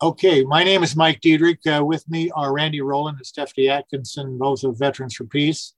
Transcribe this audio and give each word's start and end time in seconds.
Okay, 0.00 0.44
my 0.44 0.62
name 0.62 0.84
is 0.84 0.94
Mike 0.94 1.20
Diedrich. 1.20 1.58
Uh, 1.66 1.84
with 1.84 2.08
me 2.08 2.30
are 2.36 2.52
Randy 2.52 2.80
Rowland 2.80 3.16
and 3.16 3.26
Stephanie 3.26 3.68
Atkinson, 3.68 4.38
both 4.38 4.62
of 4.62 4.78
Veterans 4.78 5.16
for 5.16 5.24
Peace, 5.24 5.74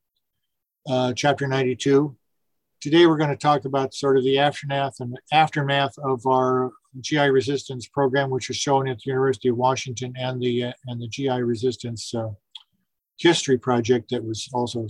uh, 0.87 1.15
Chapter 1.15 1.49
92. 1.49 2.14
Today 2.83 3.06
we're 3.06 3.17
going 3.17 3.30
to 3.30 3.37
talk 3.37 3.64
about 3.64 3.95
sort 3.95 4.19
of 4.19 4.25
the 4.25 4.38
aftermath 4.38 5.01
and 5.01 5.19
aftermath 5.33 5.96
of 6.04 6.27
our 6.27 6.71
GI 7.01 7.30
resistance 7.30 7.88
program, 7.88 8.29
which 8.29 8.51
is 8.51 8.56
shown 8.56 8.88
at 8.88 8.98
the 8.98 9.11
University 9.11 9.48
of 9.48 9.56
Washington, 9.56 10.12
and 10.19 10.38
the 10.38 10.64
uh, 10.64 10.72
and 10.88 11.00
the 11.00 11.08
GI 11.08 11.40
resistance 11.40 12.14
uh, 12.14 12.28
history 13.16 13.56
project 13.56 14.10
that 14.10 14.22
was 14.22 14.50
also 14.52 14.87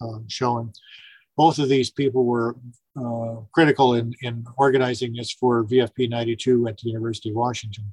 uh, 0.00 0.20
shown. 0.28 0.72
Both 1.36 1.58
of 1.58 1.68
these 1.68 1.90
people 1.90 2.24
were 2.24 2.56
uh, 2.98 3.42
critical 3.52 3.92
in, 3.92 4.14
in 4.22 4.46
organizing 4.56 5.12
this 5.12 5.32
for 5.32 5.64
VFP 5.64 6.08
92 6.08 6.66
at 6.66 6.78
the 6.78 6.88
University 6.88 7.28
of 7.28 7.36
Washington. 7.36 7.92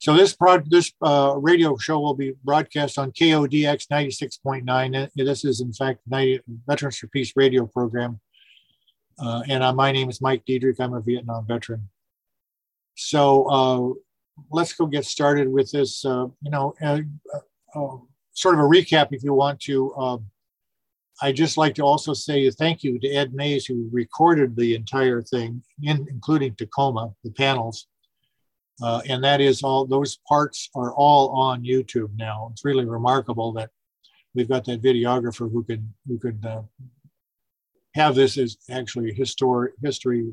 So 0.00 0.14
this 0.14 0.34
prod, 0.34 0.70
this 0.70 0.94
uh, 1.02 1.34
radio 1.36 1.76
show 1.76 2.00
will 2.00 2.14
be 2.14 2.32
broadcast 2.42 2.96
on 2.96 3.12
KODX 3.12 3.86
96.9. 3.92 5.10
This 5.14 5.44
is 5.44 5.60
in 5.60 5.74
fact 5.74 6.00
90, 6.08 6.40
Veterans 6.66 6.96
for 6.96 7.06
Peace 7.08 7.34
radio 7.36 7.66
program. 7.66 8.18
Uh, 9.22 9.42
and 9.46 9.62
uh, 9.62 9.74
my 9.74 9.92
name 9.92 10.08
is 10.08 10.22
Mike 10.22 10.42
Diedrich. 10.46 10.80
I'm 10.80 10.94
a 10.94 11.02
Vietnam 11.02 11.46
veteran. 11.46 11.90
So 12.94 13.44
uh, 13.50 14.42
let's 14.50 14.72
go 14.72 14.86
get 14.86 15.04
started 15.04 15.52
with 15.52 15.70
this. 15.70 16.02
Uh, 16.02 16.28
you 16.40 16.50
know, 16.50 16.72
uh, 16.82 17.00
sort 18.32 18.54
of 18.54 18.60
a 18.60 18.68
recap, 18.68 19.08
if 19.10 19.22
you 19.22 19.34
want 19.34 19.60
to. 19.60 20.22
I 21.20 21.32
just 21.32 21.58
like 21.58 21.74
to 21.74 21.82
also 21.82 22.14
say 22.14 22.48
thank 22.48 22.82
you 22.82 22.98
to 23.00 23.08
Ed 23.10 23.34
Mays, 23.34 23.66
who 23.66 23.90
recorded 23.92 24.56
the 24.56 24.74
entire 24.74 25.20
thing, 25.20 25.62
in, 25.82 26.06
including 26.10 26.54
Tacoma, 26.54 27.12
the 27.22 27.32
panels. 27.32 27.86
Uh, 28.82 29.02
and 29.08 29.22
that 29.22 29.40
is 29.40 29.62
all 29.62 29.86
those 29.86 30.18
parts 30.28 30.70
are 30.74 30.92
all 30.94 31.28
on 31.30 31.62
YouTube 31.62 32.10
now. 32.16 32.48
It's 32.52 32.64
really 32.64 32.86
remarkable 32.86 33.52
that 33.52 33.70
we've 34.34 34.48
got 34.48 34.64
that 34.64 34.82
videographer 34.82 35.50
who 35.50 35.64
could 35.64 35.86
who 36.06 36.18
could 36.18 36.44
uh, 36.44 36.62
have 37.94 38.14
this 38.14 38.38
as 38.38 38.56
actually 38.70 39.12
history 39.12 39.70
history 39.82 40.32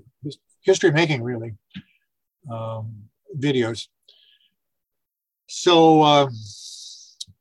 history 0.62 0.92
making 0.92 1.24
really 1.24 1.56
um, 2.50 2.94
videos. 3.38 3.88
So, 5.48 6.02
uh, 6.02 6.30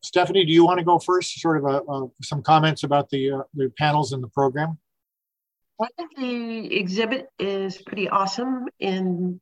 Stephanie, 0.02 0.44
do 0.44 0.52
you 0.52 0.64
want 0.64 0.78
to 0.78 0.84
go 0.84 0.98
first? 0.98 1.40
Sort 1.40 1.64
of 1.64 1.88
uh, 1.88 2.06
some 2.22 2.42
comments 2.42 2.82
about 2.84 3.10
the 3.10 3.32
uh, 3.32 3.42
the 3.54 3.72
panels 3.78 4.12
in 4.12 4.20
the 4.20 4.28
program. 4.28 4.78
I 5.80 5.88
think 5.98 6.16
the 6.16 6.74
exhibit 6.74 7.28
is 7.38 7.76
pretty 7.82 8.08
awesome 8.08 8.66
in 8.78 9.40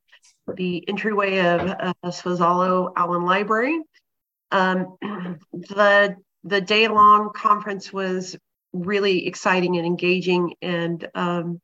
the 0.53 0.87
entryway 0.87 1.39
of 1.39 1.61
uh, 1.61 2.91
Allen 2.95 3.25
Library. 3.25 3.81
Um, 4.51 4.97
the 5.53 6.15
the 6.43 6.61
day 6.61 6.87
long 6.87 7.31
conference 7.35 7.91
was 7.91 8.35
really 8.73 9.25
exciting 9.27 9.77
and 9.77 9.85
engaging, 9.85 10.53
and 10.61 11.07
um, 11.15 11.61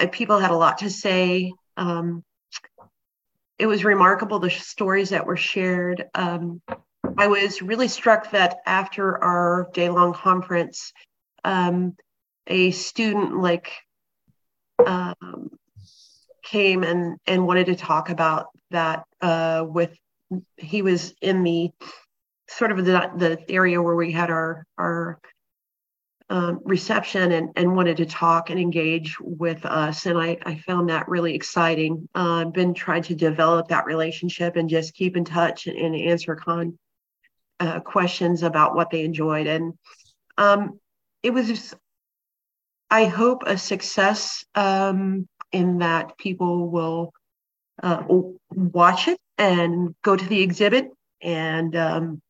uh, 0.00 0.06
people 0.12 0.38
had 0.38 0.50
a 0.50 0.56
lot 0.56 0.78
to 0.78 0.90
say. 0.90 1.52
Um, 1.76 2.22
it 3.58 3.66
was 3.66 3.84
remarkable 3.84 4.38
the 4.40 4.50
stories 4.50 5.10
that 5.10 5.26
were 5.26 5.36
shared. 5.36 6.04
Um, 6.14 6.60
I 7.16 7.28
was 7.28 7.62
really 7.62 7.88
struck 7.88 8.30
that 8.32 8.58
after 8.66 9.22
our 9.22 9.68
day 9.72 9.88
long 9.88 10.12
conference, 10.12 10.92
um, 11.44 11.96
a 12.46 12.72
student 12.72 13.38
like 13.38 13.70
came 16.44 16.84
and 16.84 17.18
and 17.26 17.46
wanted 17.46 17.66
to 17.66 17.76
talk 17.76 18.10
about 18.10 18.46
that 18.70 19.04
uh, 19.20 19.64
with 19.66 19.96
he 20.56 20.82
was 20.82 21.14
in 21.20 21.42
the 21.42 21.70
sort 22.48 22.72
of 22.72 22.84
the 22.84 23.10
the 23.16 23.44
area 23.48 23.80
where 23.80 23.96
we 23.96 24.12
had 24.12 24.30
our 24.30 24.66
our 24.78 25.18
um, 26.30 26.60
reception 26.64 27.32
and, 27.32 27.50
and 27.56 27.76
wanted 27.76 27.98
to 27.98 28.06
talk 28.06 28.50
and 28.50 28.58
engage 28.58 29.16
with 29.20 29.64
us. 29.66 30.06
And 30.06 30.18
I, 30.18 30.38
I 30.44 30.56
found 30.56 30.88
that 30.88 31.08
really 31.08 31.34
exciting. 31.34 32.08
Uh, 32.14 32.44
I've 32.46 32.52
been 32.52 32.72
trying 32.72 33.02
to 33.04 33.14
develop 33.14 33.68
that 33.68 33.84
relationship 33.84 34.56
and 34.56 34.68
just 34.68 34.94
keep 34.94 35.16
in 35.16 35.24
touch 35.24 35.66
and, 35.66 35.76
and 35.76 35.94
answer 35.94 36.34
con 36.34 36.78
uh, 37.60 37.80
questions 37.80 38.42
about 38.42 38.74
what 38.74 38.90
they 38.90 39.04
enjoyed. 39.04 39.46
And 39.46 39.74
um, 40.38 40.80
it 41.22 41.30
was, 41.30 41.46
just, 41.46 41.74
I 42.90 43.04
hope, 43.04 43.42
a 43.46 43.58
success 43.58 44.44
um, 44.54 45.28
in 45.54 45.78
that 45.78 46.18
people 46.18 46.68
will 46.68 47.12
uh, 47.82 48.02
watch 48.50 49.08
it 49.08 49.18
and 49.38 49.94
go 50.02 50.16
to 50.16 50.24
the 50.26 50.42
exhibit 50.42 50.90
and 51.22 51.74
um, 51.74 52.20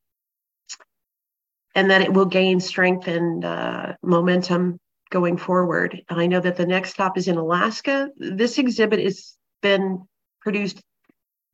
and 1.75 1.91
that 1.91 2.03
it 2.03 2.13
will 2.13 2.27
gain 2.27 2.61
strength 2.61 3.09
and 3.09 3.45
uh, 3.45 3.95
momentum 4.03 4.79
going 5.11 5.37
forward. 5.37 6.03
I 6.09 6.27
know 6.27 6.41
that 6.41 6.57
the 6.57 6.67
next 6.67 6.91
stop 6.91 7.19
is 7.19 7.29
in 7.29 7.37
Alaska. 7.37 8.11
This 8.17 8.59
exhibit 8.59 9.01
has 9.01 9.37
been 9.61 10.07
produced 10.41 10.81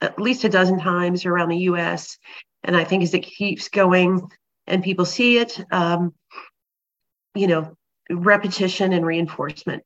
at 0.00 0.18
least 0.20 0.44
a 0.44 0.48
dozen 0.48 0.78
times 0.78 1.24
around 1.24 1.48
the 1.48 1.68
US. 1.70 2.18
And 2.64 2.76
I 2.76 2.84
think 2.84 3.02
as 3.02 3.14
it 3.14 3.20
keeps 3.20 3.68
going 3.68 4.28
and 4.66 4.82
people 4.82 5.04
see 5.04 5.38
it, 5.38 5.58
um, 5.72 6.14
you 7.34 7.46
know, 7.46 7.76
repetition 8.10 8.92
and 8.92 9.06
reinforcement. 9.06 9.82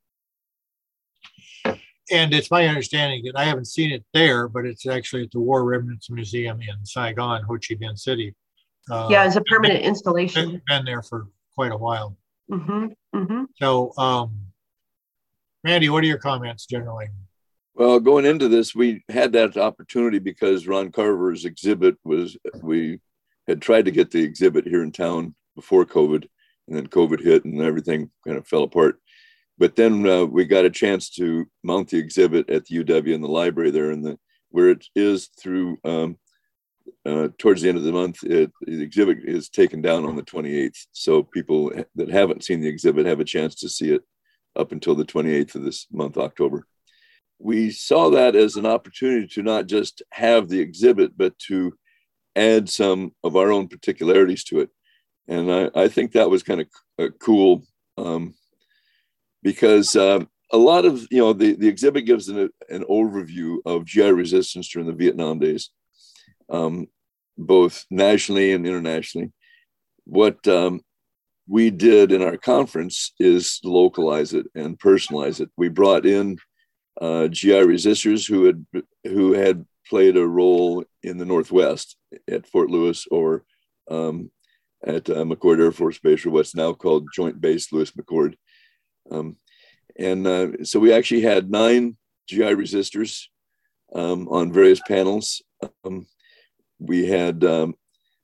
And 2.10 2.34
it's 2.34 2.50
my 2.50 2.66
understanding 2.66 3.22
that 3.25 3.38
I 3.38 3.44
haven't 3.44 3.66
seen 3.66 3.91
it 3.91 4.04
there, 4.12 4.48
but 4.48 4.66
it's 4.66 4.87
actually 4.87 5.22
at 5.22 5.31
the 5.31 5.41
War 5.41 5.65
Remnants 5.65 6.10
Museum 6.10 6.60
in 6.60 6.84
Saigon, 6.84 7.42
Ho 7.44 7.54
Chi 7.54 7.75
Minh 7.76 7.98
City. 7.98 8.34
Uh, 8.91 9.09
yeah, 9.10 9.26
it's 9.26 9.37
a 9.37 9.41
permanent 9.42 9.81
been, 9.81 9.88
installation. 9.88 10.60
Been 10.69 10.84
there 10.84 11.03
for 11.03 11.28
quite 11.54 11.72
a 11.72 11.76
while. 11.76 12.16
Mm-hmm, 12.50 12.87
mm-hmm. 13.16 13.44
So, 13.59 13.97
um, 13.97 14.37
Randy, 15.64 15.88
what 15.88 16.04
are 16.04 16.06
your 16.06 16.19
comments 16.19 16.66
generally? 16.66 17.06
Well, 17.75 17.98
going 18.00 18.26
into 18.26 18.48
this, 18.48 18.75
we 18.75 19.03
had 19.09 19.32
that 19.32 19.56
opportunity 19.56 20.19
because 20.19 20.66
Ron 20.66 20.93
Carver's 20.93 21.47
exhibit 21.47 21.97
was, 22.04 22.37
we 22.62 23.00
had 23.48 23.62
tried 23.62 23.87
to 23.87 23.91
get 23.91 24.10
the 24.10 24.22
exhibit 24.22 24.66
here 24.66 24.82
in 24.82 24.93
town 24.93 25.34
before 25.56 25.87
COVID, 25.87 26.28
and 26.69 26.76
then 26.76 26.87
COVID 26.87 27.20
hit 27.20 27.44
and 27.44 27.60
everything 27.62 28.10
kind 28.26 28.38
of 28.38 28.47
fell 28.47 28.62
apart. 28.62 29.00
But 29.56 29.76
then 29.76 30.06
uh, 30.06 30.25
we 30.25 30.44
got 30.44 30.65
a 30.65 30.70
chance 30.70 31.10
to 31.10 31.47
mount 31.62 31.91
the 31.91 31.98
exhibit 31.98 32.50
at 32.50 32.65
the 32.65 32.84
UW 32.84 33.15
in 33.15 33.20
the 33.20 33.28
library 33.28 33.70
there, 33.70 33.91
and 33.91 34.04
the 34.04 34.19
where 34.50 34.70
it 34.70 34.87
is 34.94 35.31
through 35.41 35.78
um, 35.84 36.16
uh, 37.06 37.28
towards 37.38 37.62
the 37.62 37.69
end 37.69 37.78
of 37.78 37.84
the 37.84 37.93
month, 37.93 38.22
it, 38.25 38.53
the 38.60 38.82
exhibit 38.82 39.19
is 39.25 39.48
taken 39.48 39.82
down 39.82 40.04
on 40.04 40.16
the 40.16 40.22
28th. 40.22 40.87
So 40.93 41.22
people 41.22 41.72
that 41.94 42.09
haven't 42.09 42.44
seen 42.44 42.60
the 42.60 42.69
exhibit 42.69 43.06
have 43.06 43.20
a 43.20 43.25
chance 43.25 43.54
to 43.56 43.69
see 43.69 43.91
it 43.91 44.03
up 44.56 44.72
until 44.72 44.94
the 44.94 45.04
28th 45.04 45.56
of 45.56 45.64
this 45.64 45.87
month, 45.93 46.16
October. 46.16 46.66
We 47.38 47.70
saw 47.70 48.10
that 48.10 48.37
as 48.37 48.56
an 48.56 48.66
opportunity 48.66 49.26
to 49.28 49.43
not 49.43 49.66
just 49.66 50.03
have 50.12 50.48
the 50.48 50.60
exhibit, 50.60 51.16
but 51.16 51.38
to 51.48 51.75
add 52.37 52.69
some 52.69 53.12
of 53.22 53.37
our 53.37 53.50
own 53.50 53.69
particularities 53.69 54.44
to 54.44 54.60
it. 54.60 54.70
And 55.26 55.50
I, 55.50 55.70
I 55.75 55.88
think 55.88 56.12
that 56.12 56.31
was 56.31 56.43
kind 56.43 56.60
of 56.60 56.69
uh, 56.98 57.09
cool 57.19 57.64
um, 57.98 58.34
because 59.44 59.94
uh, 59.94 60.25
a 60.50 60.59
lot 60.59 60.84
of, 60.84 61.06
you 61.12 61.19
know, 61.19 61.32
the, 61.32 61.55
the 61.55 61.69
exhibit 61.69 62.06
gives 62.06 62.28
an, 62.28 62.50
an 62.69 62.84
overview 62.91 63.59
of 63.65 63.84
GI 63.84 64.10
resistance 64.10 64.69
during 64.69 64.88
the 64.88 64.93
Vietnam 64.94 65.38
days 65.38 65.71
um, 66.49 66.88
both 67.38 67.84
nationally 67.91 68.53
and 68.53 68.66
internationally. 68.66 69.32
What 70.05 70.47
um, 70.49 70.81
we 71.47 71.71
did 71.71 72.10
in 72.10 72.22
our 72.22 72.37
conference 72.37 73.12
is 73.19 73.60
localize 73.62 74.32
it 74.34 74.47
and 74.55 74.78
personalize 74.78 75.41
it. 75.41 75.50
We 75.56 75.69
brought 75.69 76.06
in 76.06 76.38
uh, 77.00 77.28
GI 77.28 77.50
resistors 77.50 78.26
who 78.28 78.44
had 78.44 78.66
who 79.05 79.32
had 79.32 79.65
played 79.88 80.16
a 80.16 80.26
role 80.26 80.84
in 81.03 81.19
the 81.19 81.25
Northwest 81.25 81.97
at 82.31 82.47
Fort 82.47 82.70
Lewis 82.70 83.06
or 83.11 83.44
um, 83.90 84.31
at 84.87 85.08
uh, 85.11 85.25
McChord 85.25 85.61
Air 85.61 85.73
Force 85.73 85.99
Base, 85.99 86.25
or 86.25 86.31
what's 86.31 86.55
now 86.55 86.73
called 86.73 87.08
Joint 87.14 87.40
Base 87.40 87.73
Lewis 87.73 87.93
McChord. 87.93 88.35
Um, 89.10 89.36
and 89.98 90.26
uh, 90.26 90.64
so 90.64 90.80
we 90.80 90.92
actually 90.92 91.22
had 91.22 91.50
nine 91.50 91.96
GI 92.28 92.54
resistors 92.54 93.26
um, 93.94 94.28
on 94.28 94.52
various 94.52 94.80
panels. 94.86 95.42
Um, 95.84 96.06
we 96.78 97.06
had 97.06 97.44
um, 97.44 97.74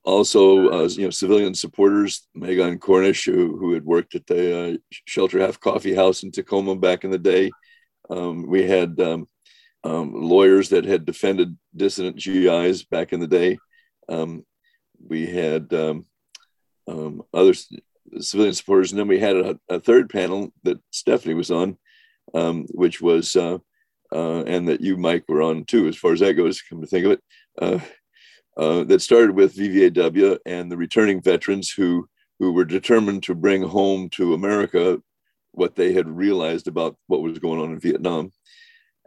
also 0.05 0.69
uh, 0.71 0.89
you 0.89 1.05
know 1.05 1.11
civilian 1.11 1.55
supporters, 1.55 2.27
Megan 2.35 2.79
Cornish, 2.79 3.25
who, 3.25 3.57
who 3.57 3.73
had 3.75 3.85
worked 3.85 4.15
at 4.15 4.27
the 4.27 4.75
uh, 4.75 4.77
Shelter 5.07 5.39
Half 5.41 5.61
Coffee 5.61 5.95
House 5.95 6.23
in 6.23 6.33
Tacoma 6.33 6.75
back 6.75 7.05
in 7.05 7.11
the 7.11 7.19
day. 7.19 7.51
Um, 8.09 8.47
we 8.47 8.67
had 8.67 9.01
um, 9.01 9.29
lawyers 9.85 10.71
that 10.71 10.85
had 10.85 11.05
defended 11.05 11.57
dissident 11.77 12.17
GIs 12.17 12.85
back 12.85 13.13
in 13.13 13.21
the 13.21 13.29
day. 13.29 13.59
We 15.03 15.27
had 15.27 15.73
um, 15.73 16.05
civilian 18.21 18.55
supporters, 18.55 18.93
and 18.93 18.99
then 18.99 19.09
we 19.09 19.19
had 19.19 19.37
a, 19.37 19.59
a 19.69 19.81
third 19.81 20.11
panel 20.11 20.53
that 20.65 20.79
Stephanie 20.91 21.35
was 21.35 21.51
on, 21.51 21.77
which 22.73 23.01
was 23.01 23.37
uh, 23.37 23.59
uh, 24.13 24.43
and 24.45 24.69
that 24.69 24.81
you, 24.81 24.97
Mike, 24.97 25.25
were 25.29 25.43
on 25.43 25.65
too, 25.65 25.87
as 25.87 25.97
far 25.97 26.13
as 26.13 26.21
that 26.21 26.35
goes. 26.35 26.63
Come 26.63 26.81
to 26.81 26.87
think 26.87 27.07
of 27.07 27.13
it. 27.13 27.23
Uh, 27.61 27.79
uh, 28.57 28.85
that 28.85 29.01
started 29.01 29.35
with 29.35 29.57
VVAW 29.57 30.39
and 30.45 30.71
the 30.71 30.77
returning 30.77 31.23
veterans 31.23 31.71
who 31.71 32.09
who 32.39 32.53
were 32.53 32.65
determined 32.65 33.23
to 33.23 33.35
bring 33.35 33.63
home 33.63 34.09
to 34.09 34.35
America 34.35 35.01
what 35.53 35.77
they 35.77 35.93
had 35.93 36.09
realized 36.09 36.69
about 36.69 36.97
what 37.07 37.23
was 37.23 37.39
going 37.39 37.61
on 37.61 37.71
in 37.71 37.79
Vietnam, 37.79 38.33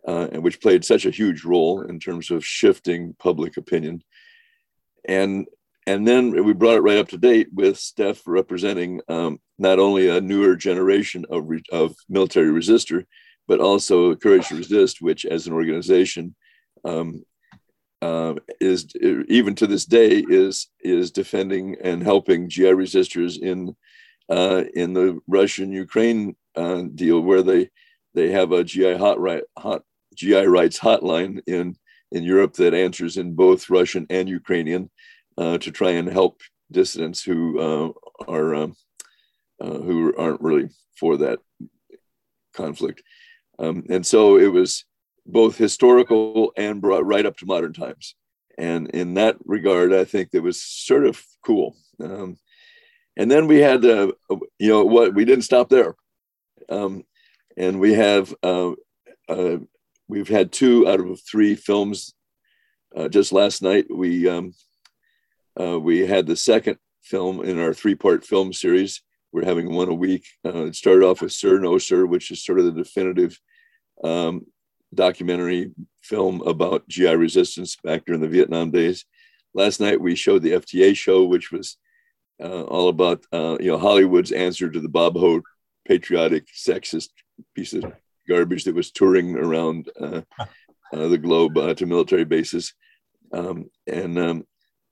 uh, 0.07 0.27
and 0.31 0.43
which 0.43 0.61
played 0.61 0.85
such 0.85 1.05
a 1.05 1.11
huge 1.11 1.43
role 1.43 1.81
in 1.81 1.99
terms 1.99 2.29
of 2.31 2.45
shifting 2.45 3.15
public 3.19 3.57
opinion. 3.57 4.03
And 5.05 5.47
and 5.85 6.07
then 6.07 6.43
we 6.45 6.53
brought 6.53 6.77
it 6.77 6.81
right 6.81 6.97
up 6.97 7.09
to 7.09 7.17
date 7.17 7.49
with 7.53 7.77
Steph 7.77 8.21
representing 8.25 9.01
um, 9.09 9.39
not 9.57 9.79
only 9.79 10.07
a 10.09 10.21
newer 10.21 10.55
generation 10.55 11.25
of, 11.29 11.43
re- 11.45 11.63
of 11.71 11.95
military 12.07 12.49
resistor, 12.49 13.05
but 13.47 13.59
also 13.59 14.15
Courage 14.15 14.47
to 14.47 14.55
Resist, 14.55 15.01
which 15.01 15.25
as 15.25 15.47
an 15.47 15.53
organization 15.53 16.35
um, 16.85 17.23
uh, 18.01 18.35
is 18.59 18.87
even 19.29 19.55
to 19.55 19.67
this 19.67 19.85
day 19.85 20.23
is 20.27 20.67
is 20.81 21.11
defending 21.11 21.77
and 21.81 22.03
helping 22.03 22.49
GI 22.49 22.63
resistors 22.63 23.37
in 23.37 23.75
uh, 24.29 24.63
in 24.73 24.93
the 24.93 25.19
Russian 25.27 25.71
Ukraine 25.71 26.35
uh, 26.55 26.83
deal, 26.95 27.21
where 27.21 27.43
they 27.43 27.69
they 28.13 28.31
have 28.31 28.51
a 28.51 28.63
GI 28.63 28.97
hot 28.97 29.19
right 29.19 29.43
hot 29.57 29.83
GI 30.15 30.47
rights 30.47 30.79
hotline 30.79 31.41
in 31.47 31.75
in 32.11 32.23
Europe 32.23 32.53
that 32.53 32.73
answers 32.73 33.17
in 33.17 33.35
both 33.35 33.69
Russian 33.69 34.05
and 34.09 34.27
Ukrainian 34.29 34.89
uh, 35.37 35.57
to 35.59 35.71
try 35.71 35.91
and 35.91 36.07
help 36.07 36.41
dissidents 36.71 37.23
who 37.23 37.59
uh, 37.59 38.23
are 38.27 38.55
um, 38.55 38.75
uh, 39.61 39.79
who 39.79 40.13
aren't 40.17 40.41
really 40.41 40.69
for 40.99 41.17
that 41.17 41.39
conflict. 42.53 43.01
Um, 43.59 43.83
and 43.89 44.05
so 44.05 44.37
it 44.37 44.51
was 44.51 44.85
both 45.25 45.57
historical 45.57 46.51
and 46.57 46.81
brought 46.81 47.05
right 47.05 47.25
up 47.25 47.37
to 47.37 47.45
modern 47.45 47.73
times. 47.73 48.15
And 48.57 48.89
in 48.89 49.15
that 49.15 49.37
regard, 49.45 49.93
I 49.93 50.05
think 50.05 50.29
it 50.33 50.41
was 50.41 50.61
sort 50.61 51.05
of 51.05 51.23
cool. 51.45 51.75
Um, 51.99 52.37
and 53.15 53.29
then 53.29 53.47
we 53.47 53.59
had, 53.59 53.85
uh, 53.85 54.11
you 54.59 54.69
know, 54.69 54.83
what 54.83 55.13
we 55.13 55.25
didn't 55.25 55.43
stop 55.43 55.69
there. 55.69 55.95
Um, 56.69 57.03
and 57.55 57.79
we 57.79 57.93
have, 57.93 58.33
uh, 58.43 58.71
uh, 59.29 59.57
we've 60.07 60.27
had 60.27 60.51
two 60.51 60.87
out 60.87 60.99
of 60.99 61.19
three 61.21 61.55
films. 61.55 62.13
Just 63.09 63.31
last 63.31 63.63
night, 63.63 63.87
we 63.89 64.29
um, 64.29 64.53
uh, 65.59 65.79
we 65.79 66.05
had 66.05 66.25
the 66.25 66.35
second 66.35 66.77
film 67.01 67.43
in 67.43 67.59
our 67.59 67.73
three-part 67.73 68.25
film 68.25 68.53
series. 68.53 69.01
We're 69.31 69.45
having 69.45 69.73
one 69.73 69.89
a 69.89 69.93
week. 69.93 70.25
Uh, 70.45 70.65
it 70.65 70.75
started 70.75 71.03
off 71.03 71.21
with 71.21 71.31
Sir 71.31 71.59
No 71.59 71.77
Sir, 71.77 72.05
which 72.05 72.31
is 72.31 72.43
sort 72.43 72.59
of 72.59 72.65
the 72.65 72.71
definitive 72.71 73.39
um, 74.03 74.45
documentary 74.93 75.71
film 76.01 76.41
about 76.41 76.87
GI 76.87 77.15
resistance 77.15 77.75
back 77.83 78.05
during 78.05 78.21
the 78.21 78.27
Vietnam 78.27 78.71
days. 78.71 79.05
Last 79.53 79.79
night 79.79 80.01
we 80.01 80.15
showed 80.15 80.41
the 80.41 80.53
FTA 80.53 80.95
show, 80.95 81.23
which 81.23 81.51
was 81.51 81.77
uh, 82.41 82.63
all 82.63 82.89
about 82.89 83.23
uh, 83.31 83.57
you 83.59 83.71
know 83.71 83.77
Hollywood's 83.77 84.31
answer 84.31 84.69
to 84.69 84.79
the 84.79 84.89
Bob 84.89 85.15
Hope 85.15 85.43
patriotic 85.87 86.47
sexist 86.47 87.09
piece 87.55 87.73
of 87.73 87.85
garbage 88.27 88.63
that 88.63 88.75
was 88.75 88.91
touring 88.91 89.35
around 89.35 89.89
uh, 89.99 90.21
uh 90.39 91.07
the 91.07 91.17
globe 91.17 91.55
to 91.77 91.85
military 91.85 92.25
bases, 92.25 92.73
um, 93.31 93.69
and 93.87 94.17
um, 94.17 94.43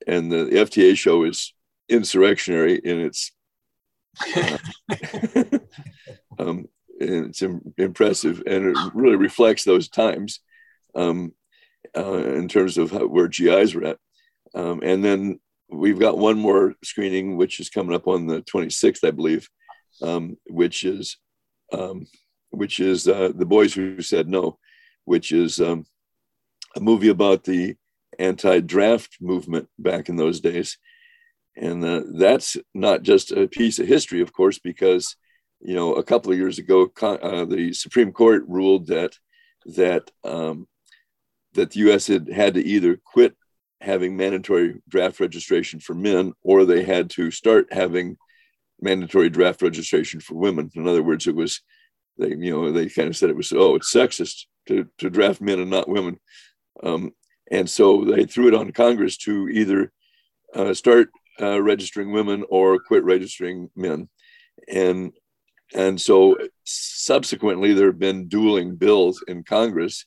and 0.06 0.30
the, 0.30 0.44
FTA 0.46 0.96
show 0.96 1.24
is 1.24 1.54
insurrectionary 1.88 2.76
in 2.76 3.00
its. 3.00 3.32
Uh, 4.36 4.58
um, 6.38 6.66
it's 7.00 7.42
Im- 7.42 7.74
impressive 7.78 8.42
and 8.46 8.66
it 8.66 8.76
really 8.94 9.16
reflects 9.16 9.64
those 9.64 9.88
times 9.88 10.40
um, 10.94 11.32
uh, 11.96 12.16
in 12.16 12.48
terms 12.48 12.78
of 12.78 12.90
how, 12.90 13.06
where 13.06 13.28
GIs 13.28 13.74
were 13.74 13.84
at. 13.84 13.98
Um, 14.54 14.80
and 14.82 15.04
then 15.04 15.40
we've 15.70 15.98
got 15.98 16.18
one 16.18 16.38
more 16.38 16.74
screening, 16.84 17.36
which 17.36 17.58
is 17.60 17.70
coming 17.70 17.94
up 17.94 18.06
on 18.06 18.26
the 18.26 18.42
26th, 18.42 19.06
I 19.06 19.10
believe, 19.10 19.48
um, 20.02 20.36
which 20.46 20.84
is 20.84 21.16
um, 21.72 22.06
which 22.50 22.80
is 22.80 23.08
uh, 23.08 23.32
the 23.34 23.46
boys 23.46 23.72
who 23.72 24.02
said 24.02 24.28
no, 24.28 24.58
which 25.06 25.32
is 25.32 25.58
um, 25.58 25.86
a 26.76 26.80
movie 26.80 27.08
about 27.08 27.44
the 27.44 27.76
anti-draft 28.18 29.16
movement 29.20 29.68
back 29.78 30.08
in 30.08 30.16
those 30.16 30.40
days. 30.40 30.78
And 31.56 31.84
uh, 31.84 32.02
that's 32.14 32.56
not 32.74 33.02
just 33.02 33.32
a 33.32 33.46
piece 33.46 33.78
of 33.78 33.86
history, 33.86 34.22
of 34.22 34.32
course, 34.32 34.58
because 34.58 35.16
you 35.62 35.74
know, 35.74 35.94
a 35.94 36.02
couple 36.02 36.32
of 36.32 36.38
years 36.38 36.58
ago, 36.58 36.90
uh, 37.00 37.44
the 37.44 37.72
Supreme 37.72 38.12
Court 38.12 38.44
ruled 38.48 38.88
that 38.88 39.16
that 39.64 40.10
um, 40.24 40.66
that 41.54 41.70
the 41.70 41.80
U.S. 41.80 42.08
had 42.08 42.28
had 42.28 42.54
to 42.54 42.64
either 42.64 42.98
quit 43.04 43.36
having 43.80 44.16
mandatory 44.16 44.80
draft 44.88 45.20
registration 45.20 45.80
for 45.80 45.94
men, 45.94 46.32
or 46.42 46.64
they 46.64 46.82
had 46.82 47.10
to 47.10 47.30
start 47.30 47.72
having 47.72 48.16
mandatory 48.80 49.30
draft 49.30 49.62
registration 49.62 50.20
for 50.20 50.34
women. 50.34 50.70
In 50.74 50.88
other 50.88 51.02
words, 51.02 51.26
it 51.28 51.36
was 51.36 51.60
they 52.18 52.30
you 52.30 52.50
know 52.50 52.72
they 52.72 52.88
kind 52.88 53.08
of 53.08 53.16
said 53.16 53.30
it 53.30 53.36
was 53.36 53.52
oh 53.52 53.76
it's 53.76 53.94
sexist 53.94 54.46
to 54.66 54.86
to 54.98 55.10
draft 55.10 55.40
men 55.40 55.60
and 55.60 55.70
not 55.70 55.88
women, 55.88 56.18
um, 56.82 57.12
and 57.52 57.68
so 57.68 58.04
they 58.04 58.24
threw 58.24 58.48
it 58.48 58.54
on 58.54 58.72
Congress 58.72 59.18
to 59.18 59.48
either 59.50 59.92
uh, 60.54 60.72
start 60.72 61.10
uh, 61.40 61.60
registering 61.62 62.10
women 62.10 62.44
or 62.48 62.78
quit 62.78 63.04
registering 63.04 63.68
men. 63.76 64.08
And 64.68 65.12
and 65.74 66.00
so 66.00 66.36
subsequently, 66.64 67.72
there 67.72 67.86
have 67.86 67.98
been 67.98 68.28
dueling 68.28 68.76
bills 68.76 69.22
in 69.28 69.44
Congress, 69.44 70.06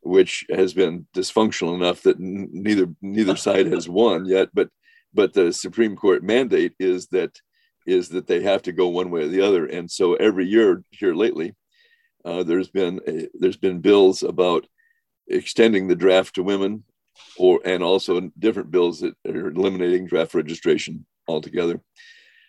which 0.00 0.44
has 0.50 0.74
been 0.74 1.06
dysfunctional 1.14 1.74
enough 1.74 2.02
that 2.02 2.18
neither 2.18 2.88
neither 3.02 3.36
side 3.46 3.66
has 3.66 3.88
won 3.88 4.24
yet. 4.24 4.48
But 4.54 4.70
but 5.12 5.34
the 5.34 5.52
Supreme 5.52 5.96
Court 5.96 6.22
mandate 6.22 6.74
is 6.78 7.08
that 7.08 7.38
is 7.86 8.08
that 8.08 8.26
they 8.26 8.42
have 8.42 8.62
to 8.62 8.72
go 8.72 8.88
one 8.88 9.10
way 9.10 9.22
or 9.22 9.28
the 9.28 9.42
other. 9.42 9.66
And 9.66 9.90
so 9.90 10.14
every 10.14 10.46
year 10.46 10.82
here 10.90 11.14
lately, 11.14 11.54
uh, 12.24 12.42
there's 12.42 12.68
been 12.68 13.00
a, 13.06 13.28
there's 13.34 13.58
been 13.58 13.80
bills 13.80 14.22
about 14.22 14.66
extending 15.28 15.88
the 15.88 15.96
draft 15.96 16.34
to 16.34 16.42
women, 16.42 16.84
or 17.38 17.60
and 17.64 17.82
also 17.82 18.30
different 18.38 18.70
bills 18.70 19.00
that 19.00 19.14
are 19.26 19.48
eliminating 19.48 20.06
draft 20.06 20.34
registration 20.34 21.06
altogether. 21.28 21.80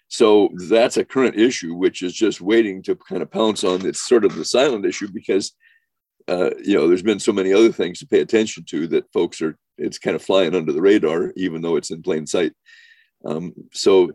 So 0.09 0.49
that's 0.69 0.97
a 0.97 1.05
current 1.05 1.35
issue, 1.35 1.73
which 1.75 2.01
is 2.01 2.13
just 2.13 2.39
waiting 2.39 2.81
to 2.83 2.95
kind 2.95 3.21
of 3.21 3.31
pounce 3.31 3.63
on. 3.63 3.85
It's 3.85 4.07
sort 4.07 4.23
of 4.23 4.35
the 4.35 4.45
silent 4.45 4.85
issue 4.85 5.09
because, 5.11 5.53
uh, 6.29 6.51
you 6.63 6.77
know, 6.77 6.87
there's 6.87 7.03
been 7.03 7.19
so 7.19 7.33
many 7.33 7.51
other 7.51 7.71
things 7.71 7.99
to 7.99 8.07
pay 8.07 8.21
attention 8.21 8.63
to 8.69 8.87
that 8.87 9.11
folks 9.11 9.41
are, 9.41 9.57
it's 9.77 9.99
kind 9.99 10.15
of 10.15 10.21
flying 10.21 10.55
under 10.55 10.71
the 10.71 10.81
radar, 10.81 11.33
even 11.35 11.61
though 11.61 11.75
it's 11.75 11.91
in 11.91 12.01
plain 12.01 12.25
sight. 12.25 12.53
Um, 13.25 13.53
so 13.73 14.11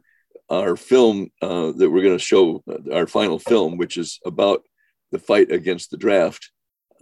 our 0.48 0.76
film 0.76 1.30
uh, 1.42 1.72
that 1.72 1.90
we're 1.90 2.02
going 2.02 2.16
to 2.16 2.24
show, 2.24 2.62
uh, 2.70 2.94
our 2.94 3.06
final 3.06 3.38
film, 3.38 3.76
which 3.76 3.98
is 3.98 4.18
about 4.24 4.62
the 5.10 5.18
fight 5.18 5.50
against 5.50 5.90
the 5.90 5.98
draft, 5.98 6.52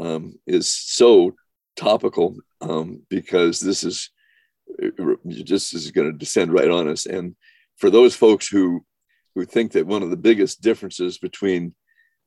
um, 0.00 0.34
is 0.46 0.72
so 0.72 1.34
topical 1.76 2.36
um, 2.60 3.02
because 3.08 3.60
this 3.60 3.84
is 3.84 4.10
just 5.28 5.74
is 5.74 5.90
going 5.90 6.10
to 6.10 6.18
descend 6.18 6.52
right 6.52 6.70
on 6.70 6.88
us. 6.88 7.06
And 7.06 7.34
for 7.76 7.90
those 7.90 8.14
folks 8.14 8.48
who 8.48 8.84
who 9.34 9.44
think 9.44 9.72
that 9.72 9.86
one 9.86 10.02
of 10.02 10.10
the 10.10 10.16
biggest 10.16 10.60
differences 10.60 11.18
between 11.18 11.74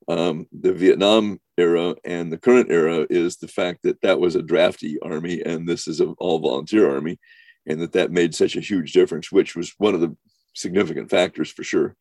um, 0.08 0.48
the 0.52 0.74
Vietnam 0.74 1.40
era 1.58 1.96
and 2.04 2.32
the 2.32 2.38
current 2.38 2.72
era 2.72 3.06
is 3.10 3.38
the 3.38 3.48
fact 3.48 3.80
that 3.84 4.02
that 4.02 4.20
was 4.20 4.36
a 4.36 4.42
drafty 4.42 4.98
army 5.02 5.42
and 5.42 5.68
this 5.68 5.88
is 5.88 6.00
an 6.00 6.16
all 6.18 6.40
volunteer 6.40 6.90
army, 6.90 7.20
and 7.66 7.82
that 7.82 7.94
that 7.94 8.12
made 8.12 8.34
such 8.36 8.56
a 8.56 8.62
huge 8.62 8.94
difference, 8.94 9.32
which 9.32 9.56
was 9.56 9.74
one 9.78 9.94
of 9.94 10.02
the 10.02 10.16
significant 10.56 11.10
factors 11.10 11.52
for 11.52 11.64
sure. 11.64 11.96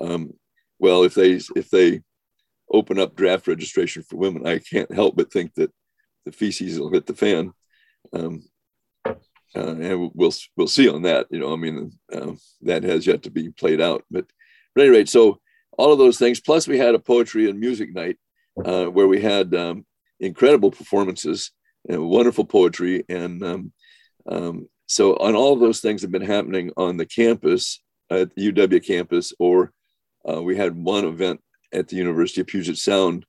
Um, 0.00 0.32
well, 0.78 1.04
if 1.04 1.14
they 1.14 1.40
if 1.56 1.70
they 1.70 2.02
open 2.70 2.98
up 2.98 3.16
draft 3.16 3.46
registration 3.46 4.02
for 4.02 4.16
women, 4.16 4.46
I 4.46 4.58
can't 4.58 4.92
help 4.92 5.16
but 5.16 5.32
think 5.32 5.54
that 5.54 5.70
the 6.24 6.32
feces 6.32 6.78
will 6.78 6.92
hit 6.92 7.06
the 7.06 7.14
fan. 7.14 7.52
Um, 8.12 8.44
uh, 9.04 9.14
and 9.54 10.10
we'll 10.14 10.32
we'll 10.56 10.66
see 10.66 10.88
on 10.88 11.02
that. 11.02 11.26
You 11.30 11.40
know, 11.40 11.52
I 11.52 11.56
mean, 11.56 11.92
uh, 12.12 12.32
that 12.62 12.84
has 12.84 13.06
yet 13.06 13.22
to 13.24 13.30
be 13.30 13.50
played 13.50 13.80
out. 13.80 14.04
But, 14.10 14.24
at 14.76 14.82
any 14.82 14.90
rate, 14.90 15.08
so 15.08 15.40
all 15.76 15.92
of 15.92 15.98
those 15.98 16.18
things. 16.18 16.40
Plus, 16.40 16.66
we 16.66 16.78
had 16.78 16.94
a 16.94 16.98
poetry 16.98 17.50
and 17.50 17.60
music 17.60 17.94
night 17.94 18.16
uh, 18.64 18.86
where 18.86 19.06
we 19.06 19.20
had 19.20 19.54
um, 19.54 19.84
incredible 20.20 20.70
performances 20.70 21.50
and 21.88 22.08
wonderful 22.08 22.44
poetry, 22.44 23.04
and 23.08 23.42
um, 23.42 23.72
um, 24.26 24.68
so 24.86 25.16
on 25.16 25.34
all 25.34 25.52
of 25.52 25.60
those 25.60 25.80
things 25.80 26.02
have 26.02 26.12
been 26.12 26.22
happening 26.22 26.70
on 26.76 26.96
the 26.96 27.06
campus 27.06 27.82
at 28.10 28.34
the 28.34 28.52
UW 28.52 28.84
campus, 28.84 29.32
or 29.38 29.72
uh, 30.28 30.42
we 30.42 30.56
had 30.56 30.76
one 30.76 31.04
event 31.04 31.40
at 31.72 31.88
the 31.88 31.96
University 31.96 32.40
of 32.40 32.46
Puget 32.46 32.78
Sound 32.78 33.26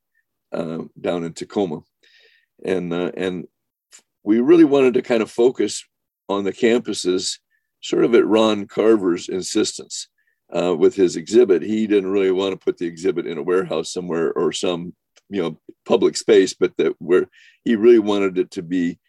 uh, 0.51 0.79
down 1.00 1.23
in 1.23 1.33
Tacoma, 1.33 1.81
and 2.63 2.93
uh, 2.93 3.12
and 3.15 3.48
we 4.24 4.39
really 4.39 4.63
wanted 4.63 4.93
to 4.96 5.01
kind 5.01 5.22
of 5.22 5.29
focus 5.29 5.84
on 6.29 6.43
the 6.43 6.53
campuses, 6.53 7.39
sort 7.82 8.05
of 8.05 8.15
at 8.15 8.25
Ron 8.25 8.67
Carver's 8.67 9.29
insistence. 9.29 10.08
Uh, 10.55 10.75
with 10.75 10.96
his 10.96 11.15
exhibit, 11.15 11.63
he 11.63 11.88
didn't 11.88 12.12
really 12.12 12.32
want 12.32 12.51
to 12.51 12.63
put 12.63 12.77
the 12.77 12.86
exhibit 12.86 13.25
in 13.25 13.39
a 13.39 13.43
warehouse 13.43 13.91
somewhere 13.91 14.32
or 14.34 14.51
some, 14.51 14.93
you 15.27 15.41
know, 15.41 15.60
public 15.84 16.15
space, 16.15 16.53
but 16.53 16.72
that 16.77 16.93
where 17.00 17.27
he 17.65 17.75
really 17.75 17.98
wanted 17.98 18.38
it 18.38 18.51
to 18.51 18.62
be 18.62 19.00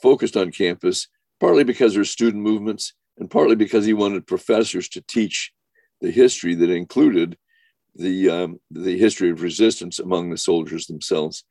focused 0.00 0.36
on 0.36 0.52
campus, 0.52 1.08
partly 1.40 1.64
because 1.64 1.94
there's 1.94 2.10
student 2.10 2.44
movements 2.44 2.94
and 3.18 3.28
partly 3.28 3.56
because 3.56 3.84
he 3.86 3.92
wanted 3.92 4.26
professors 4.26 4.88
to 4.90 5.00
teach 5.00 5.52
the 6.00 6.12
history 6.12 6.54
that 6.54 6.70
included 6.70 7.36
the 7.96 8.30
um, 8.30 8.60
the 8.70 8.96
history 8.96 9.30
of 9.30 9.42
resistance 9.42 9.98
among 9.98 10.30
the 10.30 10.38
soldiers 10.38 10.86
themselves, 10.86 11.44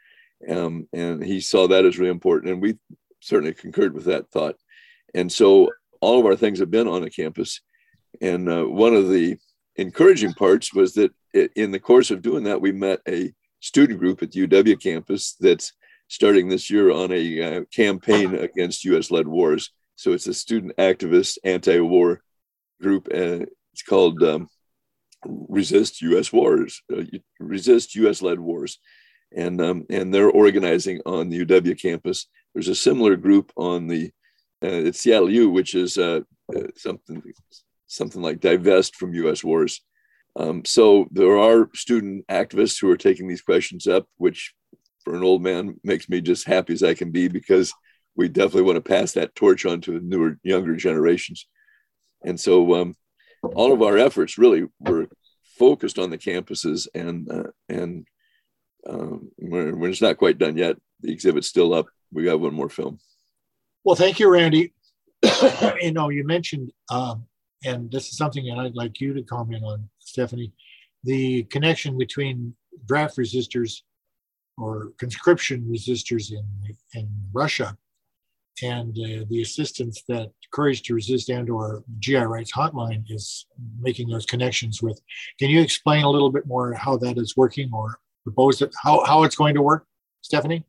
um, 0.49 0.87
and 0.93 1.23
he 1.23 1.39
saw 1.39 1.67
that 1.67 1.85
as 1.85 1.97
really 1.97 2.11
important, 2.11 2.51
and 2.51 2.61
we 2.61 2.77
certainly 3.21 3.53
concurred 3.53 3.93
with 3.93 4.05
that 4.05 4.29
thought. 4.29 4.55
And 5.13 5.31
so 5.31 5.71
all 6.01 6.19
of 6.19 6.25
our 6.25 6.35
things 6.35 6.59
have 6.59 6.71
been 6.71 6.87
on 6.87 7.01
the 7.01 7.09
campus, 7.09 7.61
and 8.21 8.49
uh, 8.49 8.63
one 8.63 8.95
of 8.95 9.09
the 9.09 9.37
encouraging 9.75 10.33
parts 10.33 10.73
was 10.73 10.93
that 10.93 11.11
in 11.55 11.71
the 11.71 11.79
course 11.79 12.11
of 12.11 12.21
doing 12.21 12.43
that, 12.45 12.61
we 12.61 12.71
met 12.71 12.99
a 13.07 13.33
student 13.59 13.99
group 13.99 14.21
at 14.21 14.31
the 14.31 14.47
UW 14.47 14.81
campus 14.81 15.35
that's 15.39 15.73
starting 16.07 16.47
this 16.47 16.69
year 16.69 16.91
on 16.91 17.11
a 17.11 17.41
uh, 17.41 17.61
campaign 17.73 18.35
against 18.35 18.85
U.S.-led 18.85 19.25
wars. 19.25 19.71
So 19.95 20.13
it's 20.13 20.27
a 20.27 20.33
student 20.33 20.75
activist 20.77 21.37
anti-war 21.43 22.21
group, 22.81 23.07
and 23.07 23.47
it's 23.73 23.83
called 23.83 24.23
um, 24.23 24.47
Resist 25.25 26.01
U.S. 26.01 26.31
Wars, 26.31 26.81
uh, 26.95 27.03
Resist 27.39 27.95
U.S.-led 27.95 28.37
wars, 28.37 28.79
and 29.35 29.61
um, 29.61 29.85
and 29.89 30.13
they're 30.13 30.29
organizing 30.29 31.01
on 31.05 31.29
the 31.29 31.45
UW 31.45 31.79
campus. 31.79 32.27
There's 32.53 32.67
a 32.67 32.75
similar 32.75 33.15
group 33.15 33.51
on 33.55 33.87
the 33.87 34.11
uh, 34.63 34.87
it's 34.87 34.99
Seattle 34.99 35.29
U, 35.29 35.49
which 35.49 35.75
is 35.75 35.97
uh, 35.97 36.21
uh, 36.55 36.67
something 36.75 37.21
something 37.87 38.21
like 38.21 38.39
divest 38.39 38.95
from 38.95 39.13
U.S. 39.13 39.43
wars. 39.43 39.81
Um, 40.35 40.63
so 40.65 41.07
there 41.11 41.37
are 41.37 41.69
student 41.73 42.27
activists 42.27 42.79
who 42.79 42.89
are 42.91 42.97
taking 42.97 43.27
these 43.27 43.41
questions 43.41 43.87
up, 43.87 44.07
which 44.17 44.53
for 45.03 45.15
an 45.15 45.23
old 45.23 45.41
man 45.41 45.79
makes 45.83 46.09
me 46.09 46.21
just 46.21 46.45
happy 46.45 46.73
as 46.73 46.83
I 46.83 46.93
can 46.93 47.11
be 47.11 47.27
because 47.27 47.73
we 48.15 48.27
definitely 48.27 48.63
want 48.63 48.75
to 48.75 48.89
pass 48.89 49.13
that 49.13 49.35
torch 49.35 49.65
on 49.65 49.81
to 49.81 49.99
newer, 49.99 50.37
younger 50.43 50.75
generations. 50.75 51.47
And 52.23 52.39
so 52.39 52.75
um, 52.75 52.95
all 53.55 53.71
of 53.71 53.81
our 53.81 53.97
efforts 53.97 54.37
really 54.37 54.65
were 54.79 55.07
focused 55.57 55.97
on 55.97 56.09
the 56.09 56.17
campuses 56.17 56.87
and 56.93 57.31
uh, 57.31 57.51
and 57.69 58.05
um, 58.85 59.31
we're 59.39 59.89
just 59.89 60.01
not 60.01 60.17
quite 60.17 60.37
done 60.37 60.57
yet. 60.57 60.77
The 61.01 61.11
exhibit's 61.11 61.47
still 61.47 61.73
up. 61.73 61.87
We 62.11 62.23
got 62.23 62.39
one 62.39 62.53
more 62.53 62.69
film. 62.69 62.99
Well, 63.83 63.95
thank 63.95 64.19
you, 64.19 64.29
Randy. 64.29 64.73
you 65.81 65.91
know, 65.91 66.09
you 66.09 66.25
mentioned, 66.25 66.71
um, 66.91 67.25
and 67.65 67.91
this 67.91 68.09
is 68.09 68.17
something 68.17 68.45
that 68.45 68.59
I'd 68.59 68.75
like 68.75 68.99
you 69.01 69.13
to 69.13 69.23
comment 69.23 69.63
on, 69.63 69.89
Stephanie, 69.99 70.53
the 71.03 71.43
connection 71.43 71.97
between 71.97 72.55
draft 72.85 73.17
resistors 73.17 73.81
or 74.57 74.91
conscription 74.97 75.67
resistors 75.69 76.31
in, 76.31 76.43
in 76.93 77.09
Russia 77.33 77.77
and 78.63 78.97
uh, 78.97 79.25
the 79.29 79.41
assistance 79.41 80.03
that 80.07 80.31
Courage 80.51 80.81
to 80.83 80.95
Resist 80.95 81.29
and 81.29 81.49
or 81.49 81.83
GI 81.99 82.17
Rights 82.17 82.51
Hotline 82.51 83.03
is 83.09 83.45
making 83.79 84.09
those 84.09 84.25
connections 84.25 84.81
with. 84.81 84.99
Can 85.39 85.49
you 85.49 85.61
explain 85.61 86.03
a 86.03 86.09
little 86.09 86.31
bit 86.31 86.47
more 86.47 86.73
how 86.73 86.97
that 86.97 87.17
is 87.17 87.37
working 87.37 87.69
or 87.71 87.99
propose 88.27 88.61
it, 88.61 88.73
how, 88.83 89.03
how 89.05 89.23
it's 89.23 89.35
going 89.35 89.55
to 89.55 89.61
work, 89.61 89.85
Stephanie? 90.21 90.63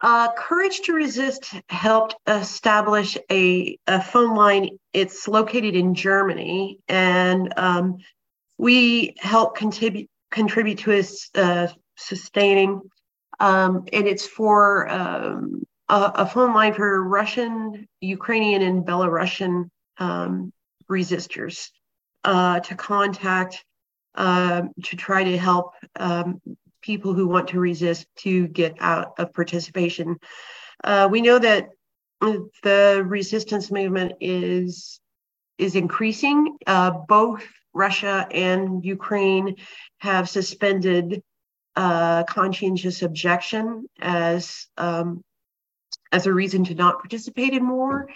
Uh, 0.00 0.32
Courage 0.32 0.80
to 0.80 0.94
Resist 0.94 1.54
helped 1.68 2.16
establish 2.26 3.18
a, 3.30 3.78
a 3.86 4.00
phone 4.00 4.34
line. 4.34 4.70
It's 4.92 5.28
located 5.28 5.76
in 5.76 5.94
Germany, 5.94 6.78
and 6.88 7.52
um, 7.56 7.98
we 8.56 9.14
help 9.18 9.56
contribute 9.56 10.08
contribute 10.30 10.78
to 10.78 10.92
its 10.92 11.28
uh, 11.34 11.66
sustaining 11.96 12.80
um, 13.40 13.86
and 13.92 14.06
it's 14.06 14.26
for 14.26 14.88
um, 14.88 15.62
a, 15.88 16.12
a, 16.16 16.26
phone 16.26 16.54
line 16.54 16.74
for 16.74 17.02
Russian, 17.02 17.88
Ukrainian, 18.00 18.62
and 18.62 18.84
Belarusian 18.84 19.70
um, 19.96 20.52
resistors 20.90 21.70
uh, 22.24 22.60
to 22.60 22.74
contact 22.74 23.64
uh, 24.14 24.62
to 24.84 24.96
try 24.96 25.24
to 25.24 25.38
help 25.38 25.72
um, 25.96 26.40
people 26.80 27.14
who 27.14 27.26
want 27.26 27.48
to 27.48 27.60
resist 27.60 28.06
to 28.16 28.48
get 28.48 28.76
out 28.80 29.14
of 29.18 29.32
participation. 29.34 30.18
Uh, 30.82 31.08
we 31.10 31.20
know 31.20 31.38
that 31.38 31.70
the 32.20 33.02
resistance 33.06 33.70
movement 33.70 34.12
is 34.20 35.00
is 35.58 35.76
increasing. 35.76 36.56
Uh, 36.66 36.90
both 36.90 37.46
Russia 37.74 38.26
and 38.30 38.84
Ukraine 38.84 39.56
have 39.98 40.28
suspended 40.28 41.22
uh, 41.76 42.24
conscientious 42.24 43.02
objection 43.02 43.86
as 44.00 44.66
um, 44.76 45.22
as 46.12 46.26
a 46.26 46.32
reason 46.32 46.64
to 46.64 46.74
not 46.74 46.98
participate 46.98 47.52
in 47.52 47.68
war. 47.68 48.08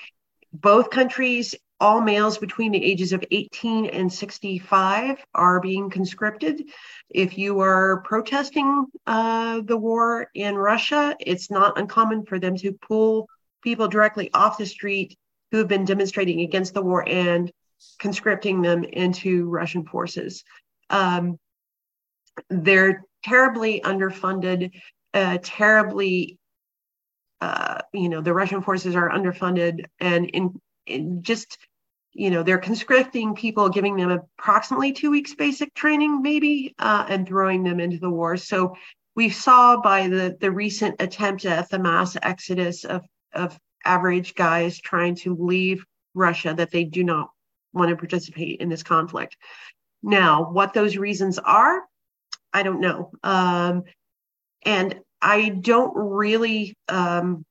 Both 0.53 0.91
countries, 0.91 1.55
all 1.81 2.01
males 2.01 2.39
between 2.39 2.73
the 2.73 2.83
ages 2.83 3.13
of 3.13 3.25
18 3.31 3.87
and 3.87 4.13
65 4.13 5.25
are 5.35 5.61
being 5.61 5.91
conscripted. 5.91 6.65
If 7.11 7.37
you 7.37 7.61
are 7.61 8.01
protesting 8.03 8.87
uh, 9.07 9.61
the 9.65 9.77
war 9.77 10.31
in 10.35 10.57
Russia, 10.57 11.17
it's 11.21 11.51
not 11.51 11.79
uncommon 11.79 12.27
for 12.27 12.39
them 12.39 12.57
to 12.59 12.73
pull 12.73 13.29
people 13.63 13.89
directly 13.89 14.31
off 14.33 14.59
the 14.59 14.67
street 14.67 15.17
who 15.51 15.59
have 15.59 15.69
been 15.69 15.85
demonstrating 15.85 16.41
against 16.41 16.75
the 16.75 16.83
war 16.83 17.07
and 17.09 17.51
conscripting 17.99 18.63
them 18.63 18.85
into 18.85 19.49
Russian 19.49 19.85
forces. 19.85 20.45
Um, 20.91 21.39
they're 22.51 23.05
terribly 23.25 23.81
underfunded, 23.81 24.73
uh, 25.13 25.39
terribly, 25.43 26.39
uh, 27.41 27.79
you 27.93 28.09
know, 28.09 28.21
the 28.21 28.35
Russian 28.35 28.63
forces 28.63 28.95
are 28.95 29.11
underfunded 29.11 29.85
and 30.01 30.27
in, 30.27 30.43
in 30.43 30.61
just, 31.23 31.59
you 32.13 32.31
know, 32.31 32.43
they're 32.43 32.59
conscripting 32.59 33.35
people, 33.35 33.69
giving 33.69 33.97
them 33.97 34.11
approximately 34.11 34.93
two 34.93 35.11
weeks 35.11 35.35
basic 35.35 35.75
training, 35.75 36.23
maybe, 36.23 36.75
uh, 36.79 37.07
and 37.09 37.27
throwing 37.27 37.63
them 37.63 37.81
into 37.81 37.99
the 37.99 38.11
war. 38.11 38.37
So 38.37 38.77
we 39.17 39.29
saw 39.29 39.81
by 39.81 40.09
the, 40.09 40.37
the 40.41 40.51
recent 40.51 41.01
attempt 41.01 41.45
at 41.45 41.69
the 41.71 41.79
mass 41.79 42.17
exodus 42.23 42.85
of, 42.85 43.03
of 43.33 43.59
average 43.85 44.35
guys 44.35 44.81
trying 44.81 45.15
to 45.17 45.37
leave 45.37 45.85
Russia 46.15 46.55
that 46.57 46.71
they 46.71 46.85
do 46.85 47.05
not 47.05 47.31
want 47.73 47.91
to 47.91 47.97
participate 47.97 48.61
in 48.61 48.69
this 48.69 48.83
conflict. 48.83 49.37
Now, 50.03 50.51
what 50.51 50.75
those 50.75 50.97
reasons 50.97 51.39
are, 51.39 51.83
I 52.53 52.63
don't 52.63 52.81
know. 52.81 53.11
Um, 53.23 53.85
and 54.65 55.01
I 55.21 55.49
don't 55.49 55.93
really, 55.97 56.77
um, 56.89 57.45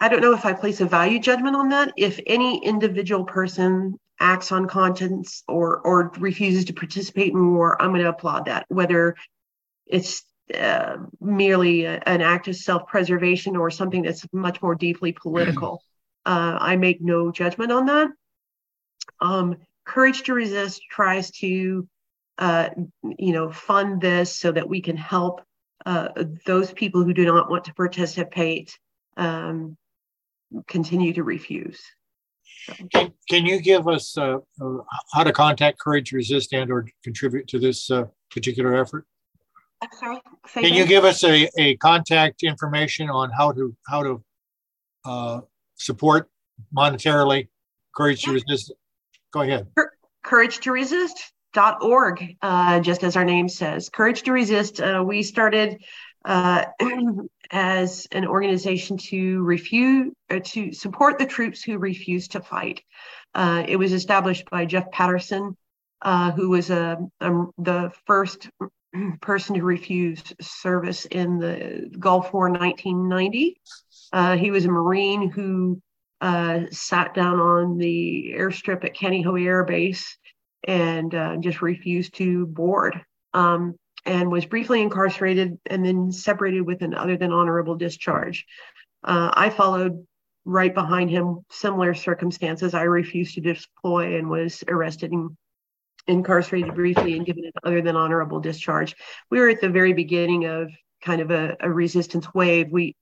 I 0.00 0.08
don't 0.08 0.20
know 0.20 0.34
if 0.34 0.44
I 0.44 0.52
place 0.52 0.80
a 0.80 0.86
value 0.86 1.18
judgment 1.18 1.56
on 1.56 1.68
that. 1.70 1.92
If 1.96 2.20
any 2.26 2.64
individual 2.64 3.24
person 3.24 3.98
acts 4.20 4.52
on 4.52 4.66
conscience 4.68 5.42
or 5.48 5.78
or 5.80 6.12
refuses 6.18 6.64
to 6.66 6.72
participate 6.72 7.32
in 7.32 7.54
war, 7.54 7.80
I'm 7.80 7.90
going 7.90 8.02
to 8.02 8.08
applaud 8.08 8.46
that. 8.46 8.66
Whether 8.68 9.16
it's 9.86 10.22
uh, 10.58 10.96
merely 11.20 11.84
a, 11.84 12.02
an 12.06 12.20
act 12.20 12.48
of 12.48 12.56
self-preservation 12.56 13.56
or 13.56 13.70
something 13.70 14.02
that's 14.02 14.26
much 14.32 14.60
more 14.60 14.74
deeply 14.74 15.12
political, 15.12 15.82
uh, 16.26 16.58
I 16.60 16.76
make 16.76 17.00
no 17.00 17.30
judgment 17.30 17.72
on 17.72 17.86
that. 17.86 18.08
Um, 19.20 19.56
Courage 19.84 20.22
to 20.24 20.34
Resist 20.34 20.82
tries 20.90 21.30
to 21.32 21.86
uh, 22.38 22.70
you 23.16 23.32
know, 23.32 23.50
fund 23.50 24.00
this 24.00 24.34
so 24.34 24.50
that 24.52 24.68
we 24.68 24.80
can 24.80 24.96
help 24.96 25.42
uh, 25.86 26.08
those 26.46 26.72
people 26.72 27.04
who 27.04 27.14
do 27.14 27.24
not 27.24 27.50
want 27.50 27.64
to 27.64 27.74
participate 27.74 28.78
um, 29.16 29.76
continue 30.68 31.12
to 31.12 31.22
refuse. 31.22 31.82
Can, 32.92 33.12
can 33.28 33.44
you 33.46 33.60
give 33.60 33.88
us 33.88 34.16
uh, 34.16 34.38
uh, 34.60 34.76
how 35.12 35.24
to 35.24 35.32
contact 35.32 35.78
Courage 35.78 36.12
Resist 36.12 36.52
and 36.52 36.70
or 36.70 36.86
contribute 37.02 37.46
to 37.48 37.58
this 37.58 37.90
uh, 37.90 38.04
particular 38.30 38.74
effort? 38.74 39.06
sorry. 39.98 40.18
Can 40.54 40.72
you 40.72 40.86
give 40.86 41.04
us 41.04 41.22
a, 41.24 41.48
a 41.58 41.76
contact 41.76 42.42
information 42.42 43.10
on 43.10 43.30
how 43.30 43.52
to 43.52 43.76
how 43.86 44.02
to 44.02 44.24
uh, 45.04 45.40
support 45.74 46.30
monetarily 46.76 47.48
Courage 47.94 48.22
yeah. 48.22 48.28
to 48.28 48.34
Resist? 48.34 48.72
Go 49.32 49.42
ahead. 49.42 49.66
Courage 50.22 50.60
to 50.60 50.72
Resist 50.72 51.32
Dot 51.52 51.78
org, 51.82 52.34
uh, 52.42 52.80
just 52.80 53.04
as 53.04 53.16
our 53.16 53.24
name 53.24 53.48
says. 53.48 53.88
Courage 53.88 54.22
to 54.22 54.32
Resist. 54.32 54.80
Uh, 54.80 55.04
we 55.06 55.22
started 55.22 55.78
uh, 56.24 56.64
as 57.50 58.06
an 58.12 58.26
organization 58.26 58.96
to 58.96 59.42
refuse 59.42 60.12
uh, 60.30 60.40
to 60.42 60.72
support 60.72 61.18
the 61.18 61.26
troops 61.26 61.62
who 61.62 61.78
refuse 61.78 62.28
to 62.28 62.40
fight. 62.40 62.82
Uh, 63.34 63.64
it 63.66 63.76
was 63.76 63.92
established 63.92 64.48
by 64.50 64.64
Jeff 64.64 64.90
Paterson, 64.90 65.56
uh, 66.02 66.32
who 66.32 66.50
was 66.50 66.70
a, 66.70 66.98
a, 67.20 67.30
the 67.58 67.92
first 68.06 68.48
person 69.20 69.56
to 69.56 69.62
refuse 69.62 70.22
service 70.40 71.04
in 71.06 71.38
the 71.38 71.90
Gulf 71.98 72.32
War 72.32 72.50
1990. 72.50 73.60
he 74.38 74.50
was 74.50 74.64
a 74.64 74.68
Marine 74.68 75.30
who 75.30 75.80
sat 76.70 77.12
down 77.14 77.38
on 77.38 77.76
the 77.76 78.32
airstrip 78.34 78.84
at 78.84 78.96
Kaneohe 78.96 79.44
Air 79.44 79.64
Base 79.64 80.16
and 80.66 81.14
uh, 81.14 81.36
just 81.36 81.62
refused 81.62 82.14
to 82.14 82.46
board 82.46 83.00
um, 83.32 83.74
and 84.06 84.30
was 84.30 84.44
briefly 84.44 84.82
incarcerated 84.82 85.58
and 85.66 85.84
then 85.84 86.12
separated 86.12 86.62
with 86.62 86.82
an 86.82 86.94
other 86.94 87.16
than 87.16 87.32
honorable 87.32 87.76
discharge. 87.76 88.46
Uh, 89.02 89.30
I 89.34 89.50
followed 89.50 90.06
right 90.44 90.74
behind 90.74 91.10
him, 91.10 91.40
similar 91.50 91.94
circumstances. 91.94 92.74
I 92.74 92.82
refused 92.82 93.34
to 93.34 93.40
deploy 93.40 94.18
and 94.18 94.28
was 94.28 94.62
arrested 94.68 95.12
and 95.12 95.36
incarcerated 96.06 96.74
briefly 96.74 97.16
and 97.16 97.24
given 97.24 97.46
an 97.46 97.52
other 97.64 97.80
than 97.80 97.96
honorable 97.96 98.40
discharge. 98.40 98.94
We 99.30 99.40
were 99.40 99.48
at 99.48 99.60
the 99.60 99.70
very 99.70 99.94
beginning 99.94 100.44
of 100.44 100.70
kind 101.02 101.20
of 101.20 101.30
a, 101.30 101.56
a 101.60 101.70
resistance 101.70 102.32
wave. 102.34 102.70
We 102.70 102.94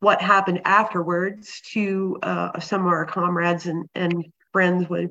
what 0.00 0.20
happened 0.20 0.62
afterwards 0.64 1.60
to 1.72 2.18
uh, 2.22 2.60
some 2.60 2.82
of 2.82 2.88
our 2.88 3.06
comrades 3.06 3.66
and, 3.66 3.88
and 3.94 4.26
friends 4.52 4.88
were, 4.88 5.06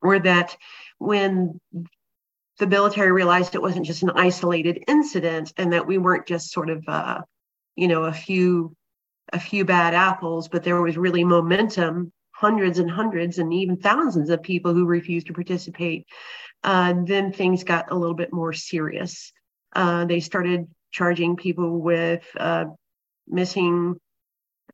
were 0.00 0.20
that 0.20 0.56
when 0.98 1.60
the 2.58 2.66
military 2.66 3.12
realized 3.12 3.54
it 3.54 3.62
wasn't 3.62 3.86
just 3.86 4.02
an 4.02 4.10
isolated 4.10 4.84
incident 4.88 5.52
and 5.56 5.72
that 5.72 5.86
we 5.86 5.98
weren't 5.98 6.26
just 6.26 6.52
sort 6.52 6.70
of 6.70 6.84
uh, 6.88 7.20
you 7.76 7.88
know 7.88 8.04
a 8.04 8.12
few 8.12 8.74
a 9.32 9.40
few 9.40 9.64
bad 9.64 9.94
apples 9.94 10.48
but 10.48 10.64
there 10.64 10.80
was 10.80 10.96
really 10.96 11.24
momentum 11.24 12.12
hundreds 12.38 12.78
and 12.78 12.88
hundreds 12.88 13.38
and 13.38 13.52
even 13.52 13.76
thousands 13.76 14.30
of 14.30 14.42
people 14.42 14.72
who 14.72 14.86
refused 14.86 15.26
to 15.26 15.32
participate. 15.32 16.06
Uh, 16.62 16.94
then 17.04 17.32
things 17.32 17.64
got 17.64 17.90
a 17.90 17.94
little 17.94 18.14
bit 18.14 18.32
more 18.32 18.52
serious. 18.52 19.32
Uh, 19.74 20.04
they 20.04 20.20
started 20.20 20.68
charging 20.92 21.34
people 21.34 21.80
with 21.80 22.24
uh, 22.38 22.66
missing 23.26 23.96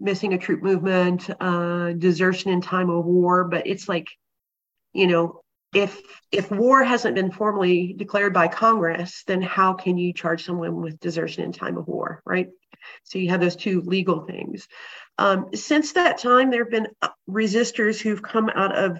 missing 0.01 0.35
a 0.35 0.39
troop 0.39 0.63
movement 0.63 1.31
uh, 1.41 1.93
desertion 1.93 2.51
in 2.51 2.61
time 2.61 2.91
of 2.91 3.05
war 3.05 3.45
but 3.45 3.67
it's 3.67 3.89
like 3.89 4.09
you 4.93 5.07
know 5.07 5.41
if 5.75 6.01
if 6.33 6.51
war 6.51 6.83
hasn't 6.83 7.15
been 7.15 7.31
formally 7.31 7.95
declared 7.97 8.33
by 8.33 8.49
Congress, 8.49 9.23
then 9.27 9.43
how 9.43 9.73
can 9.75 9.99
you 9.99 10.13
charge 10.13 10.45
someone 10.45 10.81
with 10.81 11.01
desertion 11.01 11.45
in 11.45 11.53
time 11.53 11.77
of 11.77 11.87
war, 11.87 12.23
right? 12.25 12.49
So 13.05 13.19
you 13.19 13.31
have 13.31 13.41
those 13.41 13.57
two 13.57 13.81
legal 13.83 14.21
things. 14.25 14.69
Um, 15.19 15.47
since 15.55 15.93
that 15.93 16.19
time, 16.19 16.51
there 16.51 16.65
have 16.65 16.71
been 16.71 16.89
uh, 17.03 17.09
resistors 17.29 18.01
who've 18.01 18.23
come 18.23 18.51
out 18.51 18.77
of 18.77 18.99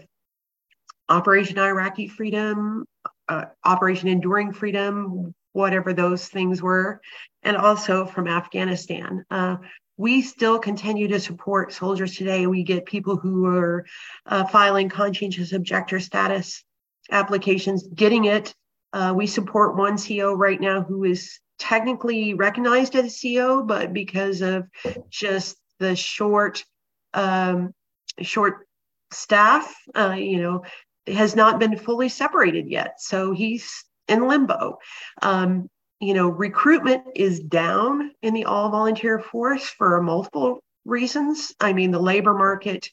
Operation 1.09 1.59
Iraqi 1.59 2.09
Freedom, 2.09 2.87
uh, 3.29 3.47
Operation 3.65 4.09
Enduring 4.09 4.53
Freedom, 4.53 5.35
whatever 5.53 5.93
those 5.93 6.29
things 6.29 6.63
were, 6.63 7.01
and 7.43 7.57
also 7.57 8.07
from 8.07 8.29
Afghanistan. 8.29 9.25
Uh, 9.31 9.57
we 9.97 10.23
still 10.23 10.59
continue 10.59 11.09
to 11.09 11.21
support 11.21 11.73
soldiers 11.73 12.17
today. 12.17 12.47
We 12.47 12.65
get 12.65 12.85
people 12.85 13.17
who 13.17 13.47
are 13.47 13.87
uh, 14.27 14.45
filing 14.47 14.89
conscientious 14.89 15.53
objector 15.53 16.01
status 16.01 16.65
applications, 17.11 17.87
getting 17.95 18.25
it. 18.25 18.55
Uh, 18.93 19.13
we 19.17 19.27
support 19.27 19.77
one 19.77 19.99
CO 19.99 20.35
right 20.35 20.61
now 20.61 20.83
who 20.83 21.05
is 21.05 21.39
technically 21.59 22.35
recognized 22.35 22.97
as 22.97 23.25
a 23.25 23.37
CO, 23.37 23.63
but 23.63 23.93
because 23.93 24.41
of 24.41 24.65
just 25.11 25.57
the 25.79 25.95
short, 25.95 26.65
um, 27.13 27.73
short 28.21 28.67
staff, 29.13 29.73
uh, 29.95 30.17
you 30.19 30.41
know, 30.41 30.65
has 31.07 31.37
not 31.37 31.59
been 31.59 31.77
fully 31.77 32.09
separated 32.09 32.69
yet. 32.69 33.01
So 33.01 33.33
he's 33.33 33.85
in 34.09 34.27
limbo. 34.27 34.79
Um, 35.23 35.69
you 36.01 36.15
know, 36.15 36.29
recruitment 36.29 37.05
is 37.15 37.41
down 37.41 38.11
in 38.23 38.35
the 38.35 38.45
all 38.45 38.69
volunteer 38.71 39.19
force 39.19 39.65
for 39.65 40.03
multiple 40.03 40.61
reasons. 40.85 41.55
I 41.61 41.73
mean, 41.73 41.91
the 41.91 41.99
labor 41.99 42.35
market, 42.35 42.91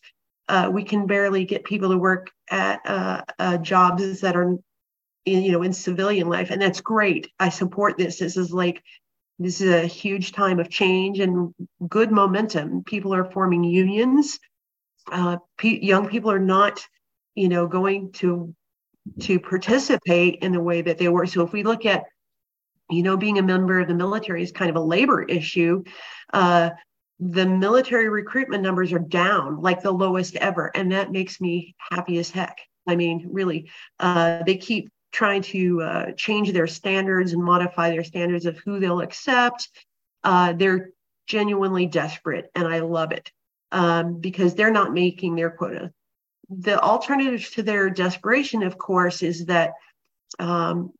uh, 0.48 0.70
we 0.72 0.84
can 0.84 1.08
barely 1.08 1.46
get 1.46 1.64
people 1.64 1.90
to 1.90 1.98
work 1.98 2.30
at 2.50 2.80
uh, 2.86 3.22
uh, 3.40 3.58
jobs 3.58 4.22
that 4.22 4.36
are, 4.36 4.58
in, 5.26 5.44
you 5.44 5.52
know, 5.52 5.64
in 5.64 5.74
civilian 5.74 6.30
life, 6.30 6.52
and 6.52 6.62
that's 6.62 6.82
great. 6.82 7.30
I 7.40 7.50
support 7.50 7.98
this. 7.98 8.20
This 8.20 8.38
is 8.38 8.52
like, 8.52 8.82
this 9.40 9.62
is 9.62 9.74
a 9.74 9.88
huge 9.88 10.32
time 10.32 10.60
of 10.60 10.70
change 10.70 11.20
and 11.20 11.54
good 11.90 12.12
momentum. 12.12 12.84
People 12.84 13.14
are 13.14 13.32
forming 13.32 13.64
unions. 13.64 14.40
Uh, 15.12 15.38
young 15.62 16.08
people 16.08 16.32
are 16.32 16.40
not, 16.40 16.86
you 17.36 17.50
know, 17.50 17.68
going 17.68 18.12
to 18.14 18.54
to 19.20 19.40
participate 19.40 20.40
in 20.44 20.52
the 20.52 20.62
way 20.62 20.84
that 20.84 21.00
they 21.00 21.10
were. 21.10 21.26
So 21.26 21.44
if 21.44 21.52
we 21.52 21.64
look 21.64 21.88
at 21.88 22.04
you 22.92 23.04
know, 23.04 23.18
being 23.18 23.40
a 23.40 23.44
member 23.44 23.80
of 23.80 23.88
the 23.88 23.94
military 23.94 24.44
is 24.44 24.52
kind 24.52 24.70
of 24.70 24.76
a 24.76 24.82
labor 24.82 25.24
issue. 25.24 25.84
Uh, 26.34 26.72
the 27.20 27.46
military 27.46 28.10
recruitment 28.10 28.64
numbers 28.64 28.92
are 28.92 29.00
down 29.00 29.62
like 29.62 29.82
the 29.82 29.92
lowest 29.92 30.36
ever. 30.38 30.72
And 30.76 30.92
that 30.92 31.12
makes 31.12 31.40
me 31.40 31.76
happy 31.92 32.18
as 32.18 32.32
heck. 32.32 32.58
I 32.88 32.96
mean, 32.96 33.28
really, 33.32 33.70
uh, 34.00 34.44
they 34.44 34.58
keep 34.58 34.90
trying 35.12 35.44
to 35.44 35.82
uh, 35.82 36.12
change 36.14 36.52
their 36.52 36.68
standards 36.68 37.34
and 37.34 37.44
modify 37.44 37.92
their 37.92 38.04
standards 38.04 38.46
of 38.46 38.58
who 38.58 38.80
they'll 38.80 39.02
accept. 39.02 39.70
Uh, 40.24 40.54
they're 40.54 40.90
genuinely 41.28 41.86
desperate, 41.86 42.50
and 42.56 42.68
I 42.68 42.80
love 42.80 43.12
it 43.12 43.32
um, 43.72 44.20
because 44.20 44.56
they're 44.56 44.72
not 44.72 44.94
making 44.94 45.36
their 45.36 45.52
quota. 45.52 45.92
The 46.50 46.80
alternative 46.80 47.50
to 47.54 47.64
their 47.64 47.90
desperation, 47.90 48.64
of 48.64 48.78
course, 48.78 49.22
is 49.22 49.46
that 49.46 49.74
um, 50.40 50.92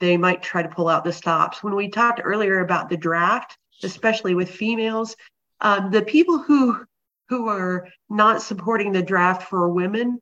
they 0.00 0.16
might 0.16 0.42
try 0.42 0.62
to 0.62 0.68
pull 0.68 0.88
out 0.88 1.04
the 1.04 1.12
stops. 1.12 1.62
When 1.62 1.74
we 1.74 1.88
talked 1.88 2.20
earlier 2.22 2.60
about 2.60 2.88
the 2.88 2.96
draft, 2.96 3.56
especially 3.82 4.34
with 4.34 4.50
females, 4.50 5.16
um, 5.60 5.90
the 5.90 6.02
people 6.02 6.38
who 6.38 6.84
who 7.28 7.48
are 7.48 7.88
not 8.08 8.40
supporting 8.40 8.92
the 8.92 9.02
draft 9.02 9.50
for 9.50 9.68
women 9.68 10.20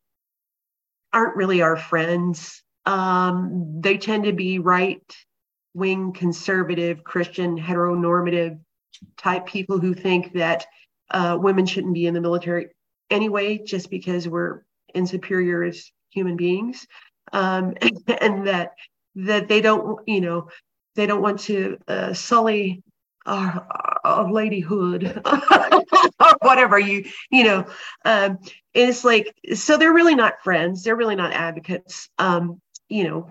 aren't 1.12 1.37
really 1.37 1.62
our 1.62 1.77
friends. 1.77 2.62
Um, 2.85 3.81
they 3.81 3.96
tend 3.96 4.25
to 4.25 4.33
be 4.33 4.59
right 4.59 5.03
wing, 5.72 6.12
conservative, 6.12 7.05
Christian, 7.05 7.59
heteronormative 7.59 8.59
type 9.16 9.46
people 9.46 9.79
who 9.79 9.94
think 9.94 10.33
that 10.33 10.66
uh, 11.11 11.37
women 11.40 11.66
shouldn't 11.66 11.94
be 11.94 12.07
in 12.07 12.14
the 12.14 12.20
military 12.20 12.68
anyway, 13.11 13.59
just 13.59 13.90
because 13.90 14.27
we're 14.27 14.62
inferior 14.94 15.62
as 15.62 15.90
human 16.11 16.37
beings. 16.37 16.87
Um, 17.33 17.75
and 18.20 18.46
that 18.46 18.72
that 19.16 19.48
they 19.48 19.61
don't, 19.61 20.00
you 20.07 20.20
know, 20.20 20.48
they 20.94 21.07
don't 21.07 21.22
want 21.22 21.40
to 21.40 21.79
uh, 21.88 22.12
sully 22.12 22.83
our, 23.26 23.66
our 24.05 24.24
ladyhood 24.26 25.20
or 26.20 26.37
whatever 26.42 26.79
you, 26.79 27.05
you 27.31 27.44
know. 27.44 27.66
Um, 28.05 28.38
and 28.74 28.88
it's 28.88 29.05
like, 29.05 29.35
so 29.55 29.76
they're 29.76 29.92
really 29.92 30.14
not 30.14 30.42
friends. 30.42 30.83
They're 30.83 30.96
really 30.96 31.16
not 31.16 31.33
advocates. 31.33 32.09
Um, 32.18 32.61
you 32.88 33.05
know, 33.05 33.31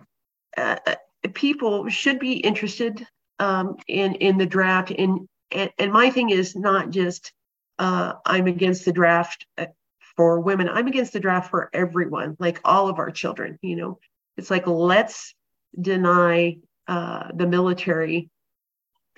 uh, 0.58 0.78
uh 0.86 0.96
people 1.34 1.90
should 1.90 2.20
be 2.20 2.34
interested 2.34 3.08
um, 3.40 3.78
in 3.88 4.16
in 4.16 4.38
the 4.38 4.46
draft. 4.46 4.92
And, 4.92 5.28
and 5.52 5.92
my 5.92 6.10
thing 6.10 6.30
is 6.30 6.56
not 6.56 6.90
just 6.90 7.32
uh, 7.80 8.14
I'm 8.26 8.48
against 8.48 8.86
the 8.86 8.94
draft 8.94 9.46
uh, 9.58 9.68
for 10.16 10.40
women. 10.40 10.70
I'm 10.70 10.88
against 10.88 11.14
the 11.14 11.20
draft 11.20 11.50
for 11.50 11.70
everyone, 11.74 12.36
like 12.40 12.60
all 12.64 12.88
of 12.88 13.00
our 13.00 13.12
children. 13.12 13.60
You 13.62 13.76
know, 13.76 14.00
it's 14.38 14.52
like 14.52 14.68
let's 14.68 15.34
deny 15.80 16.58
uh, 16.88 17.30
the 17.34 17.48
military 17.48 18.30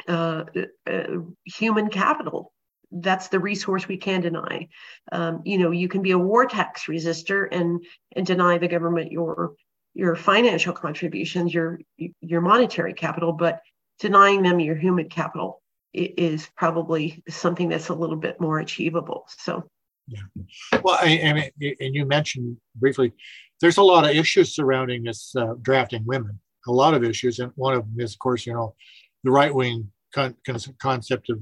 uh, 0.08 0.43
uh, 0.89 1.04
human 1.46 1.89
capital. 1.89 2.54
That's 2.91 3.28
the 3.28 3.39
resource 3.39 3.88
we 3.88 3.98
can 3.98 4.22
deny. 4.22 4.70
Um, 5.12 5.41
you 5.43 5.58
know, 5.58 5.72
you 5.72 5.89
can 5.89 6.02
be 6.02 6.12
a 6.12 6.17
war 6.17 6.46
tax 6.46 6.86
resistor 6.86 7.48
and 7.52 7.84
and 8.15 8.26
deny 8.26 8.58
the 8.58 8.67
government 8.67 9.12
your 9.12 9.54
your 9.93 10.15
financial 10.15 10.74
contributions, 10.74 11.54
your 11.54 11.82
your 12.22 12.41
monetary 12.41 12.93
capital, 12.93 13.34
but 13.34 13.60
denying 14.00 14.43
them 14.43 14.60
your 14.60 14.76
human 14.76 15.10
capital 15.10 15.62
is 15.93 16.50
probably 16.56 17.24
something 17.28 17.70
that's 17.70 17.89
a 17.89 17.96
little 17.96 18.15
bit 18.15 18.39
more 18.39 18.60
achievable. 18.60 19.26
So. 19.38 19.67
Yeah. 20.10 20.80
Well, 20.84 20.98
I, 21.02 21.34
mean, 21.34 21.76
and 21.82 21.93
you 21.93 22.06
mentioned 22.06 22.56
briefly, 22.76 23.12
there's 23.60 23.76
a 23.76 23.84
lot 23.84 24.06
of 24.06 24.15
issues 24.15 24.56
surrounding 24.56 25.04
this 25.04 25.36
uh, 25.36 25.56
drafting 25.62 26.06
women 26.06 26.39
a 26.67 26.71
lot 26.71 26.93
of 26.93 27.03
issues, 27.03 27.39
and 27.39 27.51
one 27.56 27.73
of 27.73 27.82
them 27.82 27.99
is, 27.99 28.13
of 28.13 28.19
course, 28.19 28.45
you 28.45 28.53
know, 28.53 28.75
the 29.23 29.32
right 29.32 29.53
wing 29.53 29.91
con- 30.13 30.36
concept 30.80 31.30
of 31.30 31.39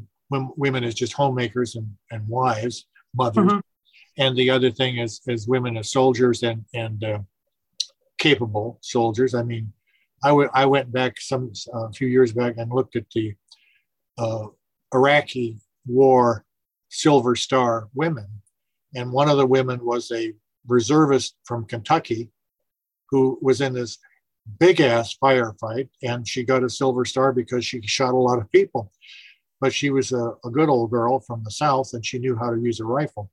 women 0.57 0.83
as 0.83 0.95
just 0.95 1.13
homemakers 1.13 1.75
and, 1.75 1.87
and 2.11 2.27
wives, 2.27 2.87
mothers, 3.15 3.45
mm-hmm. 3.45 3.59
and 4.17 4.35
the 4.35 4.49
other 4.49 4.71
thing 4.71 4.97
is 4.97 5.21
is 5.27 5.47
women 5.47 5.77
as 5.77 5.91
soldiers 5.91 6.43
and 6.43 6.65
and 6.73 7.03
uh, 7.03 7.19
capable 8.17 8.79
soldiers. 8.81 9.35
I 9.35 9.43
mean, 9.43 9.71
I, 10.23 10.29
w- 10.29 10.49
I 10.53 10.65
went 10.65 10.91
back 10.91 11.19
some 11.19 11.51
a 11.73 11.77
uh, 11.77 11.91
few 11.91 12.07
years 12.07 12.31
back 12.31 12.55
and 12.57 12.71
looked 12.71 12.95
at 12.95 13.09
the 13.13 13.35
uh, 14.17 14.47
Iraqi 14.93 15.59
War 15.85 16.45
Silver 16.89 17.35
Star 17.35 17.87
women, 17.93 18.27
and 18.95 19.11
one 19.11 19.29
of 19.29 19.37
the 19.37 19.45
women 19.45 19.83
was 19.83 20.11
a 20.11 20.33
reservist 20.67 21.35
from 21.43 21.65
Kentucky 21.65 22.29
who 23.11 23.37
was 23.41 23.61
in 23.61 23.73
this 23.73 23.97
big 24.59 24.81
ass 24.81 25.15
firefight, 25.21 25.89
and 26.03 26.27
she 26.27 26.43
got 26.43 26.63
a 26.63 26.69
silver 26.69 27.05
star 27.05 27.33
because 27.33 27.65
she 27.65 27.81
shot 27.81 28.13
a 28.13 28.17
lot 28.17 28.39
of 28.39 28.51
people. 28.51 28.91
But 29.61 29.73
she 29.73 29.89
was 29.89 30.11
a, 30.11 30.33
a 30.43 30.49
good 30.51 30.69
old 30.69 30.91
girl 30.91 31.19
from 31.19 31.43
the 31.43 31.51
South, 31.51 31.91
and 31.93 32.05
she 32.05 32.19
knew 32.19 32.35
how 32.35 32.51
to 32.51 32.61
use 32.61 32.79
a 32.79 32.85
rifle. 32.85 33.31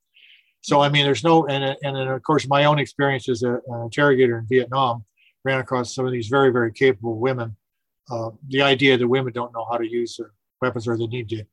So 0.63 0.81
I 0.81 0.89
mean, 0.89 1.05
there's 1.05 1.25
no, 1.25 1.47
and 1.47 1.77
and 1.83 1.97
of 1.97 2.23
course 2.23 2.47
my 2.47 2.65
own 2.65 2.79
experience 2.79 3.29
as 3.29 3.43
a, 3.43 3.55
an 3.67 3.83
interrogator 3.83 4.39
in 4.39 4.47
Vietnam 4.47 5.05
ran 5.45 5.59
across 5.59 5.95
some 5.95 6.07
of 6.07 6.13
these 6.13 6.29
very 6.29 6.51
very 6.51 6.73
capable 6.73 7.19
women. 7.19 7.57
Uh, 8.11 8.31
the 8.49 8.63
idea 8.63 8.97
that 8.97 9.07
women 9.07 9.33
don't 9.33 9.53
know 9.53 9.67
how 9.71 9.77
to 9.77 9.89
use 9.89 10.17
their 10.17 10.33
weapons 10.61 10.87
or 10.87 10.97
they 10.97 11.07
need 11.07 11.29
to 11.29 11.45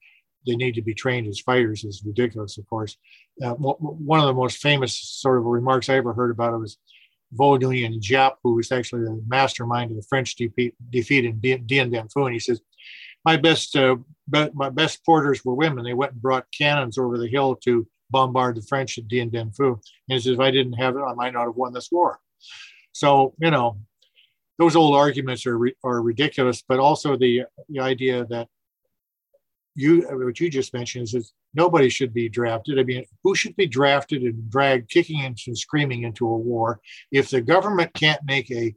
they 0.47 0.55
need 0.55 0.75
to 0.75 0.81
be 0.81 0.93
trained 0.93 1.27
as 1.27 1.39
fighters 1.39 1.83
is 1.83 2.03
ridiculous, 2.05 2.57
of 2.57 2.67
course. 2.67 2.97
Uh, 3.43 3.53
one 3.53 4.19
of 4.19 4.27
the 4.27 4.33
most 4.33 4.57
famous 4.57 4.97
sort 4.97 5.37
of 5.37 5.45
remarks 5.45 5.89
I 5.89 5.95
ever 5.95 6.13
heard 6.13 6.31
about 6.31 6.53
it 6.53 6.57
was 6.57 6.77
Nguyen 7.33 7.99
Giap, 8.01 8.35
who 8.43 8.55
was 8.55 8.71
actually 8.71 9.03
the 9.03 9.21
mastermind 9.27 9.91
of 9.91 9.97
the 9.97 10.05
French 10.09 10.35
defeat, 10.35 10.75
defeat 10.89 11.25
in 11.25 11.39
Dien 11.39 11.65
Bien 11.65 12.07
Phu. 12.07 12.25
And 12.25 12.33
he 12.33 12.39
says, 12.39 12.61
my 13.25 13.37
best, 13.37 13.75
uh, 13.75 13.97
be, 14.29 14.49
my 14.53 14.69
best 14.69 15.05
porters 15.05 15.43
were 15.43 15.53
women. 15.53 15.83
They 15.83 15.93
went 15.93 16.13
and 16.13 16.21
brought 16.21 16.47
cannons 16.57 16.97
over 16.97 17.17
the 17.17 17.27
hill 17.27 17.55
to 17.65 17.87
bombard 18.09 18.55
the 18.55 18.61
French 18.63 18.97
at 18.97 19.07
Dien 19.07 19.29
Bien 19.29 19.51
Phu. 19.51 19.73
And 19.73 19.81
he 20.07 20.19
says, 20.19 20.33
if 20.33 20.39
I 20.39 20.51
didn't 20.51 20.73
have 20.73 20.95
it, 20.95 21.01
I 21.01 21.13
might 21.13 21.33
not 21.33 21.45
have 21.45 21.55
won 21.55 21.73
this 21.73 21.89
war. 21.91 22.19
So, 22.91 23.33
you 23.39 23.51
know, 23.51 23.79
those 24.57 24.75
old 24.75 24.95
arguments 24.95 25.45
are, 25.45 25.59
are 25.83 26.01
ridiculous, 26.01 26.63
but 26.67 26.79
also 26.79 27.15
the, 27.15 27.43
the 27.69 27.79
idea 27.79 28.25
that 28.25 28.47
you 29.79 30.01
what 30.09 30.39
you 30.39 30.49
just 30.49 30.73
mentioned 30.73 31.05
is 31.05 31.11
that 31.13 31.29
nobody 31.53 31.89
should 31.89 32.13
be 32.13 32.29
drafted. 32.29 32.79
I 32.79 32.83
mean, 32.83 33.05
who 33.23 33.35
should 33.35 33.55
be 33.55 33.67
drafted 33.67 34.23
and 34.23 34.49
dragged 34.49 34.89
kicking 34.89 35.23
and 35.23 35.37
screaming 35.57 36.03
into 36.03 36.27
a 36.27 36.37
war 36.37 36.79
if 37.11 37.29
the 37.29 37.41
government 37.41 37.93
can't 37.93 38.21
make 38.25 38.51
a 38.51 38.75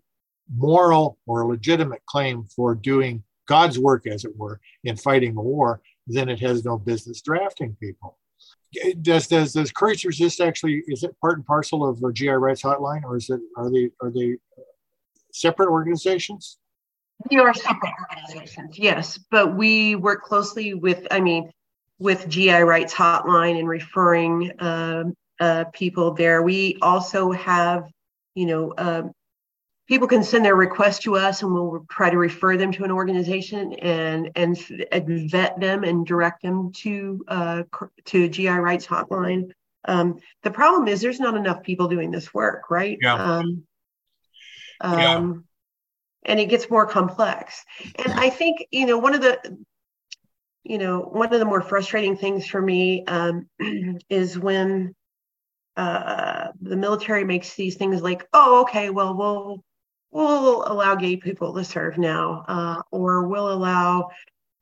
moral 0.54 1.18
or 1.26 1.46
legitimate 1.46 2.02
claim 2.06 2.44
for 2.44 2.74
doing 2.74 3.22
God's 3.48 3.78
work, 3.78 4.06
as 4.06 4.24
it 4.24 4.36
were, 4.36 4.60
in 4.84 4.96
fighting 4.96 5.34
the 5.34 5.40
war, 5.40 5.80
then 6.06 6.28
it 6.28 6.40
has 6.40 6.64
no 6.64 6.78
business 6.78 7.20
drafting 7.20 7.76
people. 7.80 8.18
Does 9.02 9.26
does 9.26 9.52
does 9.52 9.70
Courage 9.70 10.04
Resist 10.04 10.40
actually 10.40 10.82
is 10.86 11.02
it 11.02 11.18
part 11.20 11.36
and 11.36 11.46
parcel 11.46 11.86
of 11.86 12.00
the 12.00 12.12
GI 12.12 12.28
Rights 12.28 12.62
Hotline, 12.62 13.04
or 13.04 13.16
is 13.16 13.28
it 13.28 13.40
are 13.56 13.70
they 13.70 13.90
are 14.00 14.10
they 14.10 14.36
separate 15.32 15.68
organizations? 15.68 16.58
We 17.30 17.38
are 17.38 17.54
separate 17.54 17.92
organizations, 18.00 18.78
yes, 18.78 19.18
but 19.30 19.56
we 19.56 19.96
work 19.96 20.22
closely 20.22 20.74
with, 20.74 21.06
I 21.10 21.20
mean, 21.20 21.50
with 21.98 22.28
GI 22.28 22.62
Rights 22.62 22.92
Hotline 22.92 23.58
and 23.58 23.68
referring 23.68 24.52
um, 24.58 25.14
uh, 25.40 25.64
people 25.72 26.14
there. 26.14 26.42
We 26.42 26.78
also 26.82 27.30
have, 27.32 27.84
you 28.34 28.46
know, 28.46 28.72
uh, 28.72 29.02
people 29.88 30.08
can 30.08 30.22
send 30.22 30.44
their 30.44 30.56
request 30.56 31.02
to 31.02 31.16
us, 31.16 31.42
and 31.42 31.52
we'll 31.52 31.86
try 31.90 32.10
to 32.10 32.18
refer 32.18 32.56
them 32.56 32.72
to 32.72 32.84
an 32.84 32.90
organization 32.90 33.74
and 33.74 34.30
and, 34.34 34.56
and 34.90 35.30
vet 35.30 35.60
them 35.60 35.84
and 35.84 36.06
direct 36.06 36.42
them 36.42 36.72
to 36.72 37.24
uh, 37.28 37.62
to 38.06 38.28
GI 38.28 38.48
Rights 38.48 38.86
Hotline. 38.86 39.52
Um, 39.84 40.18
the 40.42 40.50
problem 40.50 40.88
is 40.88 41.00
there's 41.00 41.20
not 41.20 41.36
enough 41.36 41.62
people 41.62 41.88
doing 41.88 42.10
this 42.10 42.32
work, 42.32 42.70
right? 42.70 42.98
Yeah. 43.00 43.14
Um, 43.14 43.64
yeah. 44.82 45.32
And 46.24 46.38
it 46.38 46.46
gets 46.46 46.70
more 46.70 46.86
complex. 46.86 47.64
And 47.96 48.12
I 48.12 48.30
think, 48.30 48.66
you 48.70 48.86
know, 48.86 48.98
one 48.98 49.14
of 49.14 49.20
the, 49.20 49.38
you 50.62 50.78
know, 50.78 51.00
one 51.00 51.32
of 51.32 51.40
the 51.40 51.44
more 51.44 51.60
frustrating 51.60 52.16
things 52.16 52.46
for 52.46 52.62
me 52.62 53.04
um, 53.06 53.48
is 54.08 54.38
when 54.38 54.94
uh, 55.76 56.48
the 56.60 56.76
military 56.76 57.24
makes 57.24 57.54
these 57.54 57.76
things 57.76 58.02
like, 58.02 58.26
oh, 58.32 58.62
okay, 58.62 58.90
well, 58.90 59.16
we'll 59.16 59.64
we'll 60.10 60.70
allow 60.70 60.94
gay 60.94 61.16
people 61.16 61.54
to 61.54 61.64
serve 61.64 61.98
now, 61.98 62.44
uh, 62.46 62.82
or 62.90 63.26
we'll 63.26 63.50
allow 63.50 64.10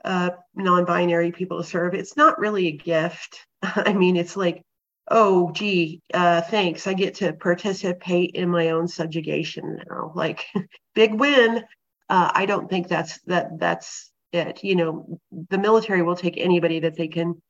uh, 0.04 0.30
non-binary 0.54 1.32
people 1.32 1.62
to 1.62 1.68
serve. 1.68 1.94
It's 1.94 2.16
not 2.16 2.38
really 2.38 2.68
a 2.68 2.72
gift. 2.72 3.46
I 3.62 3.92
mean, 3.92 4.16
it's 4.16 4.36
like, 4.36 4.62
oh, 5.10 5.50
gee, 5.52 6.00
uh, 6.14 6.40
thanks. 6.42 6.86
I 6.86 6.94
get 6.94 7.16
to 7.16 7.32
participate 7.32 8.32
in 8.32 8.48
my 8.48 8.70
own 8.70 8.88
subjugation 8.88 9.80
now. 9.88 10.12
Like, 10.14 10.46
big 10.94 11.14
win. 11.14 11.64
Uh, 12.08 12.30
I 12.34 12.46
don't 12.46 12.68
think 12.68 12.88
that's 12.88 13.20
that 13.22 13.58
that's 13.58 14.10
it. 14.32 14.64
You 14.64 14.76
know, 14.76 15.20
the 15.50 15.58
military 15.58 16.02
will 16.02 16.16
take 16.16 16.36
anybody 16.36 16.80
that 16.80 16.96
they 16.96 17.08
can 17.08 17.40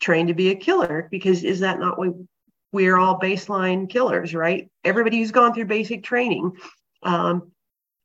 train 0.00 0.28
to 0.28 0.34
be 0.34 0.50
a 0.50 0.54
killer 0.54 1.08
because 1.10 1.44
is 1.44 1.60
that 1.60 1.78
not 1.78 1.98
what 1.98 2.14
we're 2.72 2.96
all 2.96 3.18
baseline 3.18 3.90
killers, 3.90 4.34
right? 4.34 4.70
Everybody 4.84 5.18
who's 5.18 5.32
gone 5.32 5.52
through 5.52 5.66
basic 5.66 6.04
training 6.04 6.52
um, 7.02 7.52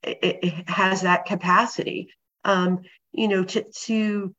it, 0.03 0.39
it 0.43 0.69
has 0.69 1.01
that 1.01 1.25
capacity. 1.25 2.09
Um, 2.43 2.81
you 3.11 3.27
know, 3.27 3.43
to 3.43 3.63
to 3.85 4.35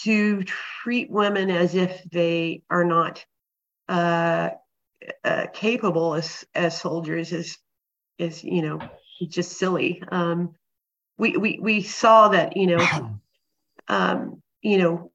to 0.00 0.42
treat 0.42 1.10
women 1.10 1.50
as 1.50 1.74
if 1.74 2.02
they 2.10 2.62
are 2.68 2.84
not 2.84 3.24
uh, 3.88 4.50
uh, 5.24 5.46
capable 5.52 6.14
as 6.14 6.44
as 6.54 6.80
soldiers 6.80 7.32
is 7.32 7.58
is 8.18 8.44
you 8.44 8.62
know 8.62 8.80
just 9.28 9.58
silly. 9.58 10.02
Um, 10.10 10.54
we 11.16 11.36
we 11.36 11.58
we 11.60 11.82
saw 11.82 12.28
that 12.28 12.56
you 12.56 12.66
know 12.66 13.18
um, 13.88 14.42
you 14.62 14.78
know 14.78 15.12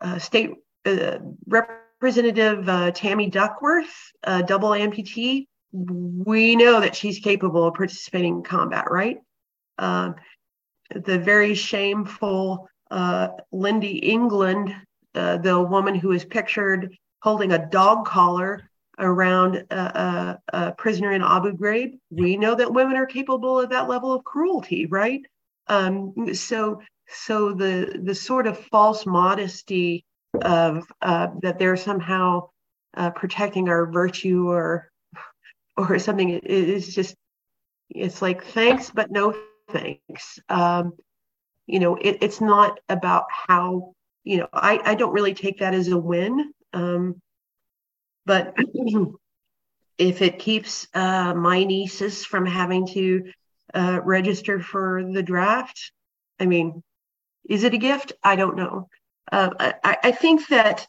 uh, 0.00 0.18
state 0.18 0.50
uh, 0.86 1.18
representative 1.46 2.68
uh, 2.68 2.90
Tammy 2.92 3.30
Duckworth, 3.30 3.94
uh 4.24 4.42
double 4.42 4.70
amputee. 4.70 5.46
We 5.72 6.54
know 6.54 6.80
that 6.80 6.94
she's 6.94 7.18
capable 7.18 7.66
of 7.66 7.74
participating 7.74 8.36
in 8.36 8.42
combat, 8.42 8.90
right? 8.90 9.18
Um, 9.78 10.14
the 10.94 11.18
very 11.18 11.54
shameful 11.54 12.68
uh, 12.90 13.28
Lynndie 13.52 14.04
England, 14.04 14.74
uh, 15.14 15.38
the 15.38 15.60
woman 15.60 15.96
who 15.96 16.12
is 16.12 16.24
pictured 16.24 16.96
holding 17.24 17.52
a 17.52 17.70
dog 17.70 18.04
collar 18.04 18.70
around 18.98 19.56
a, 19.70 19.76
a, 19.76 20.40
a, 20.52 20.72
prisoner 20.72 21.12
in 21.12 21.22
Abu 21.22 21.56
Ghraib. 21.56 21.98
We 22.10 22.36
know 22.36 22.54
that 22.54 22.74
women 22.74 22.96
are 22.96 23.06
capable 23.06 23.58
of 23.58 23.70
that 23.70 23.88
level 23.88 24.12
of 24.12 24.24
cruelty, 24.24 24.84
right? 24.84 25.22
Um, 25.66 26.34
so, 26.34 26.82
so 27.08 27.54
the 27.54 27.98
the 28.04 28.14
sort 28.14 28.46
of 28.46 28.58
false 28.66 29.06
modesty 29.06 30.04
of 30.42 30.84
uh, 31.00 31.28
that 31.40 31.58
they're 31.58 31.78
somehow 31.78 32.50
uh, 32.94 33.10
protecting 33.10 33.70
our 33.70 33.90
virtue 33.90 34.50
or 34.50 34.90
or 35.78 35.98
something 35.98 36.28
is 36.28 36.94
just 36.94 37.14
it's 37.88 38.20
like 38.20 38.44
thanks 38.44 38.90
but 38.90 39.10
no 39.10 39.34
thanks. 39.70 40.38
Um, 40.50 40.92
you 41.66 41.78
know, 41.78 41.96
it, 41.96 42.18
it's 42.20 42.42
not 42.42 42.80
about 42.90 43.24
how 43.30 43.94
you 44.24 44.36
know. 44.36 44.48
I 44.52 44.78
I 44.84 44.94
don't 44.94 45.14
really 45.14 45.34
take 45.34 45.60
that 45.60 45.72
as 45.72 45.88
a 45.88 45.96
win. 45.96 46.52
Um, 46.74 47.20
but 48.26 48.54
if 49.98 50.22
it 50.22 50.38
keeps 50.38 50.88
uh, 50.94 51.34
my 51.34 51.64
nieces 51.64 52.24
from 52.24 52.46
having 52.46 52.86
to 52.88 53.32
uh, 53.72 54.00
register 54.02 54.60
for 54.60 55.04
the 55.10 55.22
draft, 55.22 55.92
I 56.40 56.46
mean, 56.46 56.82
is 57.48 57.64
it 57.64 57.74
a 57.74 57.78
gift? 57.78 58.12
I 58.22 58.36
don't 58.36 58.56
know. 58.56 58.88
Uh, 59.30 59.50
I, 59.60 59.96
I 60.04 60.10
think 60.12 60.48
that 60.48 60.86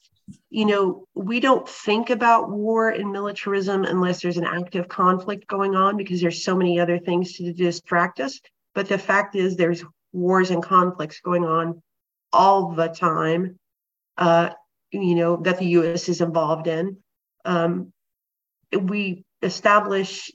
you 0.49 0.65
know 0.65 1.07
we 1.13 1.39
don't 1.39 1.69
think 1.69 2.09
about 2.09 2.49
war 2.49 2.89
and 2.89 3.11
militarism 3.11 3.83
unless 3.83 4.21
there's 4.21 4.37
an 4.37 4.45
active 4.45 4.87
conflict 4.87 5.47
going 5.47 5.75
on 5.75 5.97
because 5.97 6.19
there's 6.19 6.43
so 6.43 6.55
many 6.55 6.79
other 6.79 6.97
things 6.97 7.33
to 7.33 7.53
distract 7.53 8.19
us 8.19 8.39
but 8.73 8.89
the 8.89 8.97
fact 8.97 9.35
is 9.35 9.55
there's 9.55 9.85
wars 10.13 10.49
and 10.49 10.63
conflicts 10.63 11.19
going 11.19 11.45
on 11.45 11.79
all 12.33 12.71
the 12.73 12.87
time 12.87 13.59
uh, 14.17 14.49
you 15.01 15.15
know, 15.15 15.37
that 15.37 15.59
the 15.59 15.67
U.S. 15.67 16.09
is 16.09 16.21
involved 16.21 16.67
in. 16.67 16.97
Um, 17.43 17.91
we 18.77 19.23
establish 19.41 20.31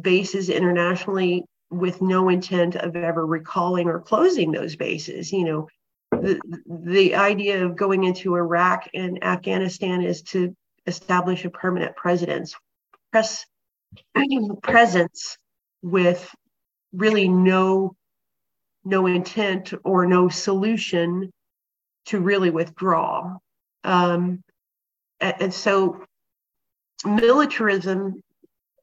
bases 0.00 0.48
internationally 0.48 1.44
with 1.70 2.00
no 2.00 2.28
intent 2.28 2.76
of 2.76 2.94
ever 2.94 3.26
recalling 3.26 3.88
or 3.88 4.00
closing 4.00 4.52
those 4.52 4.76
bases. 4.76 5.32
You 5.32 5.44
know, 5.44 5.68
the, 6.12 6.40
the 6.66 7.14
idea 7.14 7.64
of 7.64 7.76
going 7.76 8.04
into 8.04 8.36
Iraq 8.36 8.88
and 8.94 9.22
Afghanistan 9.22 10.02
is 10.02 10.22
to 10.22 10.54
establish 10.86 11.44
a 11.44 11.50
permanent 11.50 11.96
presence, 11.96 12.54
press, 13.10 13.44
presence 14.62 15.36
with 15.82 16.32
really 16.92 17.28
no 17.28 17.94
no 18.86 19.06
intent 19.06 19.74
or 19.84 20.06
no 20.06 20.28
solution 20.28 21.32
to 22.06 22.20
really 22.20 22.50
withdraw. 22.50 23.36
Um, 23.86 24.42
and 25.20 25.54
so 25.54 26.04
militarism, 27.04 28.20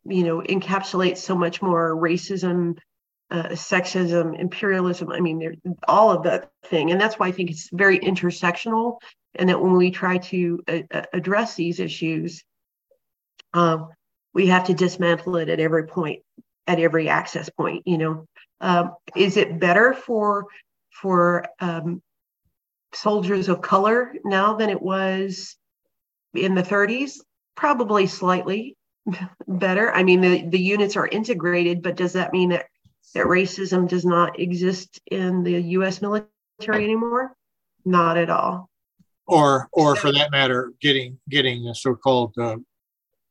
you 0.05 0.23
know, 0.23 0.41
encapsulates 0.41 1.17
so 1.17 1.35
much 1.35 1.61
more 1.61 1.95
racism, 1.95 2.77
uh, 3.29 3.49
sexism, 3.49 4.39
imperialism. 4.39 5.11
I 5.11 5.19
mean, 5.19 5.61
all 5.87 6.11
of 6.11 6.23
that 6.23 6.49
thing. 6.65 6.91
And 6.91 6.99
that's 6.99 7.19
why 7.19 7.27
I 7.27 7.31
think 7.31 7.51
it's 7.51 7.69
very 7.71 7.99
intersectional. 7.99 8.99
And 9.35 9.49
that 9.49 9.61
when 9.61 9.73
we 9.73 9.91
try 9.91 10.17
to 10.17 10.63
uh, 10.67 11.01
address 11.13 11.55
these 11.55 11.79
issues, 11.79 12.43
uh, 13.53 13.85
we 14.33 14.47
have 14.47 14.65
to 14.65 14.73
dismantle 14.73 15.35
it 15.37 15.49
at 15.49 15.59
every 15.59 15.85
point, 15.85 16.21
at 16.67 16.79
every 16.79 17.09
access 17.09 17.49
point. 17.49 17.83
You 17.85 17.97
know, 17.97 18.27
um, 18.61 18.95
is 19.15 19.37
it 19.37 19.59
better 19.59 19.93
for 19.93 20.45
for 21.01 21.45
um, 21.59 22.01
soldiers 22.93 23.49
of 23.49 23.61
color 23.61 24.13
now 24.23 24.55
than 24.55 24.69
it 24.69 24.81
was 24.81 25.55
in 26.33 26.55
the 26.55 26.63
30s? 26.63 27.19
Probably 27.55 28.07
slightly 28.07 28.77
better. 29.47 29.91
I 29.91 30.03
mean, 30.03 30.21
the, 30.21 30.47
the 30.47 30.59
units 30.59 30.95
are 30.95 31.07
integrated, 31.07 31.81
but 31.81 31.95
does 31.95 32.13
that 32.13 32.33
mean 32.33 32.49
that, 32.49 32.67
that 33.13 33.25
racism 33.25 33.87
does 33.87 34.05
not 34.05 34.39
exist 34.39 34.99
in 35.11 35.43
the 35.43 35.59
US 35.61 36.01
military 36.01 36.29
anymore? 36.83 37.35
Not 37.85 38.17
at 38.17 38.29
all. 38.29 38.69
or 39.27 39.67
or 39.73 39.95
for 39.95 40.11
that 40.11 40.31
matter, 40.31 40.73
getting 40.81 41.19
getting 41.29 41.67
a 41.67 41.75
so-called 41.75 42.33
uh, 42.37 42.57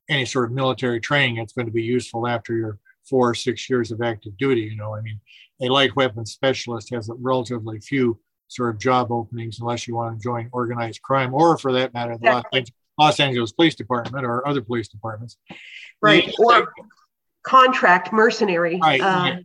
any 0.09 0.27
sort 0.27 0.47
of 0.47 0.53
military 0.53 1.01
training 1.01 1.37
that's 1.37 1.53
going 1.53 1.67
to 1.67 1.73
be 1.73 1.83
useful 1.83 2.27
after 2.27 2.55
your 2.55 2.79
four 3.09 3.31
or 3.31 3.35
six 3.35 3.69
years 3.69 3.91
of 3.91 4.03
active 4.03 4.37
duty. 4.37 4.63
You 4.63 4.77
know, 4.77 4.95
I 4.95 5.01
mean, 5.01 5.21
a 5.61 5.69
light 5.69 5.95
weapons 5.97 6.33
specialist 6.33 6.91
has 6.93 7.09
a 7.09 7.15
relatively 7.15 7.81
few 7.81 8.19
sort 8.55 8.75
of 8.75 8.81
job 8.81 9.11
openings 9.11 9.61
unless 9.61 9.87
you 9.87 9.95
want 9.95 10.17
to 10.17 10.23
join 10.23 10.49
organized 10.53 11.01
crime, 11.03 11.33
or 11.35 11.57
for 11.57 11.73
that 11.73 11.95
matter, 11.95 12.17
the 12.21 12.31
Los, 12.31 12.45
Angeles, 12.53 12.73
Los 12.99 13.21
Angeles 13.21 13.53
Police 13.53 13.75
Department 13.75 14.25
or 14.27 14.47
other 14.47 14.61
police 14.61 14.89
departments. 14.89 15.37
Right. 16.01 16.27
The, 16.27 16.45
or 16.45 16.73
contract 17.43 18.13
mercenary. 18.13 18.79
Right. 18.81 19.01
Uh, 19.01 19.37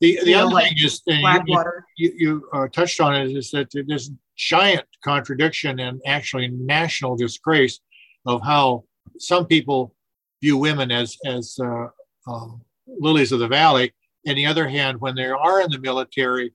the 0.00 0.18
the 0.24 0.34
other 0.34 0.50
know, 0.50 0.58
thing 0.58 0.74
is, 0.76 1.02
you, 1.06 1.72
you, 1.96 2.12
you 2.18 2.48
uh, 2.52 2.68
touched 2.68 3.00
on 3.00 3.14
it, 3.14 3.36
is 3.36 3.50
that 3.50 3.68
there's 3.86 4.10
giant 4.36 4.84
contradiction 5.02 5.80
and 5.80 6.00
actually 6.06 6.48
national 6.48 7.16
disgrace 7.16 7.80
of 8.26 8.42
how 8.42 8.84
some 9.18 9.46
people 9.46 9.94
view 10.40 10.56
women 10.56 10.90
as 10.92 11.16
as 11.26 11.58
uh, 11.60 11.86
um, 12.26 12.60
lilies 12.86 13.32
of 13.32 13.40
the 13.40 13.48
valley. 13.48 13.92
And 14.26 14.36
the 14.36 14.46
other 14.46 14.68
hand, 14.68 15.00
when 15.00 15.14
they 15.14 15.26
are 15.26 15.60
in 15.60 15.70
the 15.70 15.80
military, 15.80 16.52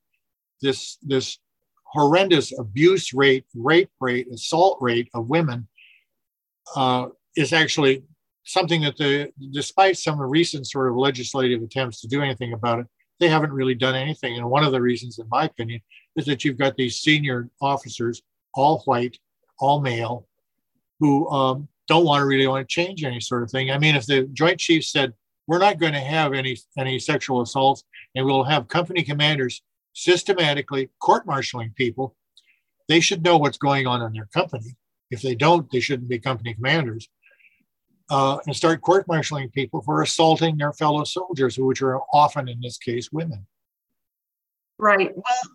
this 0.61 0.97
this 1.01 1.37
horrendous 1.93 2.57
abuse 2.57 3.13
rate, 3.13 3.45
rape 3.55 3.91
rate, 4.01 4.27
assault 4.33 4.79
rate 4.81 5.09
of 5.13 5.27
women 5.29 5.67
uh, 6.75 7.07
is 7.37 7.53
actually 7.53 8.03
something 8.45 8.81
that 8.81 8.97
the 8.97 9.31
despite 9.51 9.97
some 9.97 10.19
recent 10.19 10.67
sort 10.67 10.89
of 10.89 10.95
legislative 10.97 11.61
attempts 11.61 12.01
to 12.01 12.07
do 12.07 12.21
anything 12.21 12.53
about 12.53 12.79
it, 12.79 12.87
they 13.19 13.29
haven't 13.29 13.53
really 13.53 13.75
done 13.75 13.95
anything. 13.95 14.37
And 14.37 14.49
one 14.49 14.63
of 14.63 14.71
the 14.71 14.81
reasons, 14.81 15.19
in 15.19 15.27
my 15.29 15.45
opinion, 15.45 15.81
is 16.15 16.25
that 16.25 16.43
you've 16.43 16.57
got 16.57 16.75
these 16.75 16.99
senior 16.99 17.49
officers, 17.61 18.21
all 18.55 18.81
white, 18.85 19.17
all 19.59 19.79
male, 19.79 20.27
who 20.99 21.29
um, 21.29 21.67
don't 21.87 22.05
want 22.05 22.21
to 22.21 22.25
really 22.25 22.47
want 22.47 22.67
to 22.67 22.73
change 22.73 23.03
any 23.03 23.19
sort 23.19 23.43
of 23.43 23.51
thing. 23.51 23.69
I 23.69 23.77
mean, 23.77 23.95
if 23.95 24.07
the 24.07 24.23
Joint 24.33 24.59
Chiefs 24.59 24.91
said 24.91 25.13
we're 25.45 25.59
not 25.59 25.77
going 25.77 25.93
to 25.93 25.99
have 25.99 26.33
any 26.33 26.57
any 26.75 26.97
sexual 26.97 27.41
assaults, 27.41 27.83
and 28.15 28.25
we'll 28.25 28.43
have 28.43 28.67
company 28.67 29.03
commanders 29.03 29.61
systematically 29.93 30.89
court-martialing 30.99 31.75
people, 31.75 32.15
they 32.89 32.99
should 32.99 33.23
know 33.23 33.37
what's 33.37 33.57
going 33.57 33.87
on 33.87 34.01
in 34.01 34.13
their 34.13 34.27
company. 34.33 34.75
If 35.09 35.21
they 35.21 35.35
don't, 35.35 35.69
they 35.71 35.79
shouldn't 35.79 36.09
be 36.09 36.19
company 36.19 36.53
commanders. 36.53 37.07
Uh, 38.09 38.37
and 38.45 38.55
start 38.55 38.81
court-martialing 38.81 39.51
people 39.53 39.81
for 39.81 40.01
assaulting 40.01 40.57
their 40.57 40.73
fellow 40.73 41.03
soldiers, 41.03 41.57
which 41.57 41.81
are 41.81 42.01
often, 42.11 42.49
in 42.49 42.59
this 42.61 42.77
case, 42.77 43.11
women. 43.11 43.47
Right. 44.77 45.11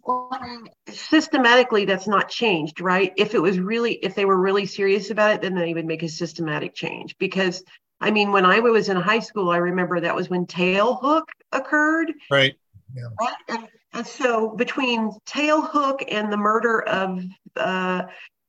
Well, 0.06 0.30
mean, 0.40 0.68
systematically, 0.88 1.84
that's 1.84 2.08
not 2.08 2.30
changed, 2.30 2.80
right? 2.80 3.12
If 3.16 3.34
it 3.34 3.42
was 3.42 3.58
really, 3.58 3.94
if 3.94 4.14
they 4.14 4.24
were 4.24 4.40
really 4.40 4.64
serious 4.64 5.10
about 5.10 5.34
it, 5.34 5.42
then 5.42 5.54
they 5.54 5.74
would 5.74 5.84
make 5.84 6.02
a 6.02 6.08
systematic 6.08 6.74
change. 6.74 7.16
Because, 7.18 7.62
I 8.00 8.10
mean, 8.10 8.32
when 8.32 8.46
I 8.46 8.60
was 8.60 8.88
in 8.88 8.96
high 8.96 9.18
school, 9.18 9.50
I 9.50 9.58
remember 9.58 10.00
that 10.00 10.14
was 10.14 10.30
when 10.30 10.46
Tailhook 10.46 11.24
occurred. 11.52 12.14
Right. 12.30 12.54
Yeah. 12.94 13.02
Right? 13.20 13.34
And, 13.48 13.68
and 13.92 14.06
so 14.06 14.54
between 14.54 15.12
Tailhook 15.26 16.04
and 16.08 16.32
the 16.32 16.36
murder 16.36 16.82
of 16.82 17.22
uh, 17.56 18.02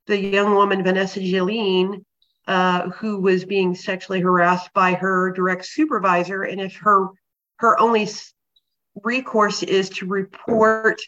the 0.07 0.17
young 0.17 0.53
woman 0.53 0.83
Vanessa 0.83 1.19
Guillén, 1.19 2.03
uh, 2.47 2.89
who 2.89 3.19
was 3.21 3.45
being 3.45 3.75
sexually 3.75 4.19
harassed 4.19 4.71
by 4.73 4.93
her 4.93 5.31
direct 5.31 5.65
supervisor, 5.65 6.43
and 6.43 6.59
if 6.59 6.75
her 6.77 7.07
her 7.57 7.79
only 7.79 8.09
recourse 9.03 9.63
is 9.63 9.89
to 9.89 10.05
report 10.05 10.99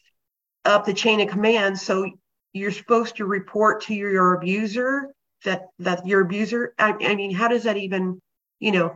up 0.65 0.85
the 0.85 0.93
chain 0.93 1.19
of 1.21 1.29
command. 1.29 1.79
So 1.79 2.09
you're 2.53 2.71
supposed 2.71 3.17
to 3.17 3.25
report 3.25 3.83
to 3.83 3.93
your, 3.93 4.11
your 4.11 4.33
abuser 4.35 5.13
that 5.43 5.67
that 5.79 6.05
your 6.05 6.21
abuser. 6.21 6.73
I, 6.77 6.95
I 7.01 7.15
mean, 7.15 7.33
how 7.33 7.47
does 7.47 7.63
that 7.63 7.77
even, 7.77 8.21
you 8.59 8.71
know, 8.71 8.95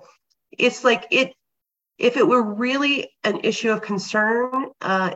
it's 0.51 0.83
like 0.83 1.07
it. 1.11 1.33
If 1.97 2.17
it 2.17 2.27
were 2.27 2.43
really 2.43 3.09
an 3.23 3.39
issue 3.43 3.71
of 3.71 3.81
concern, 3.81 4.67
uh, 4.81 5.15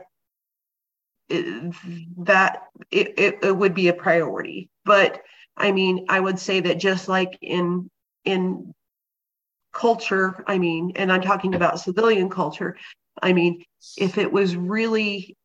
that 1.29 2.63
it, 2.91 3.13
it, 3.19 3.39
it 3.43 3.55
would 3.55 3.73
be 3.73 3.87
a 3.87 3.93
priority. 3.93 4.69
But 4.85 5.21
I 5.55 5.71
mean, 5.71 6.05
I 6.09 6.19
would 6.19 6.39
say 6.39 6.59
that 6.61 6.79
just 6.79 7.07
like 7.07 7.37
in 7.41 7.89
in 8.25 8.73
culture, 9.73 10.43
I 10.47 10.57
mean, 10.57 10.93
and 10.95 11.11
I'm 11.11 11.21
talking 11.21 11.55
about 11.55 11.79
civilian 11.79 12.29
culture, 12.29 12.77
I 13.21 13.33
mean, 13.33 13.63
if 13.97 14.17
it 14.17 14.31
was 14.31 14.55
really 14.55 15.35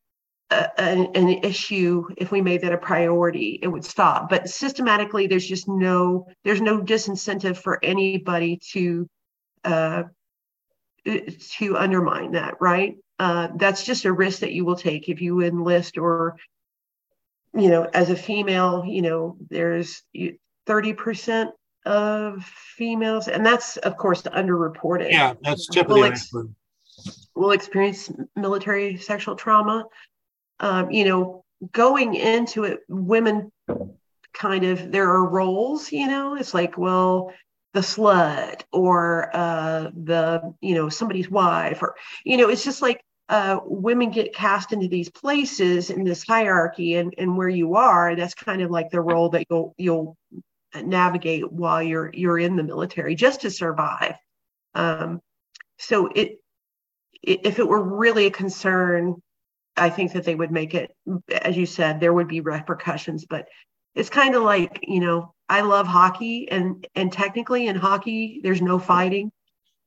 a, 0.51 0.81
an, 0.81 1.09
an, 1.15 1.29
issue, 1.29 2.07
if 2.17 2.31
we 2.31 2.41
made 2.41 2.63
that 2.63 2.73
a 2.73 2.79
priority, 2.79 3.59
it 3.63 3.69
would 3.69 3.85
stop. 3.85 4.29
But 4.29 4.49
systematically, 4.49 5.27
there's 5.27 5.47
just 5.47 5.69
no 5.69 6.27
there's 6.45 6.61
no 6.61 6.81
disincentive 6.81 7.57
for 7.57 7.85
anybody 7.85 8.59
to 8.73 9.09
uh, 9.65 10.05
to 11.05 11.77
undermine 11.77 12.33
that, 12.33 12.55
right? 12.61 12.97
Uh, 13.19 13.49
that's 13.57 13.85
just 13.85 14.05
a 14.05 14.13
risk 14.13 14.41
that 14.41 14.53
you 14.53 14.65
will 14.65 14.77
take 14.77 15.09
if 15.09 15.21
you 15.23 15.41
enlist 15.41 15.99
or 15.99 16.37
you 17.57 17.69
know 17.69 17.85
as 17.95 18.11
a 18.11 18.17
female 18.17 18.85
you 18.85 19.03
know 19.03 19.37
there's 19.51 20.03
30% 20.67 21.53
of 21.87 22.45
females 22.45 23.29
and 23.29 23.47
that's 23.47 23.77
of 23.77 23.97
course 23.97 24.23
underreported 24.23 25.13
yeah 25.13 25.35
that's 25.43 25.69
typically 25.69 26.11
will 27.35 27.51
experience 27.51 28.11
military 28.37 28.97
sexual 28.97 29.37
trauma. 29.37 29.85
Um, 30.61 30.91
you 30.91 31.05
know, 31.05 31.45
going 31.73 32.15
into 32.15 32.65
it, 32.65 32.81
women 32.89 33.51
kind 34.33 34.65
of 34.65 34.93
there 34.93 35.09
are 35.11 35.29
roles. 35.29 35.91
You 35.93 36.07
know, 36.07 36.37
it's 36.37 36.55
like 36.55 36.79
well, 36.79 37.33
the 37.75 37.81
slut 37.81 38.63
or 38.73 39.31
uh, 39.37 39.91
the 39.95 40.55
you 40.61 40.75
know 40.75 40.89
somebody's 40.89 41.31
wife 41.31 41.83
or 41.83 41.95
you 42.25 42.37
know, 42.37 42.49
it's 42.49 42.65
just 42.65 42.81
like 42.81 43.03
uh, 43.29 43.59
women 43.65 44.11
get 44.11 44.35
cast 44.35 44.73
into 44.73 44.89
these 44.89 45.11
places 45.11 45.91
in 45.91 46.05
this 46.05 46.25
hierarchy 46.25 46.95
and, 46.95 47.15
and 47.19 47.37
where 47.37 47.49
you 47.49 47.75
are 47.75 48.17
that's 48.17 48.35
kind 48.35 48.63
of 48.63 48.71
like 48.71 48.91
the 48.91 49.01
role 49.01 49.29
that 49.29 49.47
you'll 49.51 49.75
you'll 49.77 50.17
navigate 50.83 51.51
while 51.53 51.83
you're 51.83 52.11
you're 52.15 52.39
in 52.39 52.57
the 52.57 52.63
military 52.63 53.15
just 53.15 53.43
to 53.43 53.51
survive 53.51 54.15
um, 54.75 55.21
so 55.79 56.09
it 56.15 56.39
if 57.25 57.59
it 57.59 57.67
were 57.67 57.83
really 57.83 58.27
a 58.27 58.31
concern, 58.31 59.17
I 59.77 59.91
think 59.91 60.13
that 60.13 60.25
they 60.25 60.35
would 60.35 60.53
make 60.53 60.75
it, 60.75 60.95
as 61.31 61.57
you 61.57 61.67
said, 61.67 61.99
there 61.99 62.13
would 62.13 62.29
be 62.29 62.41
repercussions. 62.41 63.25
But 63.25 63.49
it's 63.95 64.11
kind 64.11 64.35
of 64.35 64.43
like, 64.43 64.81
you 64.83 65.01
know, 65.01 65.35
I 65.49 65.61
love 65.61 65.87
hockey, 65.87 66.49
and 66.51 66.87
and 66.95 67.13
technically 67.13 67.67
in 67.67 67.77
hockey, 67.77 68.41
there's 68.43 68.63
no 68.63 68.79
fighting, 68.79 69.31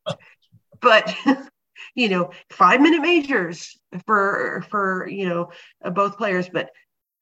but 0.82 1.16
you 1.96 2.10
know, 2.10 2.32
five 2.52 2.82
minute 2.82 3.02
majors 3.02 3.78
for 4.06 4.64
for 4.70 5.08
you 5.08 5.28
know 5.28 5.52
both 5.92 6.18
players. 6.18 6.50
But 6.50 6.70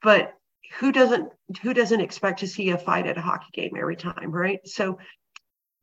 but 0.01 0.33
who 0.79 0.91
doesn't 0.91 1.31
who 1.61 1.73
doesn't 1.73 2.01
expect 2.01 2.41
to 2.41 2.47
see 2.47 2.71
a 2.71 2.77
fight 2.77 3.07
at 3.07 3.17
a 3.17 3.21
hockey 3.21 3.47
game 3.53 3.73
every 3.77 3.95
time, 3.95 4.31
right? 4.31 4.59
So 4.67 4.99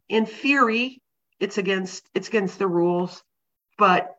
in 0.08 0.26
theory, 0.26 1.00
it's 1.40 1.58
against 1.58 2.08
it's 2.14 2.28
against 2.28 2.58
the 2.58 2.66
rules, 2.66 3.22
but 3.78 4.14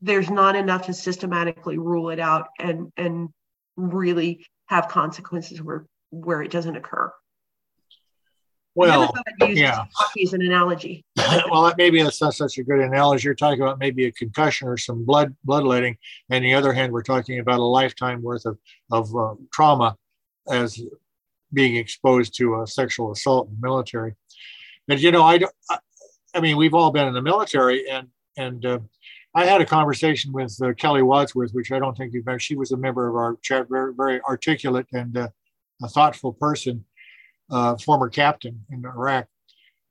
there's 0.00 0.30
not 0.30 0.56
enough 0.56 0.86
to 0.86 0.94
systematically 0.94 1.78
rule 1.78 2.10
it 2.10 2.20
out 2.20 2.48
and 2.58 2.92
and 2.96 3.28
really 3.76 4.46
have 4.66 4.88
consequences 4.88 5.62
where 5.62 5.86
where 6.10 6.42
it 6.42 6.50
doesn't 6.50 6.76
occur. 6.76 7.12
Well, 8.74 9.10
yeah, 9.40 9.86
is 10.18 10.34
an 10.34 10.42
analogy. 10.42 11.02
well, 11.50 11.72
maybe 11.78 12.02
that's 12.02 12.20
not 12.20 12.34
such 12.34 12.58
a 12.58 12.62
good 12.62 12.80
analogy. 12.80 13.24
You're 13.24 13.34
talking 13.34 13.62
about 13.62 13.78
maybe 13.78 14.04
a 14.04 14.12
concussion 14.12 14.68
or 14.68 14.76
some 14.76 15.02
blood 15.06 15.34
bloodletting, 15.44 15.96
and 16.28 16.44
the 16.44 16.52
other 16.52 16.74
hand, 16.74 16.92
we're 16.92 17.02
talking 17.02 17.38
about 17.38 17.58
a 17.58 17.64
lifetime 17.64 18.20
worth 18.20 18.44
of 18.44 18.58
of 18.92 19.16
uh, 19.16 19.34
trauma 19.50 19.96
as 20.50 20.78
being 21.54 21.76
exposed 21.76 22.36
to 22.36 22.60
a 22.60 22.66
sexual 22.66 23.12
assault 23.12 23.48
in 23.48 23.54
the 23.58 23.66
military. 23.66 24.14
And 24.90 25.00
you 25.00 25.10
know, 25.10 25.22
I, 25.22 25.40
I, 25.70 25.78
I 26.34 26.40
mean, 26.40 26.58
we've 26.58 26.74
all 26.74 26.90
been 26.90 27.08
in 27.08 27.14
the 27.14 27.22
military, 27.22 27.88
and 27.88 28.08
and 28.36 28.66
uh, 28.66 28.78
I 29.34 29.46
had 29.46 29.62
a 29.62 29.66
conversation 29.66 30.32
with 30.32 30.54
uh, 30.62 30.74
Kelly 30.74 31.02
Wadsworth, 31.02 31.52
which 31.52 31.72
I 31.72 31.78
don't 31.78 31.96
think 31.96 32.12
you've 32.12 32.26
met. 32.26 32.42
She 32.42 32.56
was 32.56 32.72
a 32.72 32.76
member 32.76 33.08
of 33.08 33.16
our 33.16 33.38
chat, 33.42 33.68
very, 33.70 33.94
very 33.94 34.20
articulate 34.22 34.86
and 34.92 35.16
uh, 35.16 35.28
a 35.82 35.88
thoughtful 35.88 36.32
person, 36.32 36.84
uh, 37.50 37.76
former 37.76 38.08
captain 38.08 38.64
in 38.70 38.84
Iraq. 38.84 39.26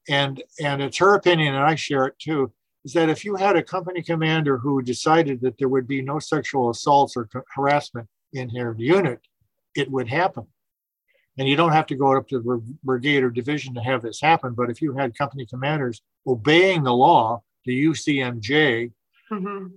And, 0.07 0.43
and 0.61 0.81
it's 0.81 0.97
her 0.97 1.15
opinion, 1.15 1.55
and 1.55 1.63
I 1.63 1.75
share 1.75 2.05
it 2.05 2.19
too, 2.19 2.51
is 2.83 2.93
that 2.93 3.09
if 3.09 3.25
you 3.25 3.35
had 3.35 3.55
a 3.55 3.63
company 3.63 4.03
commander 4.03 4.57
who 4.57 4.81
decided 4.81 5.41
that 5.41 5.57
there 5.57 5.69
would 5.69 5.87
be 5.87 6.01
no 6.01 6.19
sexual 6.19 6.69
assaults 6.69 7.17
or 7.17 7.27
harassment 7.55 8.07
in 8.33 8.49
her 8.49 8.75
unit, 8.77 9.19
it 9.75 9.89
would 9.89 10.07
happen. 10.07 10.45
And 11.37 11.49
you 11.49 11.55
don't 11.55 11.73
have 11.73 11.87
to 11.87 11.95
go 11.95 12.15
up 12.15 12.27
to 12.29 12.39
the 12.39 12.61
brigade 12.83 13.23
or 13.23 13.29
division 13.29 13.73
to 13.73 13.81
have 13.81 14.01
this 14.01 14.21
happen. 14.21 14.53
But 14.53 14.69
if 14.69 14.81
you 14.81 14.93
had 14.93 15.17
company 15.17 15.45
commanders 15.45 16.01
obeying 16.25 16.83
the 16.83 16.93
law, 16.93 17.43
the 17.65 17.85
UCMJ, 17.85 18.91
mm-hmm. 19.31 19.67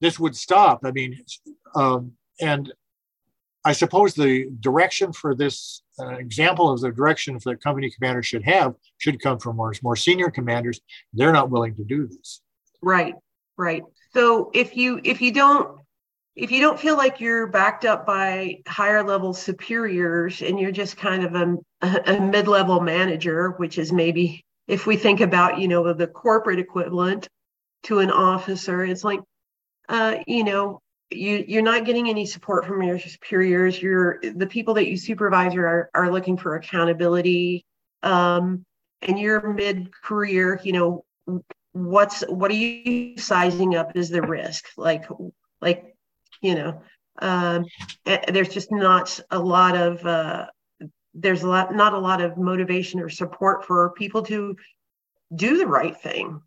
this 0.00 0.18
would 0.18 0.34
stop. 0.34 0.80
I 0.84 0.90
mean, 0.90 1.24
um, 1.76 2.12
and 2.40 2.72
I 3.64 3.72
suppose 3.72 4.14
the 4.14 4.50
direction 4.60 5.12
for 5.12 5.34
this 5.34 5.82
uh, 5.98 6.16
example 6.16 6.70
of 6.70 6.80
the 6.80 6.90
direction 6.90 7.38
for 7.40 7.52
the 7.52 7.56
company 7.56 7.90
commander 7.90 8.22
should 8.22 8.44
have 8.44 8.74
should 8.98 9.22
come 9.22 9.38
from 9.38 9.56
more, 9.56 9.72
more 9.82 9.96
senior 9.96 10.30
commanders. 10.30 10.80
They're 11.12 11.32
not 11.32 11.50
willing 11.50 11.74
to 11.76 11.84
do 11.84 12.06
this. 12.06 12.42
Right, 12.82 13.14
right. 13.56 13.82
So 14.12 14.50
if 14.52 14.76
you 14.76 15.00
if 15.02 15.22
you 15.22 15.32
don't 15.32 15.78
if 16.36 16.50
you 16.50 16.60
don't 16.60 16.78
feel 16.78 16.96
like 16.96 17.20
you're 17.20 17.46
backed 17.46 17.84
up 17.84 18.04
by 18.04 18.58
higher 18.66 19.06
level 19.06 19.32
superiors 19.32 20.42
and 20.42 20.58
you're 20.58 20.72
just 20.72 20.96
kind 20.96 21.24
of 21.24 21.34
a, 21.34 21.56
a 22.06 22.20
mid-level 22.20 22.80
manager, 22.80 23.50
which 23.50 23.78
is 23.78 23.92
maybe 23.92 24.44
if 24.66 24.86
we 24.86 24.96
think 24.96 25.20
about 25.20 25.58
you 25.58 25.68
know 25.68 25.92
the 25.92 26.06
corporate 26.06 26.58
equivalent 26.58 27.28
to 27.84 28.00
an 28.00 28.10
officer, 28.10 28.84
it's 28.84 29.04
like 29.04 29.20
uh, 29.88 30.16
you 30.26 30.44
know 30.44 30.80
you 31.14 31.44
you're 31.46 31.62
not 31.62 31.84
getting 31.84 32.08
any 32.08 32.26
support 32.26 32.66
from 32.66 32.82
your 32.82 32.98
superiors. 32.98 33.80
You're 33.80 34.20
the 34.20 34.46
people 34.46 34.74
that 34.74 34.88
you 34.88 34.96
supervise 34.96 35.54
are 35.54 35.90
are 35.94 36.10
looking 36.10 36.36
for 36.36 36.56
accountability 36.56 37.64
um, 38.02 38.64
and 39.02 39.18
you're 39.18 39.52
mid 39.52 39.90
career 40.02 40.60
you 40.64 40.72
know 40.72 41.04
what's 41.72 42.22
what 42.28 42.50
are 42.50 42.54
you 42.54 43.16
sizing 43.18 43.74
up 43.74 43.92
as 43.94 44.10
the 44.10 44.22
risk? 44.22 44.66
Like 44.76 45.04
like 45.60 45.96
you 46.40 46.54
know 46.54 46.82
um, 47.20 47.66
there's 48.04 48.48
just 48.48 48.72
not 48.72 49.18
a 49.30 49.38
lot 49.38 49.76
of 49.76 50.04
uh, 50.06 50.46
there's 51.14 51.42
a 51.42 51.48
lot 51.48 51.74
not 51.74 51.94
a 51.94 51.98
lot 51.98 52.20
of 52.20 52.36
motivation 52.36 53.00
or 53.00 53.08
support 53.08 53.64
for 53.64 53.90
people 53.90 54.22
to 54.22 54.56
do 55.34 55.58
the 55.58 55.66
right 55.66 55.96
thing 55.96 56.40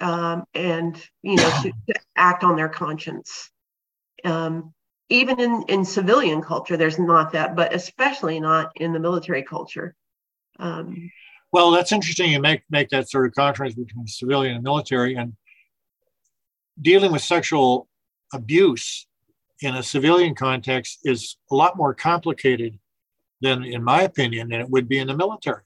um, 0.00 0.44
and 0.54 1.00
you 1.22 1.36
know 1.36 1.50
to, 1.62 1.72
to 1.88 2.00
act 2.16 2.44
on 2.44 2.56
their 2.56 2.68
conscience 2.68 3.50
um, 4.24 4.74
even 5.08 5.38
in, 5.38 5.64
in 5.68 5.84
civilian 5.84 6.40
culture, 6.42 6.76
there's 6.76 6.98
not 6.98 7.32
that, 7.32 7.54
but 7.54 7.74
especially 7.74 8.40
not 8.40 8.72
in 8.76 8.92
the 8.92 8.98
military 8.98 9.42
culture. 9.42 9.94
Um, 10.58 11.10
well, 11.52 11.70
that's 11.70 11.92
interesting. 11.92 12.32
You 12.32 12.40
make 12.40 12.62
make 12.70 12.88
that 12.88 13.08
sort 13.08 13.26
of 13.26 13.34
contrast 13.34 13.76
between 13.76 14.06
civilian 14.06 14.56
and 14.56 14.64
military, 14.64 15.14
and 15.14 15.34
dealing 16.80 17.12
with 17.12 17.22
sexual 17.22 17.88
abuse 18.32 19.06
in 19.60 19.76
a 19.76 19.82
civilian 19.82 20.34
context 20.34 21.00
is 21.04 21.36
a 21.50 21.54
lot 21.54 21.76
more 21.76 21.94
complicated 21.94 22.78
than, 23.40 23.64
in 23.64 23.84
my 23.84 24.02
opinion, 24.02 24.48
than 24.48 24.60
it 24.60 24.68
would 24.68 24.88
be 24.88 24.98
in 24.98 25.06
the 25.06 25.16
military. 25.16 25.62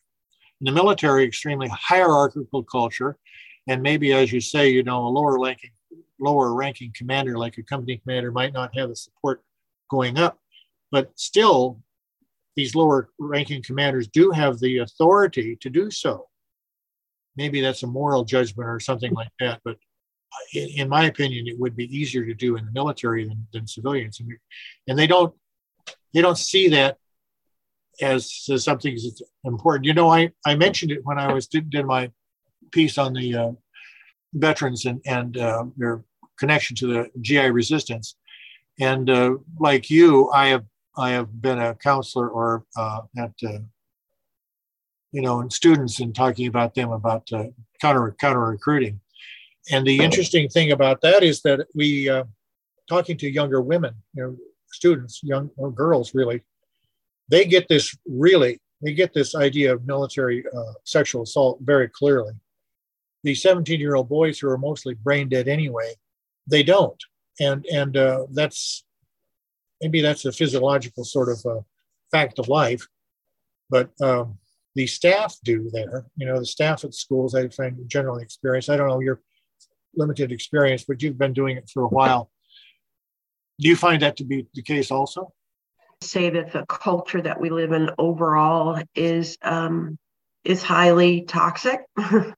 In 0.60 0.66
the 0.66 0.72
military, 0.72 1.24
extremely 1.24 1.68
hierarchical 1.68 2.64
culture, 2.64 3.16
and 3.66 3.82
maybe, 3.82 4.12
as 4.12 4.32
you 4.32 4.40
say, 4.40 4.70
you 4.70 4.82
know, 4.82 5.06
a 5.06 5.08
lower 5.08 5.38
ranking 5.38 5.70
lower 6.20 6.54
ranking 6.54 6.92
commander 6.94 7.38
like 7.38 7.58
a 7.58 7.62
company 7.62 7.98
commander 7.98 8.32
might 8.32 8.52
not 8.52 8.76
have 8.76 8.88
the 8.88 8.96
support 8.96 9.42
going 9.90 10.18
up 10.18 10.38
but 10.90 11.10
still 11.16 11.80
these 12.58 12.74
lower 12.74 13.08
ranking 13.20 13.62
commanders 13.62 14.08
do 14.08 14.32
have 14.32 14.58
the 14.58 14.78
authority 14.78 15.56
to 15.60 15.70
do 15.70 15.92
so. 15.92 16.26
Maybe 17.36 17.60
that's 17.60 17.84
a 17.84 17.86
moral 17.86 18.24
judgment 18.24 18.68
or 18.68 18.80
something 18.80 19.12
like 19.12 19.30
that 19.38 19.60
but 19.64 19.76
in, 20.52 20.68
in 20.70 20.88
my 20.88 21.04
opinion 21.04 21.46
it 21.46 21.56
would 21.56 21.76
be 21.76 21.96
easier 21.96 22.26
to 22.26 22.34
do 22.34 22.56
in 22.56 22.64
the 22.64 22.72
military 22.72 23.28
than, 23.28 23.46
than 23.52 23.68
civilians. 23.68 24.18
And, 24.18 24.32
and 24.88 24.98
they 24.98 25.06
don't 25.06 25.32
they 26.12 26.20
don't 26.20 26.36
see 26.36 26.68
that 26.70 26.96
as, 28.02 28.44
as 28.50 28.64
something 28.64 28.94
that's 28.94 29.22
important. 29.44 29.86
You 29.86 29.94
know 29.94 30.08
i 30.08 30.30
i 30.44 30.56
mentioned 30.56 30.90
it 30.90 31.04
when 31.04 31.18
i 31.18 31.32
was 31.32 31.46
did, 31.46 31.70
did 31.70 31.86
my 31.86 32.10
piece 32.72 32.98
on 32.98 33.12
the 33.12 33.36
uh, 33.36 33.52
veterans 34.32 34.84
and, 34.84 35.00
and 35.06 35.36
uh, 35.36 35.64
their 35.76 36.04
connection 36.38 36.76
to 36.76 36.86
the 36.86 37.10
GI 37.20 37.50
resistance. 37.50 38.16
And 38.80 39.10
uh, 39.10 39.36
like 39.58 39.90
you, 39.90 40.30
I 40.30 40.48
have 40.48 40.64
I 40.96 41.10
have 41.10 41.40
been 41.40 41.58
a 41.58 41.74
counselor 41.74 42.28
or 42.28 42.64
uh, 42.76 43.00
at 43.16 43.32
uh, 43.44 43.58
you 45.12 45.22
know 45.22 45.40
and 45.40 45.52
students 45.52 46.00
and 46.00 46.14
talking 46.14 46.46
about 46.46 46.74
them 46.74 46.90
about 46.90 47.28
uh, 47.32 47.44
counter 47.80 48.14
counter 48.20 48.40
recruiting. 48.40 49.00
And 49.70 49.86
the 49.86 49.98
interesting 49.98 50.48
thing 50.48 50.72
about 50.72 51.00
that 51.02 51.22
is 51.22 51.42
that 51.42 51.66
we 51.74 52.08
uh, 52.08 52.24
talking 52.88 53.16
to 53.18 53.30
younger 53.30 53.60
women, 53.60 53.94
you 54.14 54.22
know, 54.22 54.36
students, 54.72 55.20
young 55.22 55.50
or 55.56 55.70
girls, 55.70 56.14
really, 56.14 56.42
they 57.28 57.44
get 57.44 57.68
this 57.68 57.96
really 58.06 58.60
they 58.82 58.92
get 58.92 59.12
this 59.12 59.34
idea 59.34 59.72
of 59.72 59.86
military 59.86 60.44
uh, 60.56 60.72
sexual 60.84 61.22
assault 61.22 61.58
very 61.62 61.88
clearly. 61.88 62.32
These 63.24 63.42
17 63.42 63.80
year 63.80 63.94
old 63.94 64.08
boys 64.08 64.38
who 64.38 64.48
are 64.48 64.58
mostly 64.58 64.94
brain 64.94 65.28
dead 65.28 65.48
anyway 65.48 65.94
they 66.48 66.62
don't. 66.62 67.02
And 67.40 67.64
and 67.66 67.96
uh, 67.96 68.26
that's 68.32 68.84
maybe 69.80 70.00
that's 70.00 70.24
a 70.24 70.32
physiological 70.32 71.04
sort 71.04 71.28
of 71.28 71.44
uh, 71.46 71.60
fact 72.10 72.38
of 72.38 72.48
life 72.48 72.86
but 73.70 73.90
um, 74.00 74.38
the 74.74 74.86
staff 74.86 75.36
do 75.44 75.70
there. 75.72 76.06
You 76.16 76.26
know 76.26 76.38
the 76.38 76.46
staff 76.46 76.84
at 76.84 76.94
schools 76.94 77.34
i 77.34 77.48
find 77.48 77.76
generally 77.86 78.22
experience 78.22 78.68
i 78.68 78.76
don't 78.76 78.88
know 78.88 79.00
your 79.00 79.20
limited 79.94 80.32
experience 80.32 80.84
but 80.86 81.02
you've 81.02 81.18
been 81.18 81.32
doing 81.32 81.56
it 81.56 81.70
for 81.72 81.82
a 81.82 81.88
while. 81.88 82.30
Do 83.60 83.68
you 83.68 83.76
find 83.76 84.02
that 84.02 84.16
to 84.18 84.24
be 84.24 84.46
the 84.54 84.62
case 84.62 84.90
also? 84.90 85.32
Say 86.00 86.30
that 86.30 86.52
the 86.52 86.64
culture 86.66 87.20
that 87.20 87.40
we 87.40 87.50
live 87.50 87.72
in 87.72 87.90
overall 87.98 88.80
is 88.94 89.36
um, 89.42 89.98
is 90.44 90.62
highly 90.62 91.22
toxic 91.22 91.80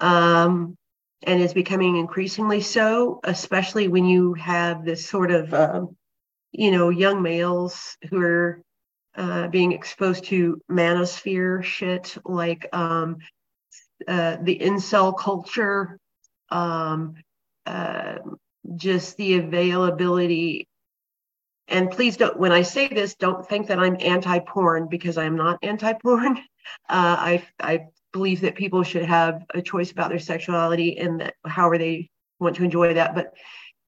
um, 0.00 0.76
and 1.24 1.40
is 1.40 1.54
becoming 1.54 1.96
increasingly 1.96 2.60
so, 2.60 3.20
especially 3.24 3.88
when 3.88 4.04
you 4.04 4.34
have 4.34 4.84
this 4.84 5.08
sort 5.08 5.30
of, 5.30 5.54
um, 5.54 5.96
you 6.52 6.70
know, 6.70 6.88
young 6.88 7.22
males 7.22 7.96
who 8.10 8.20
are 8.20 8.62
uh, 9.16 9.48
being 9.48 9.72
exposed 9.72 10.24
to 10.24 10.60
manosphere 10.70 11.62
shit 11.62 12.16
like 12.24 12.68
um, 12.72 13.18
uh, 14.08 14.36
the 14.42 14.58
incel 14.58 15.16
culture, 15.16 15.98
um, 16.50 17.14
uh, 17.66 18.16
just 18.74 19.16
the 19.16 19.34
availability. 19.34 20.66
And 21.68 21.90
please 21.90 22.16
don't, 22.16 22.38
when 22.38 22.52
I 22.52 22.62
say 22.62 22.88
this, 22.88 23.14
don't 23.14 23.46
think 23.46 23.68
that 23.68 23.78
I'm 23.78 23.96
anti 24.00 24.40
porn 24.40 24.88
because 24.88 25.16
I'm 25.18 25.36
not 25.36 25.58
anti 25.62 25.92
porn. 25.94 26.38
Uh, 26.88 27.16
I, 27.18 27.48
I 27.58 27.86
believe 28.12 28.40
that 28.42 28.54
people 28.54 28.82
should 28.82 29.04
have 29.04 29.44
a 29.54 29.62
choice 29.62 29.90
about 29.90 30.10
their 30.10 30.18
sexuality 30.18 30.98
and 30.98 31.20
that 31.20 31.34
however 31.44 31.78
they 31.78 32.10
want 32.38 32.56
to 32.56 32.64
enjoy 32.64 32.94
that. 32.94 33.14
But 33.14 33.32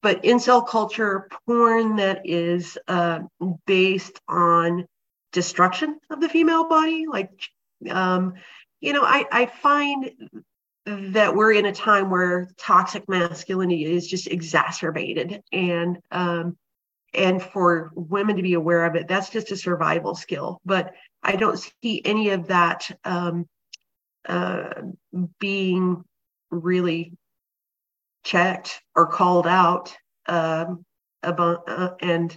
but 0.03 0.23
incel 0.23 0.67
culture, 0.67 1.29
porn 1.47 1.97
that 1.97 2.23
is 2.25 2.77
uh, 2.89 3.21
based 3.67 4.21
on 4.29 4.87
destruction 5.33 5.99
of 6.11 6.21
the 6.21 6.29
female 6.29 6.69
body, 6.69 7.07
like 7.09 7.31
um, 7.91 8.35
you 8.81 8.93
know, 8.93 9.03
I, 9.03 9.25
I 9.33 9.47
find 9.47 10.11
that 10.87 11.35
we're 11.35 11.53
in 11.53 11.67
a 11.67 11.73
time 11.73 12.11
where 12.11 12.51
toxic 12.59 13.09
masculinity 13.09 13.87
is 13.87 14.07
just 14.07 14.27
exacerbated 14.27 15.43
and 15.53 15.99
um, 16.11 16.57
and 17.15 17.43
for 17.43 17.91
women 17.95 18.37
to 18.37 18.43
be 18.43 18.55
aware 18.55 18.85
of 18.85 18.97
it 18.97 19.09
that's 19.09 19.31
just 19.31 19.53
a 19.53 19.57
survival 19.57 20.15
skill 20.15 20.61
but 20.65 20.93
i 21.23 21.37
don't 21.37 21.65
see 21.83 22.03
any 22.05 22.31
of 22.31 22.49
that 22.49 22.91
um, 23.05 23.47
uh, 24.29 24.73
being 25.39 26.05
really 26.51 27.13
checked 28.25 28.81
or 28.95 29.07
called 29.07 29.47
out 29.47 29.97
um, 30.27 30.85
about, 31.23 31.69
uh, 31.69 31.95
and 32.01 32.37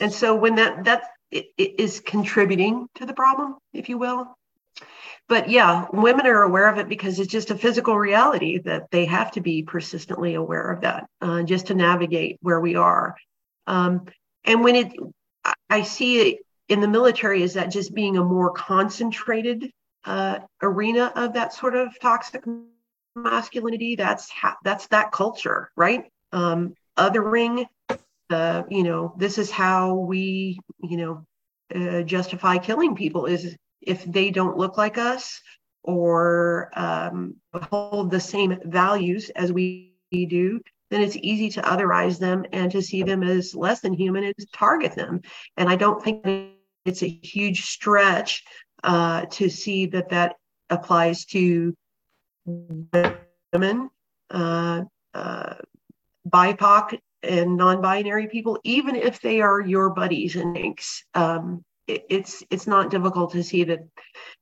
and 0.00 0.12
so 0.12 0.34
when 0.34 0.56
that 0.56 0.84
that 0.84 1.02
it, 1.30 1.46
it 1.56 1.78
is 1.78 2.00
contributing 2.00 2.88
to 2.96 3.06
the 3.06 3.12
problem, 3.12 3.56
if 3.72 3.88
you 3.88 3.98
will. 3.98 4.36
But 5.28 5.48
yeah, 5.48 5.86
women 5.92 6.26
are 6.26 6.42
aware 6.42 6.68
of 6.68 6.78
it 6.78 6.88
because 6.88 7.20
it's 7.20 7.30
just 7.30 7.52
a 7.52 7.56
physical 7.56 7.96
reality 7.96 8.58
that 8.58 8.90
they 8.90 9.04
have 9.04 9.30
to 9.32 9.40
be 9.40 9.62
persistently 9.62 10.34
aware 10.34 10.70
of 10.72 10.80
that 10.80 11.06
uh, 11.20 11.44
just 11.44 11.68
to 11.68 11.74
navigate 11.74 12.38
where 12.40 12.60
we 12.60 12.74
are. 12.74 13.16
Um, 13.68 14.06
and 14.44 14.64
when 14.64 14.74
it, 14.74 14.92
I 15.68 15.82
see 15.82 16.18
it 16.18 16.38
in 16.68 16.80
the 16.80 16.88
military 16.88 17.42
is 17.44 17.54
that 17.54 17.70
just 17.70 17.94
being 17.94 18.16
a 18.16 18.24
more 18.24 18.50
concentrated 18.50 19.70
uh, 20.04 20.38
arena 20.62 21.12
of 21.16 21.34
that 21.34 21.52
sort 21.52 21.76
of 21.76 21.88
toxic 22.00 22.44
masculinity. 22.46 23.96
That's 23.96 24.30
ha- 24.30 24.56
that's 24.64 24.86
that 24.88 25.12
culture, 25.12 25.24
right? 25.32 25.60
Um, 26.32 26.74
othering. 26.98 27.66
Uh, 28.30 28.62
you 28.68 28.84
know, 28.84 29.12
this 29.18 29.38
is 29.38 29.50
how 29.50 29.94
we, 29.94 30.58
you 30.82 30.96
know, 30.96 31.24
uh, 31.74 32.02
justify 32.02 32.58
killing 32.58 32.94
people 32.94 33.26
is 33.26 33.56
if 33.80 34.04
they 34.04 34.30
don't 34.30 34.56
look 34.56 34.76
like 34.78 34.98
us 34.98 35.40
or 35.82 36.70
um, 36.76 37.34
hold 37.54 38.10
the 38.10 38.20
same 38.20 38.56
values 38.64 39.30
as 39.30 39.52
we 39.52 39.94
do, 40.28 40.60
then 40.90 41.00
it's 41.00 41.16
easy 41.16 41.48
to 41.50 41.62
otherize 41.62 42.18
them 42.18 42.44
and 42.52 42.70
to 42.72 42.82
see 42.82 43.02
them 43.02 43.22
as 43.22 43.54
less 43.54 43.80
than 43.80 43.92
human 43.92 44.24
and 44.24 44.34
target 44.52 44.94
them. 44.94 45.20
And 45.56 45.68
I 45.68 45.76
don't 45.76 46.02
think 46.02 46.24
it's 46.84 47.02
a 47.02 47.08
huge 47.22 47.62
stretch 47.66 48.42
uh, 48.82 49.26
to 49.26 49.48
see 49.48 49.86
that 49.86 50.10
that 50.10 50.36
applies 50.68 51.24
to 51.26 51.74
women, 52.46 53.90
uh, 54.30 54.82
uh, 55.14 55.54
BIPOC 56.28 56.98
and 57.22 57.56
non-binary 57.56 58.28
people, 58.28 58.58
even 58.64 58.96
if 58.96 59.20
they 59.20 59.40
are 59.40 59.60
your 59.60 59.90
buddies 59.90 60.36
and 60.36 60.56
inks, 60.56 61.04
um, 61.14 61.64
it, 61.86 62.04
it's 62.08 62.42
it's 62.50 62.66
not 62.66 62.90
difficult 62.90 63.32
to 63.32 63.42
see 63.42 63.64
that, 63.64 63.80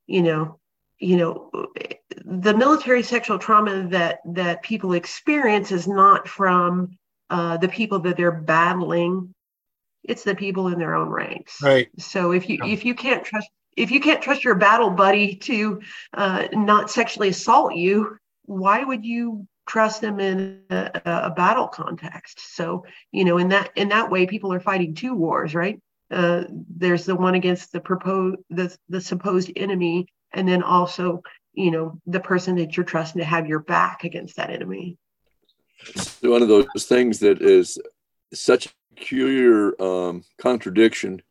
you 0.07 0.23
know, 0.23 0.59
you 0.99 1.17
know, 1.17 1.51
the 2.25 2.55
military 2.55 3.03
sexual 3.03 3.39
trauma 3.39 3.89
that 3.89 4.19
that 4.27 4.63
people 4.63 4.93
experience 4.93 5.73
is 5.73 5.87
not 5.89 6.29
from 6.29 6.99
uh, 7.31 7.57
the 7.57 7.69
people 7.69 8.01
that 8.01 8.17
they're 8.17 8.33
battling; 8.33 9.35
it's 10.05 10.25
the 10.25 10.35
people 10.35 10.69
in 10.69 10.79
their 10.79 10.95
own 10.95 11.09
ranks. 11.09 11.63
Right. 11.63 11.89
So 11.99 12.33
if 12.33 12.49
you 12.49 12.59
yeah. 12.63 12.73
if 12.73 12.85
you 12.85 12.95
can't 12.95 13.25
trust 13.25 13.49
if 13.79 13.93
you 13.93 14.01
can't 14.01 14.21
trust 14.21 14.45
your 14.45 14.57
battle 14.57 14.91
buddy 14.91 15.37
to 15.37 15.81
uh, 16.15 16.49
not 16.53 16.91
sexually 16.91 17.29
assault 17.29 17.75
you, 17.75 18.19
why 18.45 18.83
would 18.83 19.05
you 19.05 19.47
trust 19.67 20.01
them 20.01 20.19
in 20.19 20.63
a, 20.71 21.01
a, 21.05 21.31
battle 21.31 21.69
context? 21.69 22.57
So 22.57 22.85
you 23.13 23.25
know, 23.25 23.39
in 23.39 23.49
that 23.51 23.71
in 23.77 23.89
that 23.91 24.11
way, 24.11 24.27
people 24.27 24.53
are 24.53 24.61
fighting 24.61 24.95
two 24.95 25.15
wars, 25.15 25.55
right? 25.55 25.81
Uh, 26.11 26.45
there's 26.77 27.05
the 27.05 27.15
one 27.15 27.35
against 27.35 27.71
the 27.73 27.81
proposed 27.81 28.39
the, 28.51 28.77
the 28.89 29.01
supposed 29.01 29.53
enemy, 29.55 30.09
and 30.33 30.49
then 30.49 30.63
also 30.63 31.23
you 31.53 31.71
know 31.71 32.01
the 32.07 32.21
person 32.21 32.57
that 32.57 32.77
you're 32.77 32.85
trusting 32.85 33.21
to 33.21 33.25
have 33.25 33.47
your 33.47 33.61
back 33.61 34.03
against 34.05 34.37
that 34.37 34.51
enemy. 34.51 34.97
It's 35.95 36.21
one 36.23 36.43
of 36.43 36.49
those 36.49 36.67
things 36.87 37.21
that 37.21 37.41
is 37.41 37.79
such 38.35 38.67
a 38.67 38.71
peculiar 38.97 39.81
um, 39.81 40.25
contradiction 40.39 41.23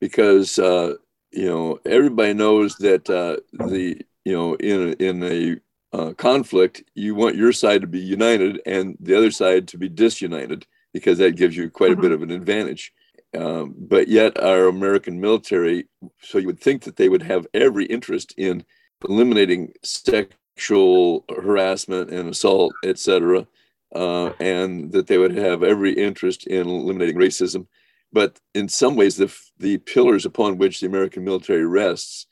because 0.00 0.58
uh, 0.58 0.94
you 1.36 1.48
know 1.48 1.78
everybody 1.84 2.32
knows 2.32 2.76
that 2.76 3.08
uh, 3.10 3.36
the 3.68 4.00
you 4.24 4.32
know 4.32 4.54
in 4.54 4.88
a, 4.88 5.04
in 5.04 5.22
a 5.22 5.96
uh, 5.96 6.12
conflict 6.14 6.82
you 6.94 7.14
want 7.14 7.36
your 7.36 7.52
side 7.52 7.82
to 7.82 7.86
be 7.86 8.00
united 8.00 8.60
and 8.66 8.96
the 9.00 9.14
other 9.14 9.30
side 9.30 9.68
to 9.68 9.78
be 9.78 9.88
disunited 9.88 10.66
because 10.92 11.18
that 11.18 11.36
gives 11.36 11.56
you 11.56 11.70
quite 11.70 11.92
a 11.92 11.96
bit 11.96 12.06
mm-hmm. 12.10 12.14
of 12.14 12.22
an 12.22 12.30
advantage 12.30 12.92
um, 13.36 13.74
but 13.78 14.08
yet 14.08 14.42
our 14.42 14.66
american 14.66 15.20
military 15.20 15.86
so 16.20 16.38
you 16.38 16.46
would 16.46 16.60
think 16.60 16.82
that 16.82 16.96
they 16.96 17.08
would 17.08 17.22
have 17.22 17.46
every 17.54 17.84
interest 17.84 18.34
in 18.36 18.64
eliminating 19.08 19.72
sexual 19.84 21.24
harassment 21.28 22.10
and 22.10 22.28
assault 22.30 22.72
etc 22.84 23.46
uh, 23.94 24.32
and 24.40 24.90
that 24.90 25.06
they 25.06 25.18
would 25.18 25.36
have 25.36 25.62
every 25.62 25.92
interest 25.92 26.46
in 26.46 26.66
eliminating 26.66 27.16
racism 27.16 27.66
but 28.12 28.40
in 28.54 28.68
some 28.68 28.96
ways, 28.96 29.16
the, 29.16 29.34
the 29.58 29.78
pillars 29.78 30.24
upon 30.24 30.58
which 30.58 30.80
the 30.80 30.86
American 30.86 31.24
military 31.24 31.66
rests, 31.66 32.26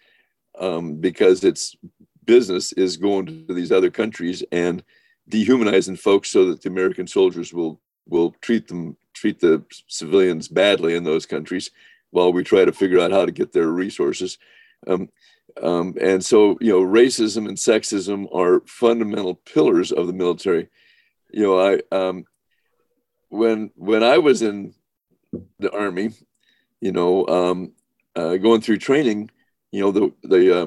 um, 0.59 0.97
because 0.97 1.45
its 1.45 1.77
business 2.25 2.73
is 2.73 2.97
going 2.97 3.27
to 3.27 3.55
these 3.55 3.73
other 3.73 3.91
countries 3.91 4.43
and 4.53 4.83
dehumanizing 5.29 5.97
folks 5.97 6.31
so 6.31 6.47
that 6.47 6.63
the 6.63 6.69
American 6.69 7.07
soldiers 7.07 7.53
will 7.53 7.81
will 8.07 8.35
treat 8.41 8.69
them 8.69 8.97
treat 9.15 9.41
the 9.41 9.65
civilians 9.89 10.49
badly 10.49 10.95
in 10.95 11.05
those 11.05 11.25
countries 11.25 11.71
while 12.11 12.33
we 12.33 12.45
try 12.45 12.65
to 12.65 12.73
figure 12.73 13.01
out 13.01 13.11
how 13.11 13.25
to 13.25 13.33
get 13.33 13.53
their 13.53 13.69
resources. 13.69 14.39
Um, 14.87 15.09
um, 15.63 15.95
and 16.01 16.25
so, 16.25 16.59
you 16.61 16.71
know, 16.71 16.81
racism 16.81 17.49
and 17.49 17.57
sexism 17.57 18.27
are 18.35 18.63
fundamental 18.67 19.35
pillars 19.35 19.93
of 19.93 20.07
the 20.07 20.13
military. 20.13 20.69
You 21.33 21.43
know, 21.43 21.59
I 21.59 21.81
um, 21.97 22.25
when 23.29 23.71
when 23.77 24.03
I 24.03 24.19
was 24.19 24.43
in 24.43 24.75
the 25.59 25.71
army, 25.73 26.11
you 26.81 26.93
know, 26.93 27.27
um, 27.27 27.73
uh, 28.17 28.37
going 28.37 28.61
through 28.61 28.79
training, 28.79 29.31
you 29.73 29.81
know, 29.81 29.91
the 29.91 30.13
the 30.23 30.63
uh, 30.63 30.67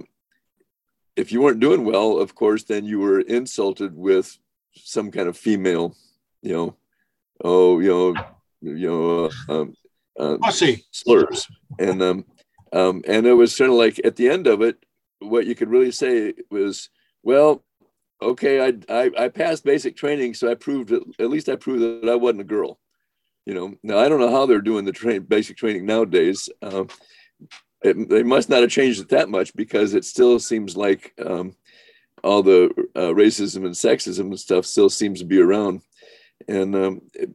if 1.15 1.31
you 1.31 1.41
weren't 1.41 1.59
doing 1.59 1.83
well, 1.83 2.19
of 2.19 2.35
course, 2.35 2.63
then 2.63 2.85
you 2.85 2.99
were 2.99 3.21
insulted 3.21 3.95
with 3.95 4.37
some 4.75 5.11
kind 5.11 5.27
of 5.27 5.37
female, 5.37 5.95
you 6.41 6.53
know, 6.53 6.75
oh, 7.43 7.79
you 7.79 7.89
know, 7.89 8.15
you 8.61 8.87
know, 8.87 9.25
uh, 9.25 9.61
um, 9.61 9.75
uh, 10.19 10.37
slurs, 10.91 11.47
and 11.79 12.01
um, 12.01 12.25
um, 12.73 13.03
and 13.07 13.25
it 13.25 13.33
was 13.33 13.55
sort 13.55 13.69
of 13.69 13.75
like 13.75 13.99
at 14.03 14.15
the 14.15 14.29
end 14.29 14.47
of 14.47 14.61
it, 14.61 14.77
what 15.19 15.47
you 15.47 15.55
could 15.55 15.69
really 15.69 15.91
say 15.91 16.33
was, 16.49 16.89
well, 17.23 17.63
okay, 18.21 18.61
I 18.67 18.73
I, 18.89 19.11
I 19.17 19.27
passed 19.29 19.63
basic 19.63 19.95
training, 19.95 20.33
so 20.33 20.51
I 20.51 20.55
proved 20.55 20.91
at 20.91 21.29
least 21.29 21.49
I 21.49 21.55
proved 21.55 22.03
that 22.03 22.09
I 22.09 22.15
wasn't 22.15 22.41
a 22.41 22.45
girl 22.45 22.79
you 23.47 23.53
know 23.53 23.73
now 23.81 23.97
i 23.97 24.09
don't 24.09 24.19
know 24.19 24.31
how 24.31 24.45
they're 24.45 24.61
doing 24.61 24.85
the 24.85 24.91
train 24.91 25.21
basic 25.21 25.55
training 25.55 25.85
nowadays 25.85 26.49
um, 26.61 26.87
it, 27.81 28.09
they 28.09 28.23
must 28.23 28.49
not 28.49 28.61
have 28.61 28.69
changed 28.69 28.99
it 29.01 29.09
that 29.09 29.29
much 29.29 29.55
because 29.55 29.93
it 29.93 30.03
still 30.03 30.39
seems 30.39 30.75
like 30.75 31.13
um, 31.25 31.55
all 32.23 32.43
the 32.43 32.65
uh, 32.95 33.13
racism 33.13 33.65
and 33.65 33.75
sexism 33.75 34.27
and 34.27 34.39
stuff 34.39 34.65
still 34.65 34.89
seems 34.89 35.19
to 35.19 35.25
be 35.25 35.39
around. 35.39 35.81
And 36.47 36.75
um, 36.75 37.01
it, 37.13 37.29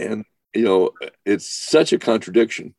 and 0.00 0.24
you 0.54 0.64
know 0.64 0.90
it's 1.24 1.46
such 1.46 1.92
a 1.92 1.98
contradiction. 1.98 2.74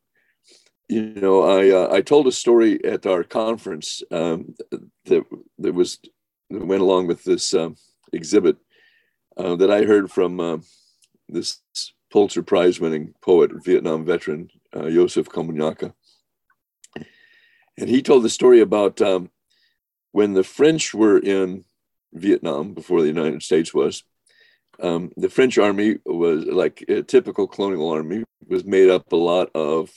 You 0.88 1.14
know 1.14 1.42
i 1.42 1.70
uh, 1.70 1.88
i 1.90 2.02
told 2.02 2.26
a 2.26 2.32
story 2.32 2.84
at 2.84 3.06
our 3.06 3.24
conference 3.24 4.02
um, 4.10 4.54
that 5.06 5.24
that 5.58 5.72
was 5.72 5.98
that 6.50 6.66
went 6.66 6.82
along 6.82 7.06
with 7.06 7.24
this 7.24 7.54
um, 7.54 7.76
exhibit 8.12 8.58
uh, 9.38 9.56
that 9.56 9.70
i 9.70 9.84
heard 9.84 10.10
from 10.10 10.40
uh, 10.40 10.58
this 11.28 11.62
Pulitzer 12.14 12.44
Prize 12.44 12.78
winning 12.78 13.12
poet, 13.20 13.50
Vietnam 13.64 14.04
veteran, 14.04 14.48
uh, 14.74 14.86
Yusef 14.86 15.28
Komunyakaa. 15.28 15.92
And 17.76 17.90
he 17.90 18.02
told 18.02 18.22
the 18.22 18.30
story 18.30 18.60
about 18.60 19.02
um, 19.02 19.30
when 20.12 20.34
the 20.34 20.44
French 20.44 20.94
were 20.94 21.18
in 21.18 21.64
Vietnam 22.12 22.72
before 22.72 23.00
the 23.00 23.08
United 23.08 23.42
States 23.42 23.74
was. 23.74 24.04
Um, 24.80 25.10
the 25.16 25.28
French 25.28 25.58
army 25.58 25.98
was 26.06 26.44
like 26.44 26.84
a 26.88 27.02
typical 27.02 27.48
colonial 27.48 27.90
army, 27.90 28.22
was 28.46 28.64
made 28.64 28.90
up 28.90 29.10
a 29.10 29.16
lot 29.16 29.50
of 29.52 29.90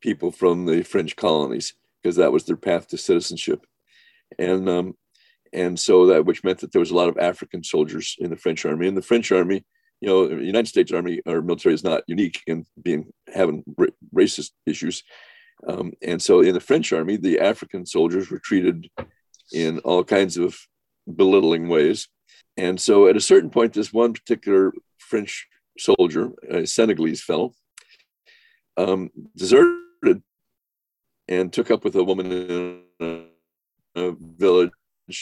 people 0.00 0.32
from 0.32 0.66
the 0.66 0.82
French 0.82 1.14
colonies 1.14 1.74
because 2.02 2.16
that 2.16 2.32
was 2.32 2.46
their 2.46 2.56
path 2.56 2.88
to 2.88 2.98
citizenship. 2.98 3.64
And 4.40 4.68
um, 4.68 4.96
and 5.52 5.78
so 5.78 6.06
that 6.06 6.24
which 6.24 6.42
meant 6.42 6.58
that 6.60 6.72
there 6.72 6.80
was 6.80 6.90
a 6.90 6.96
lot 6.96 7.08
of 7.08 7.18
African 7.18 7.62
soldiers 7.62 8.16
in 8.18 8.30
the 8.30 8.36
French 8.36 8.66
army. 8.66 8.88
And 8.88 8.96
the 8.96 9.02
French 9.02 9.30
army 9.30 9.64
you 10.00 10.08
know, 10.08 10.28
the 10.28 10.36
United 10.36 10.68
States 10.68 10.92
Army 10.92 11.20
or 11.26 11.42
military 11.42 11.74
is 11.74 11.84
not 11.84 12.04
unique 12.06 12.42
in 12.46 12.64
being 12.82 13.12
having 13.32 13.62
racist 14.14 14.50
issues. 14.66 15.02
Um, 15.66 15.92
and 16.02 16.20
so 16.22 16.40
in 16.40 16.54
the 16.54 16.60
French 16.60 16.92
army, 16.92 17.16
the 17.16 17.40
African 17.40 17.84
soldiers 17.84 18.30
were 18.30 18.38
treated 18.38 18.88
in 19.52 19.78
all 19.80 20.02
kinds 20.02 20.38
of 20.38 20.56
belittling 21.14 21.68
ways. 21.68 22.08
And 22.56 22.80
so 22.80 23.08
at 23.08 23.16
a 23.16 23.20
certain 23.20 23.50
point, 23.50 23.74
this 23.74 23.92
one 23.92 24.14
particular 24.14 24.72
French 24.98 25.46
soldier, 25.78 26.30
a 26.48 26.66
Senegalese 26.66 27.22
fellow, 27.22 27.52
um, 28.78 29.10
deserted 29.36 30.22
and 31.28 31.52
took 31.52 31.70
up 31.70 31.84
with 31.84 31.94
a 31.94 32.02
woman 32.02 32.32
in 32.32 32.82
a, 33.00 33.24
a 33.96 34.12
village 34.18 34.72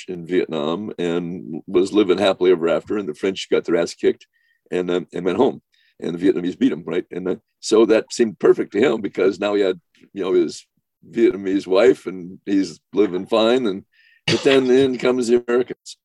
in 0.07 0.25
Vietnam 0.25 0.93
and 0.99 1.63
was 1.67 1.93
living 1.93 2.19
happily 2.19 2.53
ever 2.53 2.69
after. 2.69 2.97
And 2.97 3.09
the 3.09 3.15
French 3.15 3.49
got 3.51 3.65
their 3.65 3.77
ass 3.77 3.95
kicked 3.95 4.27
and 4.71 4.91
uh, 4.91 5.01
and 5.13 5.25
went 5.25 5.39
home. 5.39 5.63
And 6.01 6.17
the 6.17 6.25
Vietnamese 6.25 6.59
beat 6.59 6.73
him, 6.73 6.85
right? 6.85 7.05
And 7.11 7.29
uh, 7.29 7.37
so 7.61 7.85
that 7.87 8.13
seemed 8.13 8.39
perfect 8.39 8.73
to 8.73 8.81
him 8.81 9.01
because 9.01 9.41
now 9.41 9.55
he 9.55 9.63
had, 9.63 9.81
you 10.13 10.23
know, 10.23 10.33
his 10.33 10.65
Vietnamese 11.11 11.67
wife 11.67 12.07
and 12.07 12.39
he's 12.47 12.79
living 12.93 13.27
fine. 13.27 13.67
And 13.67 13.85
but 14.27 14.43
then 14.43 14.71
in 14.71 14.99
comes 14.99 15.29
the 15.29 15.43
Americans, 15.47 15.97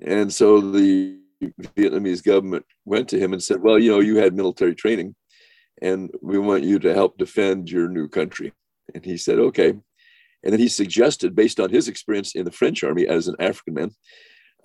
and 0.00 0.32
so 0.32 0.60
the 0.60 1.18
Vietnamese 1.76 2.22
government 2.22 2.64
went 2.84 3.08
to 3.08 3.18
him 3.18 3.32
and 3.32 3.42
said, 3.42 3.62
"Well, 3.62 3.78
you 3.78 3.90
know, 3.90 4.00
you 4.00 4.16
had 4.16 4.34
military 4.34 4.74
training, 4.74 5.14
and 5.82 6.10
we 6.22 6.38
want 6.38 6.64
you 6.64 6.78
to 6.80 6.94
help 6.94 7.18
defend 7.18 7.70
your 7.70 7.88
new 7.88 8.08
country." 8.08 8.52
And 8.94 9.04
he 9.04 9.16
said, 9.16 9.38
"Okay." 9.38 9.70
And 9.70 10.52
then 10.52 10.60
he 10.60 10.68
suggested, 10.68 11.34
based 11.34 11.58
on 11.58 11.70
his 11.70 11.88
experience 11.88 12.34
in 12.34 12.44
the 12.44 12.52
French 12.52 12.84
army 12.84 13.06
as 13.06 13.28
an 13.28 13.36
African 13.40 13.74
man, 13.74 13.90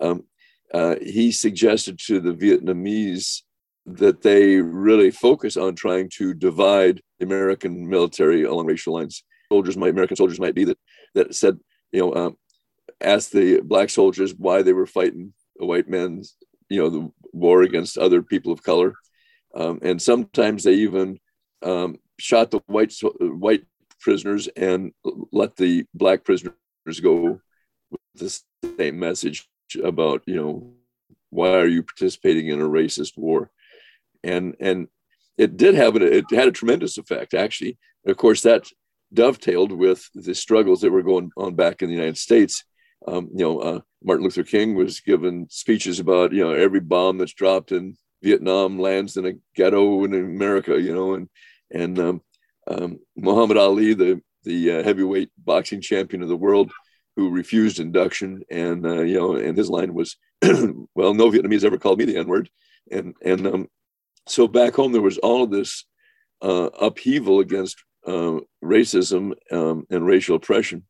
um, 0.00 0.24
uh, 0.72 0.96
he 1.00 1.32
suggested 1.32 1.98
to 1.98 2.20
the 2.20 2.32
Vietnamese 2.32 3.42
that 3.86 4.22
they 4.22 4.56
really 4.56 5.10
focus 5.10 5.56
on 5.56 5.74
trying 5.74 6.08
to 6.16 6.34
divide 6.34 7.00
the 7.18 7.26
American 7.26 7.88
military 7.88 8.44
along 8.44 8.66
racial 8.66 8.94
lines. 8.94 9.24
Soldiers 9.50 9.76
might, 9.76 9.90
American 9.90 10.16
soldiers 10.16 10.38
might 10.38 10.54
be 10.54 10.64
that 10.64 10.78
that 11.14 11.34
said, 11.34 11.58
you 11.92 12.00
know, 12.00 12.14
um, 12.14 12.36
asked 13.00 13.32
the 13.32 13.60
black 13.60 13.90
soldiers 13.90 14.34
why 14.34 14.62
they 14.62 14.72
were 14.72 14.86
fighting 14.86 15.32
the 15.56 15.66
white 15.66 15.88
men's, 15.88 16.36
you 16.68 16.80
know, 16.80 16.88
the 16.88 17.10
war 17.32 17.62
against 17.62 17.98
other 17.98 18.22
people 18.22 18.52
of 18.52 18.62
color, 18.62 18.94
um, 19.54 19.80
and 19.82 20.00
sometimes 20.00 20.62
they 20.62 20.74
even 20.74 21.18
um, 21.62 21.96
shot 22.18 22.50
the 22.52 22.60
white 22.66 22.94
white 23.20 23.64
prisoners 23.98 24.48
and 24.56 24.92
let 25.32 25.56
the 25.56 25.84
black 25.94 26.24
prisoners 26.24 26.54
go 27.02 27.40
with 27.90 28.00
the 28.14 28.40
same 28.78 28.98
message 28.98 29.48
about 29.76 30.22
you 30.26 30.36
know 30.36 30.72
why 31.30 31.50
are 31.50 31.66
you 31.66 31.82
participating 31.82 32.48
in 32.48 32.60
a 32.60 32.68
racist 32.68 33.16
war? 33.16 33.50
And 34.22 34.56
and 34.60 34.88
it 35.38 35.56
did 35.56 35.74
have 35.74 35.96
it 35.96 36.02
it 36.02 36.24
had 36.30 36.48
a 36.48 36.52
tremendous 36.52 36.98
effect. 36.98 37.34
Actually 37.34 37.78
of 38.06 38.16
course 38.16 38.42
that 38.42 38.66
dovetailed 39.12 39.72
with 39.72 40.08
the 40.14 40.34
struggles 40.34 40.80
that 40.80 40.92
were 40.92 41.02
going 41.02 41.30
on 41.36 41.54
back 41.54 41.82
in 41.82 41.88
the 41.88 41.94
united 41.94 42.18
states. 42.18 42.64
Um, 43.08 43.28
you 43.32 43.44
know 43.44 43.58
uh, 43.60 43.80
martin 44.04 44.24
luther 44.24 44.42
king 44.42 44.74
was 44.74 45.00
given 45.00 45.46
speeches 45.50 46.00
about 46.00 46.32
you 46.32 46.44
know 46.44 46.52
every 46.52 46.80
bomb 46.80 47.18
that's 47.18 47.32
dropped 47.32 47.72
in 47.72 47.96
Vietnam 48.22 48.78
lands 48.78 49.16
in 49.16 49.26
a 49.26 49.32
ghetto 49.54 50.04
in 50.04 50.14
America, 50.14 50.80
you 50.80 50.94
know, 50.94 51.14
and 51.14 51.28
and 51.70 51.98
um, 51.98 52.22
um, 52.66 52.98
Muhammad 53.16 53.56
Ali, 53.56 53.94
the 53.94 54.20
the 54.44 54.78
uh, 54.78 54.82
heavyweight 54.82 55.30
boxing 55.38 55.80
champion 55.80 56.22
of 56.22 56.28
the 56.28 56.36
world, 56.36 56.70
who 57.20 57.28
refused 57.28 57.80
induction, 57.80 58.42
and 58.50 58.86
uh, 58.86 59.02
you 59.02 59.18
know, 59.18 59.34
and 59.36 59.56
his 59.56 59.68
line 59.68 59.92
was, 59.92 60.16
"Well, 60.42 61.12
no 61.12 61.30
Vietnamese 61.30 61.64
ever 61.64 61.76
called 61.76 61.98
me 61.98 62.06
the 62.06 62.16
N 62.16 62.28
word," 62.28 62.48
and 62.90 63.14
and 63.22 63.46
um, 63.46 63.68
so 64.26 64.48
back 64.48 64.74
home 64.74 64.92
there 64.92 65.02
was 65.02 65.18
all 65.18 65.42
of 65.42 65.50
this 65.50 65.84
uh, 66.40 66.70
upheaval 66.80 67.40
against 67.40 67.76
uh, 68.06 68.38
racism 68.64 69.34
um, 69.52 69.86
and 69.90 70.06
racial 70.06 70.36
oppression, 70.36 70.84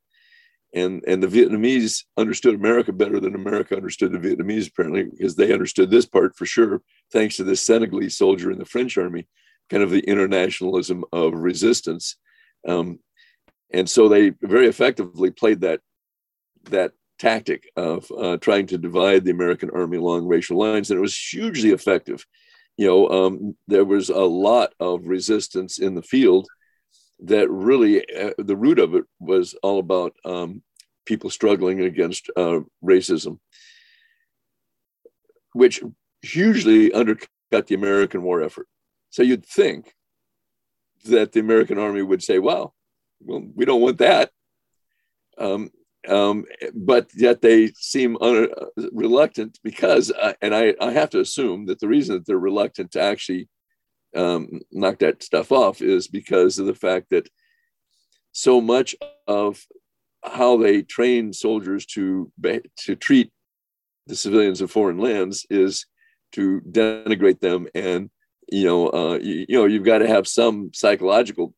and 0.72 1.02
and 1.08 1.20
the 1.20 1.26
Vietnamese 1.26 2.04
understood 2.16 2.54
America 2.54 2.92
better 2.92 3.18
than 3.18 3.34
America 3.34 3.74
understood 3.74 4.12
the 4.12 4.18
Vietnamese 4.18 4.68
apparently 4.68 5.02
because 5.02 5.34
they 5.34 5.52
understood 5.52 5.90
this 5.90 6.06
part 6.06 6.36
for 6.36 6.46
sure 6.46 6.80
thanks 7.12 7.36
to 7.36 7.42
this 7.42 7.60
Senegalese 7.60 8.16
soldier 8.16 8.52
in 8.52 8.58
the 8.60 8.64
French 8.64 8.96
army, 8.96 9.26
kind 9.68 9.82
of 9.82 9.90
the 9.90 10.04
internationalism 10.08 11.04
of 11.12 11.34
resistance, 11.34 12.14
um, 12.68 13.00
and 13.72 13.90
so 13.90 14.08
they 14.08 14.30
very 14.42 14.68
effectively 14.68 15.32
played 15.32 15.62
that 15.62 15.80
that 16.64 16.92
tactic 17.18 17.70
of 17.76 18.10
uh, 18.18 18.38
trying 18.38 18.66
to 18.66 18.78
divide 18.78 19.24
the 19.24 19.30
American 19.30 19.70
army 19.70 19.98
along 19.98 20.26
racial 20.26 20.58
lines, 20.58 20.90
and 20.90 20.98
it 20.98 21.02
was 21.02 21.16
hugely 21.16 21.70
effective. 21.70 22.26
You 22.76 22.86
know, 22.86 23.08
um, 23.10 23.56
there 23.68 23.84
was 23.84 24.08
a 24.08 24.20
lot 24.20 24.72
of 24.80 25.06
resistance 25.06 25.78
in 25.78 25.94
the 25.94 26.02
field 26.02 26.48
that 27.20 27.50
really 27.50 28.02
uh, 28.14 28.32
the 28.38 28.56
root 28.56 28.78
of 28.78 28.94
it 28.94 29.04
was 29.18 29.54
all 29.62 29.78
about 29.78 30.14
um, 30.24 30.62
people 31.04 31.28
struggling 31.28 31.82
against 31.82 32.30
uh, 32.36 32.60
racism, 32.82 33.38
which 35.52 35.82
hugely 36.22 36.92
undercut 36.92 37.66
the 37.66 37.74
American 37.74 38.22
war 38.22 38.42
effort. 38.42 38.66
So 39.10 39.22
you'd 39.22 39.44
think 39.44 39.92
that 41.04 41.32
the 41.32 41.40
American 41.40 41.78
army 41.78 42.00
would 42.00 42.22
say, 42.22 42.38
"Well, 42.38 42.74
well, 43.20 43.44
we 43.54 43.66
don't 43.66 43.82
want 43.82 43.98
that," 43.98 44.30
um, 45.36 45.70
um, 46.08 46.44
but 46.74 47.10
yet 47.14 47.42
they 47.42 47.68
seem 47.76 48.16
un- 48.20 48.48
reluctant 48.92 49.58
because, 49.62 50.10
uh, 50.10 50.32
and 50.40 50.54
I, 50.54 50.74
I 50.80 50.92
have 50.92 51.10
to 51.10 51.20
assume 51.20 51.66
that 51.66 51.80
the 51.80 51.88
reason 51.88 52.14
that 52.14 52.26
they're 52.26 52.38
reluctant 52.38 52.92
to 52.92 53.02
actually 53.02 53.48
um, 54.16 54.60
knock 54.72 54.98
that 55.00 55.22
stuff 55.22 55.52
off 55.52 55.82
is 55.82 56.08
because 56.08 56.58
of 56.58 56.66
the 56.66 56.74
fact 56.74 57.10
that 57.10 57.28
so 58.32 58.60
much 58.60 58.94
of 59.26 59.64
how 60.24 60.56
they 60.56 60.82
train 60.82 61.32
soldiers 61.32 61.86
to 61.86 62.30
to 62.76 62.94
treat 62.96 63.32
the 64.06 64.16
civilians 64.16 64.60
of 64.60 64.70
foreign 64.70 64.98
lands 64.98 65.46
is 65.48 65.86
to 66.32 66.60
denigrate 66.70 67.40
them 67.40 67.66
and 67.74 68.10
you 68.50 68.64
know 68.64 68.88
uh, 68.90 69.18
you, 69.20 69.46
you 69.48 69.56
know 69.56 69.64
you've 69.64 69.84
got 69.84 69.98
to 69.98 70.06
have 70.06 70.28
some 70.28 70.70
psychological 70.74 71.54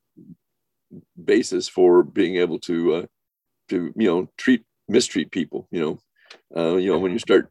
basis 1.22 1.68
for 1.68 2.02
being 2.02 2.36
able 2.36 2.58
to 2.58 2.94
uh, 2.94 3.06
to 3.72 3.92
you 3.96 4.08
know 4.08 4.28
treat 4.36 4.62
mistreat 4.88 5.30
people 5.30 5.68
you 5.70 5.80
know? 5.80 5.98
Uh, 6.56 6.76
you 6.76 6.90
know 6.90 6.98
when 6.98 7.12
you 7.12 7.18
start 7.18 7.50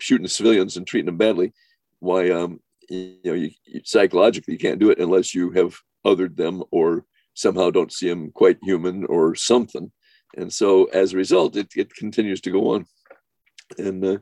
shooting 0.00 0.26
civilians 0.26 0.76
and 0.76 0.86
treating 0.86 1.06
them 1.06 1.16
badly 1.16 1.52
why 2.00 2.30
um 2.30 2.60
you 2.88 3.18
know 3.24 3.32
you, 3.32 3.50
you, 3.66 3.80
psychologically 3.84 4.54
you 4.54 4.58
can't 4.58 4.78
do 4.78 4.90
it 4.90 4.98
unless 4.98 5.34
you 5.34 5.50
have 5.50 5.74
othered 6.06 6.36
them 6.36 6.62
or 6.70 7.04
somehow 7.38 7.70
don't 7.70 7.92
see 7.92 8.08
them 8.08 8.32
quite 8.32 8.58
human 8.62 9.04
or 9.06 9.34
something. 9.34 9.92
And 10.36 10.52
so 10.52 10.86
as 10.86 11.12
a 11.12 11.16
result 11.16 11.56
it, 11.56 11.68
it 11.76 11.94
continues 11.94 12.40
to 12.42 12.50
go 12.50 12.74
on. 12.74 12.86
And 13.78 14.04
uh, 14.04 14.18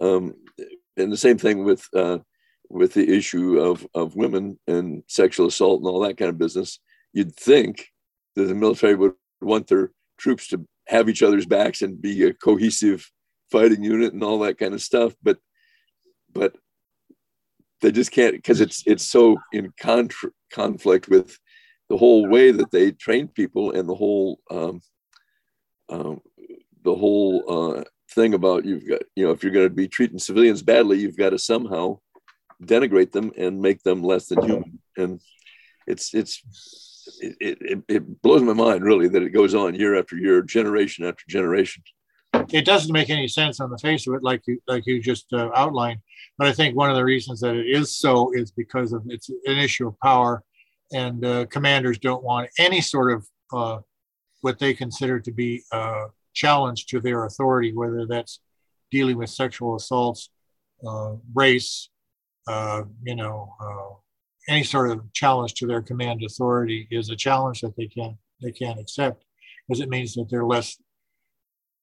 um, 0.00 0.34
and 0.96 1.12
the 1.12 1.16
same 1.16 1.38
thing 1.38 1.64
with 1.64 1.86
uh, 1.94 2.18
with 2.70 2.94
the 2.94 3.08
issue 3.08 3.58
of 3.58 3.86
of 3.94 4.16
women 4.16 4.58
and 4.66 5.02
sexual 5.08 5.48
assault 5.48 5.80
and 5.80 5.88
all 5.88 6.00
that 6.00 6.16
kind 6.16 6.28
of 6.30 6.38
business. 6.38 6.78
You'd 7.12 7.36
think 7.36 7.88
that 8.34 8.44
the 8.44 8.54
military 8.54 8.94
would 8.94 9.14
want 9.40 9.66
their 9.66 9.90
troops 10.18 10.48
to 10.48 10.66
have 10.86 11.08
each 11.08 11.22
other's 11.22 11.46
backs 11.46 11.82
and 11.82 12.00
be 12.00 12.24
a 12.24 12.32
cohesive 12.32 13.10
fighting 13.50 13.82
unit 13.82 14.12
and 14.12 14.22
all 14.22 14.38
that 14.40 14.58
kind 14.58 14.74
of 14.74 14.82
stuff 14.82 15.14
but 15.22 15.38
but 16.32 16.54
they 17.80 17.92
just 17.92 18.10
can't 18.10 18.34
because 18.34 18.60
it's 18.60 18.82
it's 18.86 19.08
so 19.08 19.36
in 19.52 19.72
conflict 20.50 21.08
with 21.08 21.38
the 21.88 21.96
whole 21.96 22.28
way 22.28 22.50
that 22.50 22.70
they 22.70 22.90
train 22.92 23.28
people 23.28 23.70
and 23.72 23.88
the 23.88 23.94
whole 23.94 24.38
um, 24.50 24.80
um, 25.88 26.20
the 26.82 26.94
whole 26.94 27.44
uh, 27.78 27.84
thing 28.10 28.34
about 28.34 28.64
you've 28.64 28.86
got 28.86 29.00
you 29.16 29.24
know 29.24 29.30
if 29.30 29.42
you're 29.42 29.52
going 29.52 29.68
to 29.68 29.74
be 29.74 29.88
treating 29.88 30.18
civilians 30.18 30.62
badly 30.62 30.98
you've 30.98 31.16
got 31.16 31.30
to 31.30 31.38
somehow 31.38 31.98
denigrate 32.62 33.12
them 33.12 33.32
and 33.36 33.60
make 33.60 33.82
them 33.82 34.02
less 34.02 34.26
than 34.26 34.42
human. 34.42 34.78
And 34.96 35.20
it's 35.86 36.14
it's 36.14 36.42
it, 37.20 37.58
it, 37.60 37.82
it 37.88 38.22
blows 38.22 38.42
my 38.42 38.52
mind 38.52 38.82
really 38.82 39.08
that 39.08 39.22
it 39.22 39.30
goes 39.30 39.54
on 39.54 39.74
year 39.74 39.98
after 39.98 40.16
year 40.16 40.42
generation 40.42 41.04
after 41.04 41.24
generation. 41.28 41.82
It 42.50 42.64
doesn't 42.64 42.92
make 42.92 43.10
any 43.10 43.28
sense 43.28 43.60
on 43.60 43.70
the 43.70 43.78
face 43.78 44.06
of 44.06 44.14
it 44.14 44.22
like 44.22 44.42
you 44.46 44.60
like 44.66 44.86
you 44.86 45.00
just 45.00 45.32
uh, 45.32 45.50
outlined. 45.54 46.00
But 46.36 46.46
i 46.48 46.52
think 46.52 46.76
one 46.76 46.90
of 46.90 46.96
the 46.96 47.04
reasons 47.04 47.40
that 47.40 47.56
it 47.56 47.66
is 47.66 47.96
so 47.96 48.32
is 48.32 48.50
because 48.50 48.92
of 48.92 49.02
it's 49.08 49.28
an 49.28 49.58
issue 49.58 49.88
of 49.88 49.98
power. 50.00 50.42
And 50.92 51.24
uh, 51.24 51.46
commanders 51.46 51.98
don't 51.98 52.24
want 52.24 52.48
any 52.58 52.80
sort 52.80 53.12
of 53.12 53.26
uh, 53.52 53.80
what 54.40 54.58
they 54.58 54.74
consider 54.74 55.20
to 55.20 55.32
be 55.32 55.62
a 55.72 56.06
challenge 56.34 56.86
to 56.86 57.00
their 57.00 57.24
authority 57.24 57.74
whether 57.74 58.06
that's 58.06 58.40
dealing 58.90 59.16
with 59.16 59.30
sexual 59.30 59.76
assaults 59.76 60.30
uh, 60.86 61.14
race 61.34 61.88
uh, 62.46 62.82
you 63.02 63.16
know 63.16 63.54
uh, 63.60 63.94
any 64.48 64.64
sort 64.64 64.90
of 64.90 65.12
challenge 65.12 65.54
to 65.54 65.66
their 65.66 65.82
command 65.82 66.22
authority 66.24 66.88
is 66.90 67.10
a 67.10 67.16
challenge 67.16 67.60
that 67.60 67.76
they 67.76 67.86
can't 67.86 68.16
they 68.42 68.52
can't 68.52 68.80
accept 68.80 69.24
because 69.66 69.80
it 69.80 69.88
means 69.88 70.14
that 70.14 70.28
they're 70.30 70.44
less 70.44 70.76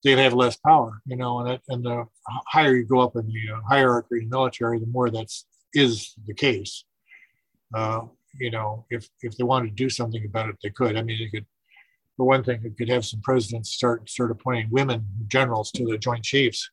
they 0.03 0.11
have 0.11 0.33
less 0.33 0.57
power 0.57 1.01
you 1.05 1.15
know 1.15 1.39
and, 1.39 1.59
and 1.69 1.85
the 1.85 2.05
higher 2.47 2.75
you 2.75 2.85
go 2.85 2.99
up 2.99 3.15
in 3.15 3.27
the 3.27 3.53
uh, 3.53 3.59
hierarchy 3.67 4.17
in 4.21 4.29
the 4.29 4.35
military 4.35 4.79
the 4.79 4.85
more 4.87 5.09
that's 5.09 5.45
is 5.75 6.15
the 6.25 6.33
case. 6.33 6.85
Uh, 7.73 8.01
you 8.39 8.49
know 8.49 8.85
if 8.89 9.07
if 9.21 9.37
they 9.37 9.43
wanted 9.43 9.69
to 9.69 9.75
do 9.75 9.89
something 9.89 10.25
about 10.25 10.49
it 10.49 10.55
they 10.63 10.69
could. 10.69 10.97
I 10.97 11.03
mean 11.03 11.19
they 11.19 11.29
could 11.29 11.45
for 12.17 12.25
one 12.25 12.43
thing 12.43 12.61
it 12.63 12.77
could 12.77 12.89
have 12.89 13.05
some 13.05 13.21
presidents 13.21 13.71
start 13.71 14.09
start 14.09 14.31
appointing 14.31 14.67
women 14.71 15.05
generals 15.27 15.71
to 15.71 15.85
the 15.85 15.97
joint 15.97 16.23
chiefs. 16.23 16.69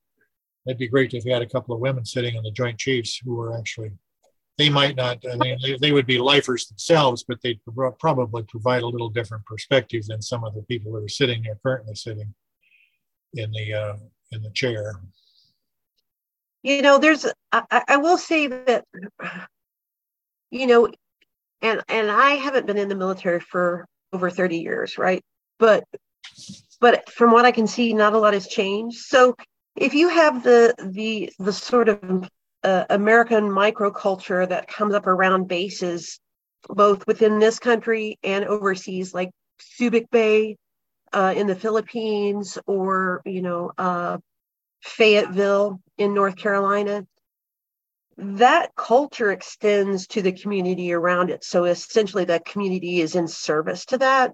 That'd 0.64 0.78
be 0.78 0.88
great 0.88 1.12
if 1.12 1.24
you 1.24 1.32
had 1.32 1.42
a 1.42 1.48
couple 1.48 1.74
of 1.74 1.80
women 1.80 2.04
sitting 2.04 2.36
on 2.36 2.44
the 2.44 2.52
joint 2.52 2.78
chiefs 2.78 3.20
who 3.22 3.34
were 3.34 3.58
actually 3.58 3.90
they 4.62 4.70
might 4.70 4.94
not, 4.94 5.18
I 5.28 5.34
mean, 5.36 5.58
they, 5.60 5.76
they 5.76 5.90
would 5.90 6.06
be 6.06 6.18
lifers 6.18 6.66
themselves, 6.66 7.24
but 7.26 7.42
they'd 7.42 7.58
probably 7.98 8.44
provide 8.44 8.82
a 8.82 8.86
little 8.86 9.08
different 9.08 9.44
perspective 9.44 10.06
than 10.06 10.22
some 10.22 10.44
of 10.44 10.54
the 10.54 10.62
people 10.62 10.92
that 10.92 11.02
are 11.02 11.08
sitting 11.08 11.42
there 11.42 11.58
currently 11.64 11.96
sitting 11.96 12.32
in 13.34 13.50
the 13.50 13.74
uh, 13.74 13.96
in 14.30 14.40
the 14.40 14.50
chair. 14.50 15.00
You 16.62 16.80
know, 16.80 16.98
there's 16.98 17.26
I, 17.50 17.82
I 17.88 17.96
will 17.96 18.18
say 18.18 18.46
that 18.46 18.84
you 20.52 20.68
know, 20.68 20.88
and 21.60 21.82
and 21.88 22.08
I 22.08 22.30
haven't 22.34 22.66
been 22.66 22.78
in 22.78 22.88
the 22.88 22.94
military 22.94 23.40
for 23.40 23.84
over 24.12 24.30
30 24.30 24.58
years, 24.58 24.96
right? 24.96 25.24
But 25.58 25.82
but 26.80 27.10
from 27.10 27.32
what 27.32 27.44
I 27.44 27.50
can 27.50 27.66
see, 27.66 27.92
not 27.94 28.12
a 28.12 28.18
lot 28.18 28.34
has 28.34 28.46
changed. 28.46 28.98
So 28.98 29.34
if 29.74 29.92
you 29.92 30.08
have 30.08 30.44
the 30.44 30.72
the 30.78 31.32
the 31.40 31.52
sort 31.52 31.88
of 31.88 32.30
uh, 32.64 32.84
American 32.90 33.48
microculture 33.48 34.48
that 34.48 34.68
comes 34.68 34.94
up 34.94 35.06
around 35.06 35.48
bases, 35.48 36.20
both 36.68 37.06
within 37.06 37.38
this 37.38 37.58
country 37.58 38.18
and 38.22 38.44
overseas, 38.44 39.12
like 39.12 39.30
Subic 39.78 40.10
Bay 40.10 40.56
uh, 41.12 41.34
in 41.36 41.46
the 41.46 41.54
Philippines 41.54 42.58
or, 42.66 43.22
you 43.24 43.42
know, 43.42 43.72
uh, 43.76 44.18
Fayetteville 44.82 45.80
in 45.98 46.14
North 46.14 46.36
Carolina. 46.36 47.06
That 48.16 48.74
culture 48.76 49.32
extends 49.32 50.06
to 50.08 50.22
the 50.22 50.32
community 50.32 50.92
around 50.92 51.30
it. 51.30 51.44
So 51.44 51.64
essentially, 51.64 52.26
that 52.26 52.44
community 52.44 53.00
is 53.00 53.16
in 53.16 53.26
service 53.26 53.86
to 53.86 53.98
that. 53.98 54.32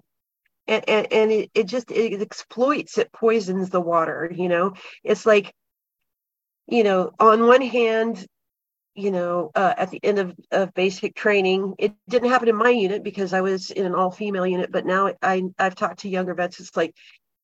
And, 0.67 0.87
and, 0.87 1.07
and 1.11 1.31
it, 1.31 1.51
it 1.55 1.63
just 1.65 1.89
it 1.89 2.21
exploits 2.21 2.99
it 2.99 3.11
poisons 3.11 3.71
the 3.71 3.81
water 3.81 4.31
you 4.35 4.47
know 4.47 4.73
it's 5.03 5.25
like 5.25 5.51
you 6.69 6.83
know, 6.83 7.11
on 7.19 7.47
one 7.47 7.61
hand, 7.61 8.25
you 8.95 9.11
know, 9.11 9.51
uh, 9.55 9.73
at 9.77 9.91
the 9.91 9.99
end 10.03 10.19
of, 10.19 10.35
of 10.51 10.73
basic 10.73 11.15
training, 11.15 11.75
it 11.79 11.93
didn't 12.07 12.29
happen 12.29 12.49
in 12.49 12.55
my 12.55 12.69
unit 12.69 13.03
because 13.03 13.33
I 13.33 13.41
was 13.41 13.71
in 13.71 13.85
an 13.85 13.95
all 13.95 14.11
female 14.11 14.45
unit, 14.45 14.71
but 14.71 14.85
now 14.85 15.13
I, 15.21 15.43
I've 15.57 15.75
talked 15.75 15.99
to 15.99 16.09
younger 16.09 16.33
vets. 16.33 16.59
It's 16.59 16.75
like, 16.75 16.95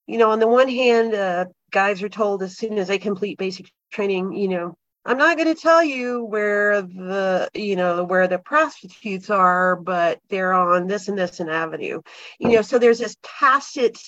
you 0.05 0.17
know, 0.17 0.31
on 0.31 0.39
the 0.39 0.47
one 0.47 0.67
hand, 0.67 1.13
uh, 1.13 1.45
guys 1.71 2.03
are 2.03 2.09
told 2.09 2.43
as 2.43 2.57
soon 2.57 2.77
as 2.77 2.87
they 2.87 2.97
complete 2.97 3.37
basic 3.37 3.71
training, 3.91 4.33
you 4.33 4.47
know, 4.47 4.77
I'm 5.05 5.17
not 5.17 5.37
going 5.37 5.53
to 5.53 5.61
tell 5.61 5.83
you 5.83 6.23
where 6.23 6.81
the, 6.81 7.49
you 7.53 7.75
know, 7.75 8.03
where 8.03 8.27
the 8.27 8.39
prostitutes 8.39 9.29
are, 9.29 9.75
but 9.75 10.19
they're 10.29 10.53
on 10.53 10.87
this 10.87 11.07
and 11.07 11.17
this 11.17 11.39
and 11.39 11.49
avenue, 11.49 12.01
you 12.39 12.51
know, 12.53 12.61
so 12.63 12.79
there's 12.79 12.99
this 12.99 13.15
tacit 13.21 13.99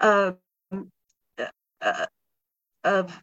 um, 0.00 0.36
uh, 1.82 2.06
of 2.84 3.22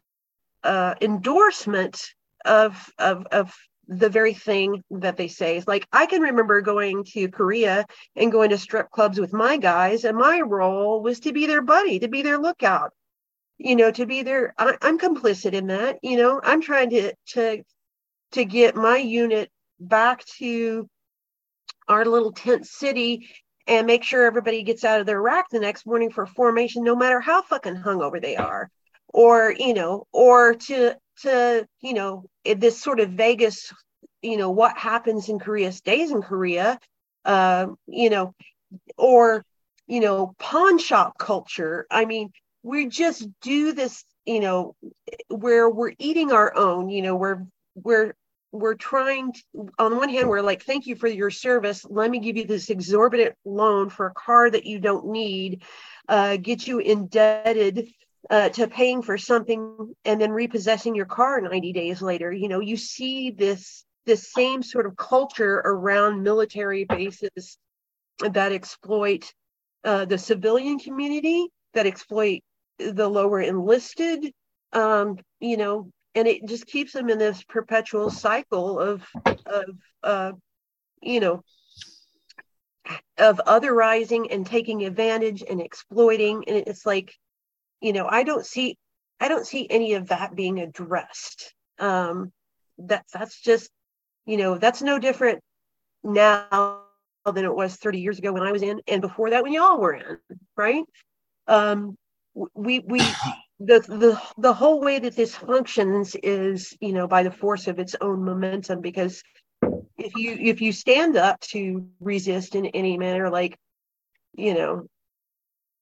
uh, 0.64 0.94
endorsement 1.00 2.02
of, 2.44 2.90
of, 2.98 3.26
of 3.30 3.54
the 3.88 4.08
very 4.08 4.34
thing 4.34 4.82
that 4.90 5.16
they 5.16 5.28
say. 5.28 5.56
It's 5.56 5.68
like 5.68 5.86
I 5.92 6.06
can 6.06 6.22
remember 6.22 6.60
going 6.60 7.04
to 7.12 7.28
Korea 7.28 7.86
and 8.16 8.32
going 8.32 8.50
to 8.50 8.58
strip 8.58 8.90
clubs 8.90 9.20
with 9.20 9.32
my 9.32 9.56
guys, 9.56 10.04
and 10.04 10.16
my 10.16 10.40
role 10.40 11.02
was 11.02 11.20
to 11.20 11.32
be 11.32 11.46
their 11.46 11.62
buddy, 11.62 11.98
to 11.98 12.08
be 12.08 12.22
their 12.22 12.38
lookout, 12.38 12.92
you 13.58 13.76
know, 13.76 13.90
to 13.90 14.06
be 14.06 14.22
their. 14.22 14.54
I, 14.58 14.76
I'm 14.82 14.98
complicit 14.98 15.52
in 15.52 15.66
that. 15.68 15.98
You 16.02 16.16
know, 16.16 16.40
I'm 16.42 16.60
trying 16.62 16.90
to 16.90 17.12
to 17.34 17.62
to 18.32 18.44
get 18.44 18.74
my 18.74 18.96
unit 18.96 19.50
back 19.78 20.24
to 20.38 20.88
our 21.88 22.04
little 22.04 22.32
tent 22.32 22.66
city 22.66 23.28
and 23.66 23.86
make 23.86 24.02
sure 24.02 24.26
everybody 24.26 24.62
gets 24.62 24.84
out 24.84 25.00
of 25.00 25.06
their 25.06 25.20
rack 25.20 25.46
the 25.50 25.60
next 25.60 25.86
morning 25.86 26.10
for 26.10 26.26
formation, 26.26 26.84
no 26.84 26.96
matter 26.96 27.20
how 27.20 27.42
fucking 27.42 27.76
hungover 27.76 28.20
they 28.20 28.36
are, 28.36 28.70
or 29.14 29.54
you 29.56 29.72
know, 29.72 30.06
or 30.12 30.54
to 30.54 30.96
to 31.22 31.66
you 31.80 31.94
know 31.94 32.24
this 32.44 32.82
sort 32.82 33.00
of 33.00 33.10
Vegas, 33.10 33.72
you 34.20 34.36
know, 34.36 34.50
what 34.50 34.76
happens 34.76 35.28
in 35.28 35.38
Korea 35.38 35.70
stays 35.72 36.10
in 36.10 36.20
Korea, 36.20 36.78
uh, 37.24 37.68
you 37.86 38.10
know, 38.10 38.34
or 38.98 39.44
you 39.86 40.00
know, 40.00 40.34
pawn 40.38 40.78
shop 40.78 41.16
culture. 41.16 41.86
I 41.90 42.06
mean, 42.06 42.32
we 42.62 42.88
just 42.88 43.28
do 43.40 43.72
this, 43.72 44.04
you 44.26 44.40
know, 44.40 44.74
where 45.28 45.70
we're 45.70 45.92
eating 45.98 46.32
our 46.32 46.54
own, 46.56 46.88
you 46.88 47.00
know, 47.00 47.14
we're 47.14 47.46
we're 47.76 48.14
we're 48.50 48.74
trying 48.74 49.32
to, 49.32 49.68
on 49.78 49.96
one 49.96 50.08
hand 50.08 50.28
we're 50.28 50.40
like 50.40 50.62
thank 50.62 50.86
you 50.86 50.94
for 50.94 51.08
your 51.08 51.28
service 51.28 51.84
let 51.90 52.08
me 52.08 52.20
give 52.20 52.36
you 52.36 52.46
this 52.46 52.70
exorbitant 52.70 53.34
loan 53.44 53.90
for 53.90 54.06
a 54.06 54.14
car 54.14 54.48
that 54.48 54.64
you 54.64 54.78
don't 54.78 55.08
need 55.08 55.64
uh, 56.08 56.36
get 56.36 56.64
you 56.64 56.78
indebted 56.78 57.88
uh, 58.30 58.48
to 58.50 58.66
paying 58.68 59.02
for 59.02 59.18
something 59.18 59.94
and 60.04 60.20
then 60.20 60.30
repossessing 60.30 60.94
your 60.94 61.06
car 61.06 61.40
90 61.40 61.72
days 61.72 62.02
later. 62.02 62.32
You 62.32 62.48
know 62.48 62.60
you 62.60 62.76
see 62.76 63.30
this 63.30 63.84
this 64.06 64.32
same 64.32 64.62
sort 64.62 64.86
of 64.86 64.96
culture 64.96 65.62
around 65.64 66.22
military 66.22 66.84
bases 66.84 67.58
that 68.18 68.52
exploit 68.52 69.32
uh, 69.84 70.04
the 70.04 70.18
civilian 70.18 70.78
community 70.78 71.48
that 71.74 71.86
exploit 71.86 72.40
the 72.78 73.08
lower 73.08 73.40
enlisted 73.40 74.32
um, 74.72 75.18
you 75.40 75.56
know 75.56 75.90
and 76.14 76.28
it 76.28 76.46
just 76.46 76.66
keeps 76.66 76.92
them 76.92 77.08
in 77.08 77.18
this 77.18 77.42
perpetual 77.44 78.10
cycle 78.10 78.78
of 78.78 79.04
of 79.46 79.64
uh, 80.02 80.32
you 81.02 81.20
know 81.20 81.42
of 83.18 83.40
otherizing 83.46 84.26
and 84.30 84.46
taking 84.46 84.84
advantage 84.84 85.42
and 85.48 85.60
exploiting. 85.60 86.44
And 86.46 86.56
it's 86.56 86.84
like 86.84 87.14
you 87.84 87.92
know 87.92 88.06
i 88.08 88.22
don't 88.24 88.46
see 88.46 88.76
i 89.20 89.28
don't 89.28 89.46
see 89.46 89.66
any 89.68 89.92
of 89.92 90.08
that 90.08 90.34
being 90.34 90.58
addressed. 90.60 91.54
Um 91.78 92.32
that 92.78 93.04
that's 93.12 93.40
just 93.40 93.70
you 94.24 94.38
know 94.38 94.56
that's 94.58 94.82
no 94.82 94.98
different 94.98 95.40
now 96.02 96.80
than 97.26 97.44
it 97.44 97.54
was 97.54 97.76
30 97.76 98.00
years 98.00 98.18
ago 98.18 98.32
when 98.32 98.42
i 98.42 98.52
was 98.52 98.62
in 98.62 98.80
and 98.88 99.02
before 99.02 99.30
that 99.30 99.42
when 99.42 99.52
y'all 99.52 99.78
were 99.78 99.92
in 99.94 100.18
right? 100.56 100.84
Um 101.46 101.96
we 102.54 102.80
we 102.80 103.00
the 103.60 103.80
the 103.80 104.20
the 104.38 104.52
whole 104.52 104.80
way 104.80 104.98
that 104.98 105.14
this 105.14 105.34
functions 105.34 106.16
is 106.22 106.74
you 106.80 106.92
know 106.92 107.06
by 107.06 107.22
the 107.22 107.30
force 107.30 107.68
of 107.68 107.78
its 107.78 107.94
own 108.00 108.24
momentum 108.24 108.80
because 108.80 109.22
if 109.98 110.16
you 110.16 110.38
if 110.40 110.60
you 110.62 110.72
stand 110.72 111.16
up 111.16 111.38
to 111.40 111.86
resist 112.00 112.54
in 112.54 112.66
any 112.66 112.96
manner 112.96 113.28
like 113.30 113.58
you 114.34 114.54
know 114.54 114.88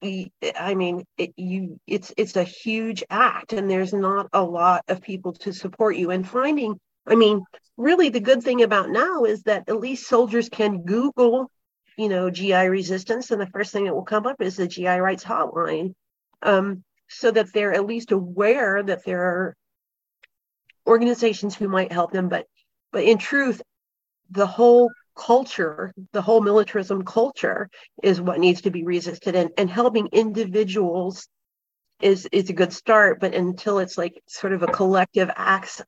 i 0.02 0.74
mean 0.74 1.04
it, 1.16 1.32
you 1.36 1.78
it's 1.86 2.12
it's 2.16 2.36
a 2.36 2.44
huge 2.44 3.04
act 3.08 3.52
and 3.52 3.70
there's 3.70 3.92
not 3.92 4.28
a 4.32 4.42
lot 4.42 4.82
of 4.88 5.00
people 5.00 5.32
to 5.32 5.52
support 5.52 5.96
you. 5.96 6.10
And 6.10 6.28
finding 6.28 6.78
i 7.06 7.14
mean 7.14 7.44
really 7.76 8.08
the 8.08 8.20
good 8.20 8.42
thing 8.42 8.62
about 8.62 8.90
now 8.90 9.24
is 9.24 9.42
that 9.44 9.68
at 9.68 9.80
least 9.80 10.08
soldiers 10.08 10.48
can 10.48 10.82
google 10.82 11.50
you 11.96 12.08
know 12.08 12.30
gi 12.30 12.68
resistance 12.68 13.30
and 13.30 13.40
the 13.40 13.46
first 13.46 13.72
thing 13.72 13.84
that 13.84 13.94
will 13.94 14.04
come 14.04 14.26
up 14.26 14.40
is 14.40 14.56
the 14.56 14.66
gi 14.66 14.86
rights 14.86 15.24
hotline 15.24 15.94
um, 16.42 16.82
so 17.08 17.30
that 17.30 17.52
they're 17.52 17.74
at 17.74 17.86
least 17.86 18.12
aware 18.12 18.82
that 18.82 19.04
there 19.04 19.22
are 19.22 19.56
organizations 20.86 21.54
who 21.54 21.68
might 21.68 21.92
help 21.92 22.12
them. 22.12 22.28
But 22.28 22.46
but 22.90 23.04
in 23.04 23.18
truth 23.18 23.62
the 24.30 24.46
whole 24.46 24.90
culture 25.16 25.92
the 26.12 26.22
whole 26.22 26.40
militarism 26.40 27.04
culture 27.04 27.68
is 28.02 28.20
what 28.20 28.40
needs 28.40 28.62
to 28.62 28.70
be 28.70 28.84
resisted. 28.84 29.34
And, 29.34 29.50
and 29.56 29.70
helping 29.70 30.08
individuals 30.08 31.28
is 32.00 32.26
is 32.32 32.50
a 32.50 32.52
good 32.52 32.72
start 32.72 33.20
but 33.20 33.34
until 33.34 33.78
it's 33.78 33.96
like 33.96 34.20
sort 34.26 34.52
of 34.52 34.62
a 34.64 34.66
collective 34.66 35.30
acts 35.36 35.80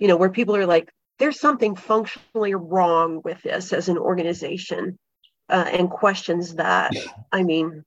you 0.00 0.08
know 0.08 0.16
where 0.16 0.30
people 0.30 0.56
are 0.56 0.66
like 0.66 0.90
there's 1.20 1.38
something 1.38 1.76
functionally 1.76 2.56
wrong 2.56 3.20
with 3.24 3.40
this 3.42 3.72
as 3.72 3.88
an 3.88 3.96
organization 3.96 4.98
uh, 5.48 5.66
and 5.70 5.88
questions 5.88 6.56
that 6.56 6.92
i 7.30 7.42
mean. 7.42 7.84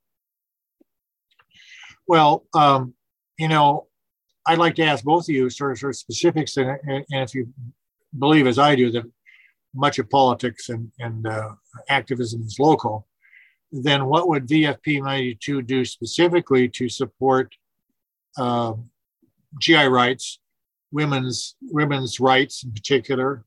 Well, 2.06 2.44
um, 2.54 2.94
you 3.38 3.48
know, 3.48 3.86
I'd 4.46 4.58
like 4.58 4.74
to 4.76 4.84
ask 4.84 5.04
both 5.04 5.28
of 5.28 5.34
you 5.34 5.48
sort 5.48 5.72
of, 5.72 5.78
sort 5.78 5.90
of 5.90 5.96
specifics, 5.96 6.56
and, 6.56 6.78
and 6.86 7.04
if 7.10 7.34
you 7.34 7.48
believe, 8.18 8.46
as 8.46 8.58
I 8.58 8.74
do, 8.74 8.90
that 8.90 9.04
much 9.74 9.98
of 9.98 10.08
politics 10.10 10.68
and, 10.68 10.90
and 10.98 11.26
uh, 11.26 11.50
activism 11.88 12.42
is 12.42 12.58
local, 12.58 13.06
then 13.72 14.06
what 14.06 14.28
would 14.28 14.46
VFP 14.46 15.02
92 15.02 15.62
do 15.62 15.84
specifically 15.84 16.68
to 16.68 16.88
support 16.88 17.54
uh, 18.38 18.74
GI 19.60 19.86
rights, 19.86 20.38
women's 20.92 21.56
women's 21.62 22.20
rights 22.20 22.64
in 22.64 22.72
particular? 22.72 23.44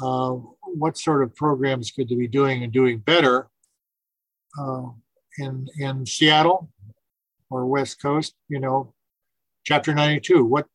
Uh, 0.00 0.32
what 0.74 0.98
sort 0.98 1.22
of 1.22 1.34
programs 1.34 1.90
could 1.90 2.08
they 2.08 2.16
be 2.16 2.28
doing 2.28 2.64
and 2.64 2.72
doing 2.72 2.98
better 2.98 3.48
uh, 4.58 4.86
in 5.38 5.68
in 5.78 6.06
Seattle 6.06 6.70
or 7.50 7.66
West 7.66 8.00
Coast, 8.00 8.34
you 8.48 8.60
know, 8.60 8.94
Chapter 9.64 9.94
92. 9.94 10.44
What 10.44 10.66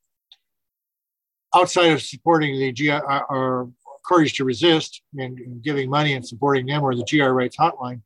outside 1.54 1.92
of 1.92 2.02
supporting 2.02 2.58
the 2.60 2.72
GI 2.72 2.92
or 2.92 3.70
Courage 4.10 4.34
to 4.38 4.44
Resist 4.44 5.04
and 5.18 5.62
giving 5.64 5.88
money 5.88 6.14
and 6.14 6.28
supporting 6.28 6.66
them 6.66 6.84
or 6.84 6.96
the 6.96 7.04
GI 7.04 7.22
Rights 7.22 7.58
Hotline, 7.58 8.02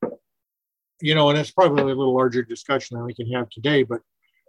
you 1.02 1.16
know, 1.16 1.30
and 1.30 1.40
it's 1.40 1.52
probably 1.52 1.82
a 1.82 1.86
little 1.96 2.14
larger 2.14 2.44
discussion 2.44 2.98
than 2.98 3.06
we 3.06 3.14
can 3.14 3.32
have 3.32 3.50
today. 3.50 3.84
But 3.84 4.02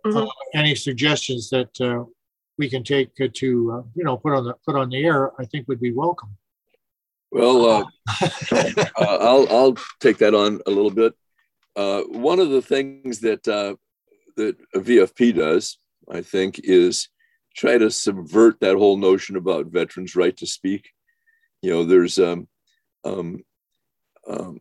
mm-hmm. 0.04 0.16
uh, 0.16 0.26
any 0.52 0.74
suggestions 0.74 1.50
that 1.50 1.80
uh, 1.80 2.04
we 2.58 2.68
can 2.68 2.82
take 2.82 3.14
to 3.14 3.72
uh, 3.72 3.82
you 3.94 4.02
know 4.02 4.16
put 4.16 4.32
on 4.32 4.44
the 4.44 4.54
put 4.66 4.74
on 4.74 4.90
the 4.90 5.04
air, 5.04 5.30
I 5.40 5.44
think 5.44 5.68
would 5.68 5.80
be 5.80 5.92
welcome. 5.92 6.30
Well, 7.30 7.66
uh, 7.66 7.84
uh, 8.52 8.84
I'll 8.98 9.46
I'll 9.48 9.76
take 10.00 10.18
that 10.18 10.34
on 10.34 10.60
a 10.66 10.70
little 10.70 10.90
bit. 10.90 11.14
one 11.76 12.40
of 12.40 12.50
the 12.50 12.62
things 12.62 13.20
that 13.20 13.44
that 13.44 14.56
a 14.74 14.80
VFP 14.80 15.36
does, 15.36 15.78
I 16.10 16.20
think, 16.20 16.58
is 16.64 17.08
try 17.54 17.78
to 17.78 17.92
subvert 17.92 18.58
that 18.58 18.76
whole 18.76 18.96
notion 18.96 19.36
about 19.36 19.66
veterans' 19.66 20.16
right 20.16 20.36
to 20.38 20.48
speak. 20.48 20.90
You 21.64 21.70
know, 21.70 21.84
there's, 21.84 22.18
um, 22.18 22.46
um, 23.04 23.42
um, 24.28 24.58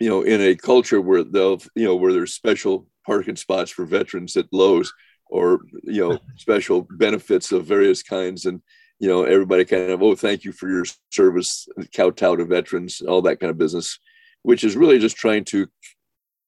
you 0.00 0.08
know, 0.08 0.22
in 0.22 0.40
a 0.40 0.56
culture 0.56 1.00
where 1.00 1.22
they'll, 1.22 1.60
you 1.76 1.84
know, 1.84 1.94
where 1.94 2.12
there's 2.12 2.34
special 2.34 2.88
parking 3.06 3.36
spots 3.36 3.70
for 3.70 3.84
veterans 3.84 4.36
at 4.36 4.52
Lowe's, 4.52 4.92
or 5.26 5.60
you 5.84 6.08
know, 6.08 6.18
special 6.36 6.88
benefits 6.90 7.52
of 7.52 7.66
various 7.66 8.02
kinds, 8.02 8.46
and 8.46 8.60
you 8.98 9.08
know, 9.08 9.22
everybody 9.22 9.64
kind 9.64 9.90
of, 9.90 10.02
oh, 10.02 10.16
thank 10.16 10.42
you 10.42 10.50
for 10.50 10.68
your 10.68 10.84
service, 11.10 11.68
kowtow 11.94 12.34
to 12.34 12.44
veterans, 12.44 13.00
all 13.00 13.22
that 13.22 13.38
kind 13.38 13.50
of 13.50 13.58
business, 13.58 14.00
which 14.42 14.64
is 14.64 14.76
really 14.76 14.98
just 14.98 15.16
trying 15.16 15.44
to 15.44 15.68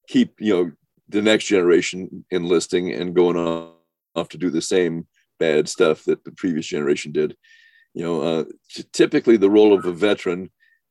keep, 0.09 0.35
you 0.41 0.53
know, 0.53 0.73
the 1.09 1.23
next 1.23 1.45
generation 1.45 2.25
enlisting 2.33 2.93
and 2.93 3.15
going 3.15 3.37
off 4.17 4.29
to 4.31 4.39
do 4.39 4.51
the 4.51 4.63
same 4.63 5.07
bad 5.39 5.69
stuff 5.69 6.05
that 6.05 6.25
the 6.25 6.33
previous 6.33 6.67
generation 6.67 7.13
did. 7.13 7.37
You 7.97 8.03
know, 8.03 8.21
uh, 8.21 8.45
typically 8.93 9.39
the 9.39 9.49
role 9.49 9.73
of 9.73 9.87
a 9.87 9.93
veteran 9.93 10.51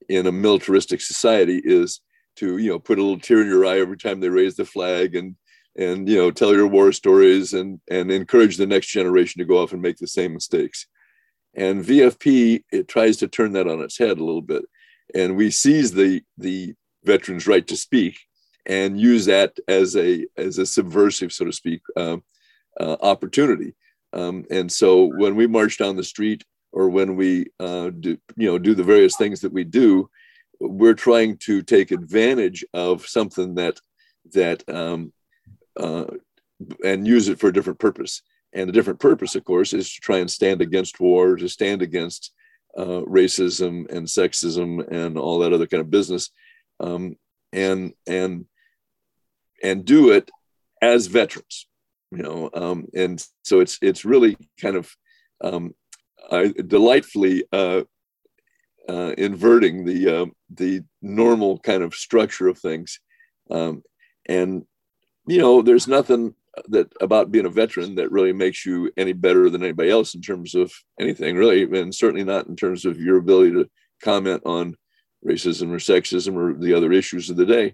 in 0.09 0.25
a 0.25 0.31
militaristic 0.31 1.01
society 1.01 1.61
is 1.63 2.01
to 2.37 2.57
you 2.57 2.71
know 2.71 2.79
put 2.79 2.97
a 2.97 3.01
little 3.01 3.19
tear 3.19 3.41
in 3.41 3.47
your 3.47 3.63
eye 3.63 3.79
every 3.79 3.95
time 3.95 4.19
they 4.19 4.29
raise 4.29 4.55
the 4.55 4.65
flag 4.65 5.15
and 5.15 5.35
and 5.77 6.09
you 6.09 6.17
know 6.17 6.31
tell 6.31 6.51
your 6.51 6.65
war 6.65 6.91
stories 6.91 7.53
and 7.53 7.79
and 7.91 8.11
encourage 8.11 8.57
the 8.57 8.65
next 8.65 8.87
generation 8.87 9.37
to 9.37 9.45
go 9.45 9.61
off 9.61 9.71
and 9.71 9.83
make 9.83 9.97
the 9.97 10.07
same 10.07 10.33
mistakes. 10.33 10.87
And 11.53 11.85
VFP 11.85 12.63
it 12.71 12.87
tries 12.87 13.17
to 13.17 13.27
turn 13.27 13.53
that 13.53 13.67
on 13.67 13.81
its 13.81 13.99
head 13.99 14.17
a 14.17 14.25
little 14.25 14.41
bit, 14.41 14.65
and 15.13 15.35
we 15.35 15.51
seize 15.51 15.91
the 15.91 16.23
the 16.39 16.73
veterans' 17.03 17.45
right 17.45 17.67
to 17.67 17.77
speak 17.77 18.17
and 18.65 18.99
use 18.99 19.25
that 19.27 19.55
as 19.67 19.95
a 19.95 20.25
as 20.37 20.57
a 20.57 20.65
subversive, 20.65 21.31
so 21.31 21.45
to 21.45 21.53
speak, 21.53 21.81
uh, 21.95 22.17
uh, 22.79 22.95
opportunity. 23.01 23.75
Um, 24.11 24.43
and 24.49 24.71
so 24.71 25.05
when 25.05 25.35
we 25.35 25.45
march 25.45 25.77
down 25.77 25.97
the 25.97 26.03
street 26.03 26.43
or 26.75 26.89
when 26.89 27.15
we 27.15 27.47
uh, 27.59 27.89
do 27.89 28.17
you 28.35 28.47
know 28.47 28.59
do 28.59 28.75
the 28.75 28.83
various 28.83 29.15
things 29.15 29.39
that 29.39 29.53
we 29.53 29.63
do, 29.63 30.09
we're 30.59 30.93
trying 30.93 31.37
to 31.37 31.63
take 31.63 31.89
advantage 31.89 32.63
of 32.73 33.07
something 33.07 33.55
that 33.55 33.79
that 34.33 34.61
um, 34.69 35.13
uh, 35.79 36.05
and 36.83 37.07
use 37.07 37.29
it 37.29 37.39
for 37.39 37.47
a 37.47 37.53
different 37.53 37.79
purpose. 37.79 38.21
And 38.53 38.69
the 38.69 38.73
different 38.73 38.99
purpose, 38.99 39.35
of 39.35 39.43
course, 39.43 39.73
is 39.73 39.93
to 39.93 40.01
try 40.01 40.19
and 40.19 40.31
stand 40.31 40.61
against 40.61 40.99
war, 40.99 41.35
to 41.35 41.49
stand 41.49 41.81
against 41.81 42.31
uh, 42.77 43.01
racism 43.07 43.89
and 43.89 44.07
sexism 44.07 44.85
and 44.89 45.17
all 45.17 45.39
that 45.39 45.53
other 45.53 45.67
kind 45.67 45.81
of 45.81 45.89
business, 45.89 46.29
um, 46.81 47.15
and 47.53 47.93
and 48.05 48.45
and 49.63 49.85
do 49.85 50.11
it 50.11 50.29
as 50.81 51.07
veterans, 51.07 51.67
you 52.11 52.21
know. 52.21 52.49
Um, 52.53 52.87
and 52.93 53.25
so 53.43 53.61
it's 53.61 53.79
it's 53.81 54.03
really 54.03 54.37
kind 54.61 54.75
of 54.75 54.93
um, 55.41 55.73
delightfully 56.67 57.43
uh, 57.51 57.81
uh, 58.87 59.13
inverting 59.17 59.85
the 59.85 60.21
uh, 60.21 60.25
the 60.49 60.83
normal 61.01 61.59
kind 61.59 61.83
of 61.83 61.95
structure 61.95 62.47
of 62.47 62.57
things, 62.57 62.99
um, 63.49 63.83
and 64.27 64.65
you 65.27 65.39
know, 65.39 65.61
there's 65.61 65.87
nothing 65.87 66.35
that 66.67 66.91
about 67.01 67.31
being 67.31 67.45
a 67.45 67.49
veteran 67.49 67.95
that 67.95 68.11
really 68.11 68.31
makes 68.31 68.65
you 68.65 68.91
any 68.95 69.13
better 69.13 69.49
than 69.49 69.63
anybody 69.63 69.89
else 69.89 70.15
in 70.15 70.21
terms 70.21 70.55
of 70.55 70.71
anything 70.99 71.35
really 71.35 71.63
and 71.63 71.93
certainly 71.93 72.23
not 72.23 72.47
in 72.47 72.55
terms 72.55 72.85
of 72.85 72.97
your 72.97 73.17
ability 73.17 73.51
to 73.51 73.69
comment 74.01 74.41
on 74.45 74.75
racism 75.25 75.71
or 75.71 75.77
sexism 75.77 76.35
or 76.35 76.57
the 76.57 76.73
other 76.73 76.93
issues 76.93 77.29
of 77.29 77.35
the 77.35 77.45
day. 77.45 77.73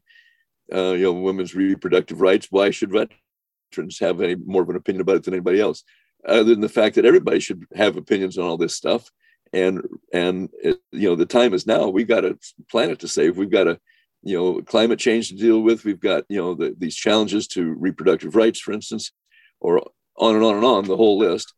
Uh, 0.73 0.93
you 0.93 1.03
know 1.03 1.11
women's 1.11 1.53
reproductive 1.53 2.21
rights 2.21 2.47
why 2.49 2.71
should 2.71 2.91
veterans 2.91 3.99
have 3.99 4.21
any 4.21 4.35
more 4.35 4.61
of 4.61 4.69
an 4.69 4.77
opinion 4.77 5.01
about 5.01 5.17
it 5.17 5.23
than 5.23 5.33
anybody 5.33 5.59
else 5.59 5.83
other 6.25 6.43
than 6.43 6.61
the 6.61 6.69
fact 6.69 6.95
that 6.95 7.05
everybody 7.05 7.39
should 7.39 7.65
have 7.75 7.97
opinions 7.97 8.37
on 8.37 8.45
all 8.45 8.57
this 8.57 8.75
stuff. 8.75 9.09
And 9.53 9.85
and 10.13 10.49
it, 10.63 10.79
you 10.91 11.09
know 11.09 11.15
the 11.15 11.25
time 11.25 11.53
is 11.53 11.67
now. 11.67 11.89
We've 11.89 12.07
got 12.07 12.25
a 12.25 12.37
planet 12.69 12.99
to 12.99 13.07
save. 13.07 13.37
We've 13.37 13.51
got 13.51 13.67
a 13.67 13.79
you 14.23 14.37
know 14.37 14.61
climate 14.61 14.99
change 14.99 15.29
to 15.29 15.35
deal 15.35 15.61
with. 15.61 15.83
We've 15.83 15.99
got 15.99 16.23
you 16.29 16.37
know 16.37 16.55
the, 16.55 16.73
these 16.77 16.95
challenges 16.95 17.47
to 17.49 17.73
reproductive 17.73 18.35
rights 18.35 18.61
for 18.61 18.71
instance 18.71 19.11
or 19.59 19.81
on 20.17 20.35
and 20.35 20.43
on 20.43 20.55
and 20.55 20.65
on 20.65 20.85
the 20.85 20.97
whole 20.97 21.17
list. 21.17 21.53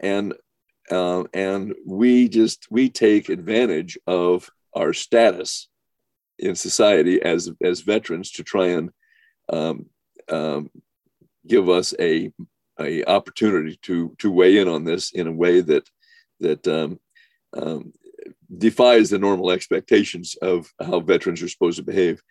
And 0.00 0.34
uh, 0.90 1.24
and 1.32 1.74
we 1.86 2.28
just 2.28 2.66
we 2.70 2.90
take 2.90 3.28
advantage 3.28 3.98
of 4.06 4.50
our 4.74 4.92
status 4.92 5.68
in 6.38 6.54
society 6.54 7.22
as 7.22 7.50
as 7.62 7.80
veterans 7.80 8.32
to 8.32 8.42
try 8.42 8.68
and 8.68 8.90
um, 9.50 9.86
um, 10.30 10.70
give 11.46 11.68
us 11.68 11.94
a 12.00 12.32
a 12.80 13.04
opportunity 13.04 13.78
to 13.82 14.14
to 14.18 14.30
weigh 14.30 14.58
in 14.58 14.68
on 14.68 14.84
this 14.84 15.12
in 15.12 15.26
a 15.26 15.32
way 15.32 15.60
that 15.60 15.88
that 16.40 16.66
um, 16.66 16.98
um 17.56 17.92
defies 18.56 19.10
the 19.10 19.18
normal 19.18 19.50
expectations 19.50 20.36
of 20.40 20.72
how 20.80 21.00
veterans 21.00 21.42
are 21.42 21.48
supposed 21.48 21.78
to 21.78 21.84
behave. 21.84 22.22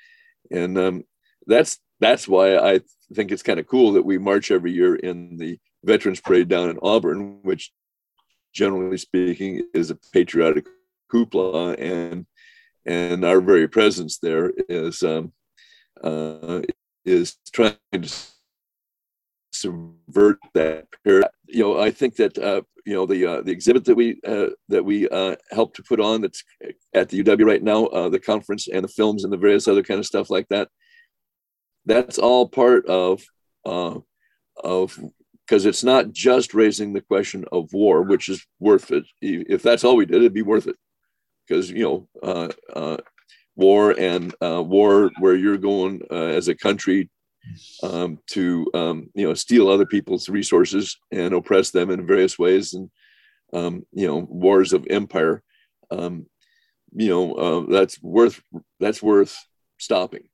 And 0.52 0.78
um, 0.78 1.04
that's 1.48 1.80
that's 2.00 2.28
why 2.28 2.58
I 2.58 2.82
think 3.14 3.32
it's 3.32 3.44
kind 3.44 3.60
of 3.60 3.68
cool 3.68 3.94
that 3.94 4.06
we 4.06 4.18
march 4.18 4.52
every 4.52 4.72
year 4.72 4.96
in 4.96 5.38
the 5.38 5.60
Veterans 5.84 6.22
Parade 6.22 6.48
down 6.48 6.70
in 6.70 6.80
Auburn, 6.82 7.40
which 7.44 7.72
generally 8.54 8.98
speaking 8.98 9.64
is 9.74 9.90
a 9.92 9.98
patriotic 10.14 10.68
hoopla, 11.12 11.80
and 11.80 12.26
and 12.86 13.24
our 13.24 13.42
very 13.42 13.68
presence 13.68 14.18
there 14.20 14.52
is 14.70 15.04
um, 15.04 15.32
uh, 16.04 16.62
is 17.06 17.38
trying 17.52 17.76
to 17.92 18.10
subvert 19.56 20.40
that. 20.54 20.88
You 21.06 21.24
know, 21.64 21.80
I 21.80 21.92
think 21.92 22.16
that 22.18 22.38
uh, 22.38 22.62
you 22.86 22.94
know 22.94 23.06
the 23.06 23.26
uh, 23.26 23.42
the 23.42 23.52
exhibit 23.52 23.86
that 23.86 23.96
we 23.96 24.20
uh, 24.26 24.48
that 24.70 24.84
we 24.84 25.08
uh, 25.10 25.36
helped 25.52 25.76
to 25.78 25.84
put 25.84 26.00
on 26.00 26.22
that's 26.22 26.44
at 26.94 27.10
the 27.10 27.24
UW 27.24 27.46
right 27.46 27.64
now, 27.64 27.86
uh, 27.88 28.10
the 28.10 28.20
conference 28.20 28.68
and 28.68 28.84
the 28.84 28.90
films 28.90 29.24
and 29.24 29.32
the 29.32 29.38
various 29.38 29.68
other 29.68 29.84
kind 29.84 30.00
of 30.00 30.06
stuff 30.06 30.30
like 30.30 30.48
that. 30.50 30.70
That's 31.86 32.18
all 32.18 32.48
part 32.48 32.86
of 32.88 33.24
uh, 33.66 34.00
of 34.64 35.00
because 35.46 35.66
it's 35.66 35.84
not 35.84 36.12
just 36.12 36.54
raising 36.54 36.94
the 36.94 37.02
question 37.02 37.46
of 37.52 37.74
war, 37.74 38.02
which 38.02 38.30
is 38.30 38.46
worth 38.60 38.92
it. 38.92 39.04
If 39.22 39.62
that's 39.62 39.84
all 39.84 39.96
we 39.96 40.06
did, 40.06 40.18
it'd 40.18 40.34
be 40.34 40.42
worth 40.42 40.68
it 40.68 40.78
because 41.48 41.70
you 41.70 41.84
know 41.84 42.08
uh, 42.22 42.50
uh, 42.74 42.98
war 43.56 43.92
and 43.98 44.34
uh, 44.42 44.62
war 44.64 45.12
where 45.20 45.36
you're 45.36 45.58
going 45.58 46.02
uh, 46.12 46.16
as 46.16 46.48
a 46.48 46.56
country 46.56 47.10
um, 47.84 48.20
to 48.28 48.70
um, 48.74 49.10
you 49.14 49.28
know 49.28 49.34
steal 49.34 49.70
other 49.70 49.86
people's 49.86 50.30
resources 50.30 50.98
and 51.12 51.34
oppress 51.34 51.72
them 51.72 51.90
in 51.90 52.08
various 52.08 52.38
ways 52.40 52.74
and 52.74 52.90
um, 53.54 53.86
you 53.92 54.08
know 54.08 54.18
wars 54.30 54.74
of 54.74 54.88
empire. 54.90 55.42
Um, 55.92 56.26
you 56.96 57.10
know 57.10 57.34
uh, 57.34 57.72
that's 57.72 58.02
worth 58.02 58.42
that's 58.80 59.02
worth 59.02 59.38
stopping. 59.78 60.30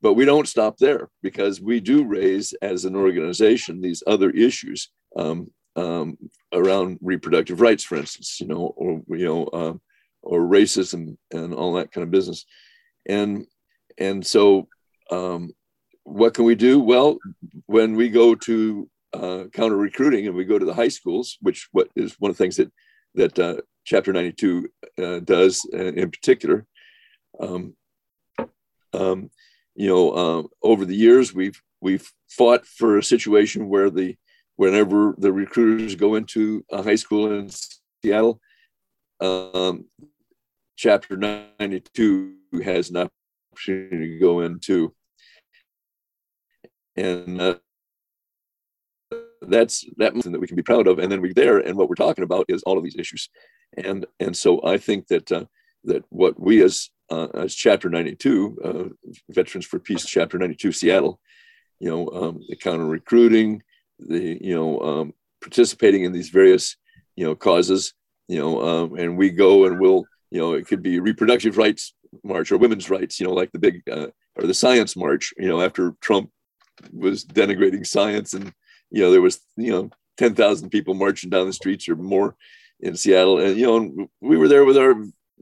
But 0.00 0.14
we 0.14 0.24
don't 0.24 0.46
stop 0.46 0.78
there 0.78 1.08
because 1.22 1.60
we 1.60 1.80
do 1.80 2.04
raise 2.04 2.52
as 2.62 2.84
an 2.84 2.94
organization 2.94 3.80
these 3.80 4.02
other 4.06 4.30
issues 4.30 4.90
um, 5.16 5.50
um, 5.74 6.16
around 6.52 6.98
reproductive 7.02 7.60
rights 7.60 7.82
for 7.82 7.96
instance 7.96 8.40
you 8.40 8.46
know 8.46 8.72
or 8.76 9.02
you 9.16 9.24
know 9.26 9.44
uh, 9.46 9.74
or 10.22 10.40
racism 10.40 11.16
and 11.32 11.54
all 11.54 11.74
that 11.74 11.92
kind 11.92 12.04
of 12.04 12.10
business. 12.10 12.44
And 13.08 13.46
and 13.96 14.24
so 14.24 14.68
um, 15.10 15.52
what 16.08 16.34
can 16.34 16.44
we 16.44 16.54
do? 16.54 16.80
Well, 16.80 17.18
when 17.66 17.94
we 17.94 18.08
go 18.08 18.34
to 18.34 18.88
uh, 19.12 19.44
counter 19.52 19.76
recruiting 19.76 20.26
and 20.26 20.34
we 20.34 20.44
go 20.44 20.58
to 20.58 20.64
the 20.64 20.74
high 20.74 20.88
schools, 20.88 21.38
which 21.40 21.68
what 21.72 21.88
is 21.96 22.16
one 22.18 22.30
of 22.30 22.36
the 22.36 22.42
things 22.42 22.56
that 22.56 22.72
that 23.14 23.38
uh, 23.38 23.60
Chapter 23.84 24.12
92 24.12 24.68
uh, 24.98 25.18
does 25.20 25.66
uh, 25.72 25.78
in 25.78 26.10
particular. 26.10 26.66
Um, 27.40 27.74
um, 28.92 29.30
you 29.74 29.88
know, 29.88 30.10
uh, 30.10 30.42
over 30.62 30.84
the 30.84 30.94
years, 30.94 31.34
we've 31.34 31.60
we've 31.80 32.10
fought 32.28 32.66
for 32.66 32.98
a 32.98 33.02
situation 33.02 33.68
where 33.68 33.90
the 33.90 34.16
whenever 34.56 35.14
the 35.18 35.32
recruiters 35.32 35.94
go 35.94 36.16
into 36.16 36.64
a 36.70 36.82
high 36.82 36.96
school 36.96 37.32
in 37.32 37.48
Seattle, 38.02 38.40
um, 39.20 39.86
Chapter 40.76 41.16
92 41.16 42.34
has 42.62 42.90
an 42.90 43.08
opportunity 43.52 44.10
to 44.14 44.18
go 44.18 44.40
into 44.40 44.94
and 46.98 47.40
uh, 47.40 47.54
that's 49.42 49.86
something 49.98 50.32
that 50.32 50.40
we 50.40 50.46
can 50.46 50.56
be 50.56 50.62
proud 50.62 50.86
of 50.86 50.98
and 50.98 51.10
then 51.10 51.20
we're 51.20 51.32
there 51.32 51.58
and 51.58 51.76
what 51.76 51.88
we're 51.88 51.94
talking 51.94 52.24
about 52.24 52.44
is 52.48 52.62
all 52.64 52.76
of 52.76 52.84
these 52.84 52.96
issues. 52.96 53.28
And 53.76 54.06
and 54.18 54.36
so 54.36 54.60
i 54.64 54.78
think 54.78 55.06
that 55.08 55.30
uh, 55.30 55.44
that 55.84 56.04
what 56.08 56.38
we 56.40 56.62
as 56.62 56.90
uh, 57.10 57.28
as 57.34 57.54
chapter 57.54 57.88
92 57.88 58.58
uh, 58.64 59.12
veterans 59.30 59.66
for 59.66 59.78
peace 59.78 60.04
chapter 60.06 60.38
92 60.38 60.72
seattle 60.72 61.20
you 61.80 61.88
know 61.88 62.08
um, 62.08 62.40
the 62.48 62.56
counter 62.56 62.86
recruiting 62.86 63.62
the 63.98 64.38
you 64.40 64.54
know 64.54 64.80
um, 64.80 65.14
participating 65.42 66.04
in 66.04 66.12
these 66.12 66.30
various 66.30 66.76
you 67.16 67.24
know 67.24 67.34
causes 67.34 67.94
you 68.26 68.38
know 68.38 68.62
um, 68.62 68.96
and 68.96 69.16
we 69.16 69.30
go 69.30 69.66
and 69.66 69.78
we'll 69.80 70.04
you 70.30 70.40
know 70.40 70.54
it 70.54 70.66
could 70.66 70.82
be 70.82 70.98
reproductive 70.98 71.56
rights 71.56 71.94
march 72.24 72.50
or 72.50 72.58
women's 72.58 72.90
rights 72.90 73.20
you 73.20 73.26
know 73.26 73.34
like 73.34 73.52
the 73.52 73.58
big 73.58 73.82
uh, 73.90 74.08
or 74.36 74.46
the 74.46 74.54
science 74.54 74.96
march 74.96 75.32
you 75.36 75.48
know 75.48 75.60
after 75.60 75.94
trump 76.00 76.30
was 76.92 77.24
denigrating 77.24 77.86
science 77.86 78.34
and 78.34 78.52
you 78.90 79.02
know 79.02 79.10
there 79.10 79.22
was 79.22 79.40
you 79.56 79.72
know 79.72 79.90
10,000 80.18 80.70
people 80.70 80.94
marching 80.94 81.30
down 81.30 81.46
the 81.46 81.52
streets 81.52 81.88
or 81.88 81.96
more 81.96 82.36
in 82.80 82.96
Seattle. 82.96 83.38
And 83.38 83.56
you 83.56 83.66
know 83.66 84.08
we 84.20 84.36
were 84.36 84.48
there 84.48 84.64
with 84.64 84.76
our 84.76 84.94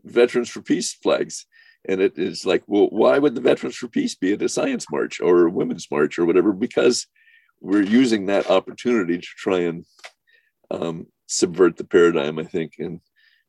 veterans 0.04 0.48
for 0.48 0.62
peace 0.62 0.92
flags. 0.92 1.46
And 1.88 2.00
it 2.00 2.18
is 2.18 2.44
like 2.44 2.64
well 2.66 2.88
why 2.88 3.18
would 3.18 3.34
the 3.34 3.40
veterans 3.40 3.76
for 3.76 3.88
peace 3.88 4.14
be 4.14 4.32
at 4.32 4.42
a 4.42 4.48
science 4.48 4.86
march 4.90 5.20
or 5.20 5.46
a 5.46 5.50
women's 5.50 5.88
march 5.90 6.18
or 6.18 6.24
whatever? 6.24 6.52
Because 6.52 7.06
we're 7.60 7.82
using 7.82 8.26
that 8.26 8.50
opportunity 8.50 9.18
to 9.18 9.26
try 9.26 9.60
and 9.60 9.84
um, 10.70 11.06
subvert 11.26 11.76
the 11.76 11.84
paradigm 11.84 12.38
i 12.38 12.44
think. 12.44 12.74
And 12.78 13.00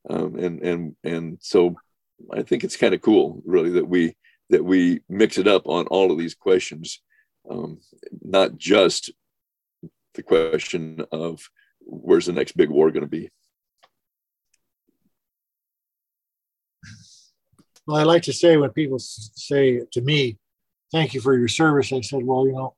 um, 0.10 0.36
and 0.36 0.62
and 0.62 0.96
and 1.04 1.38
so 1.42 1.76
i 2.34 2.42
think 2.42 2.64
it's 2.64 2.78
kind 2.78 2.94
of 2.94 3.02
cool 3.02 3.42
really 3.46 3.72
that 3.72 3.88
we 3.88 4.16
that 4.50 4.64
we 4.64 5.02
mix 5.10 5.38
it 5.38 5.48
up 5.48 5.68
on 5.68 5.88
all 5.88 6.12
of 6.12 6.18
these 6.18 6.36
questions 6.36 7.02
um, 7.50 7.80
not 8.22 8.58
just 8.58 9.12
the 10.14 10.24
question 10.24 11.06
of 11.12 11.50
where's 11.80 12.26
the 12.26 12.34
next 12.34 12.58
big 12.58 12.70
war 12.70 12.92
going 12.92 13.04
to 13.04 13.10
be. 13.10 13.30
Well, 17.86 17.98
I 17.98 18.04
like 18.04 18.24
to 18.24 18.34
say 18.34 18.58
when 18.58 18.72
people 18.72 19.00
say 19.00 19.82
to 19.94 20.02
me, 20.02 20.38
"Thank 20.92 21.14
you 21.14 21.22
for 21.22 21.38
your 21.38 21.48
service," 21.48 21.94
I 21.94 22.02
said, 22.02 22.24
"Well, 22.24 22.46
you 22.46 22.54
know, 22.54 22.76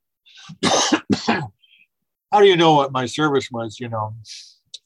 how 2.32 2.40
do 2.40 2.46
you 2.46 2.56
know 2.56 2.76
what 2.76 2.92
my 2.92 3.08
service 3.08 3.50
was? 3.52 3.80
You 3.80 3.90
know, 3.90 4.14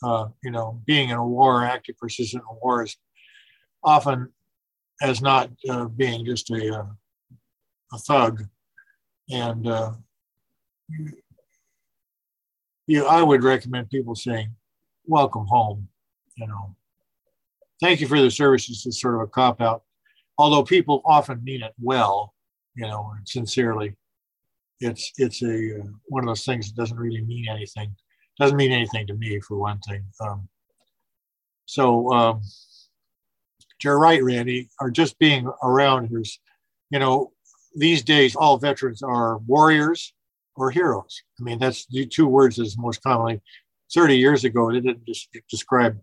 uh, 0.01 0.27
you 0.41 0.51
know, 0.51 0.81
being 0.85 1.09
in 1.09 1.17
a 1.17 1.27
war, 1.27 1.65
active 1.65 1.97
participant 1.97 2.45
in 2.49 2.57
war 2.61 2.83
is 2.83 2.95
often 3.83 4.31
as 5.01 5.21
not 5.21 5.49
uh, 5.69 5.85
being 5.85 6.25
just 6.25 6.49
a, 6.51 6.79
uh, 6.79 6.85
a 7.91 7.97
thug 7.97 8.43
and 9.29 9.67
uh, 9.67 9.91
you, 12.87 13.05
I 13.05 13.21
would 13.21 13.43
recommend 13.43 13.89
people 13.89 14.15
saying, 14.15 14.55
"Welcome 15.05 15.45
home." 15.45 15.87
You 16.35 16.47
know, 16.47 16.75
thank 17.81 18.01
you 18.01 18.07
for 18.07 18.21
the 18.21 18.31
services 18.31 18.85
is 18.85 18.99
sort 18.99 19.15
of 19.15 19.21
a 19.21 19.27
cop 19.27 19.61
out, 19.61 19.83
although 20.37 20.63
people 20.63 21.01
often 21.05 21.43
mean 21.43 21.63
it 21.63 21.73
well, 21.79 22.33
you 22.75 22.85
know, 22.87 23.11
and 23.15 23.27
sincerely. 23.27 23.95
It's 24.79 25.11
it's 25.17 25.41
a 25.43 25.79
uh, 25.79 25.85
one 26.07 26.23
of 26.23 26.27
those 26.27 26.45
things 26.45 26.67
that 26.67 26.79
doesn't 26.79 26.97
really 26.97 27.21
mean 27.21 27.47
anything. 27.49 27.95
Doesn't 28.39 28.57
mean 28.57 28.71
anything 28.71 29.07
to 29.07 29.13
me, 29.13 29.39
for 29.39 29.57
one 29.57 29.79
thing. 29.87 30.03
Um, 30.19 30.49
so 31.65 32.11
um, 32.11 32.41
you're 33.83 33.99
right, 33.99 34.23
Randy, 34.23 34.69
are 34.79 34.89
just 34.89 35.19
being 35.19 35.49
around 35.61 36.07
who's, 36.07 36.39
you 36.89 36.99
know, 36.99 37.31
these 37.75 38.03
days 38.03 38.35
all 38.35 38.57
veterans 38.57 39.01
are 39.01 39.37
warriors 39.39 40.13
or 40.55 40.69
heroes. 40.71 41.23
I 41.39 41.43
mean, 41.43 41.59
that's 41.59 41.85
the 41.87 42.05
two 42.05 42.27
words 42.27 42.59
is 42.59 42.77
most 42.77 43.01
commonly. 43.01 43.41
30 43.93 44.17
years 44.17 44.43
ago, 44.43 44.71
they 44.71 44.79
didn't 44.79 45.05
just 45.05 45.29
describe 45.49 45.99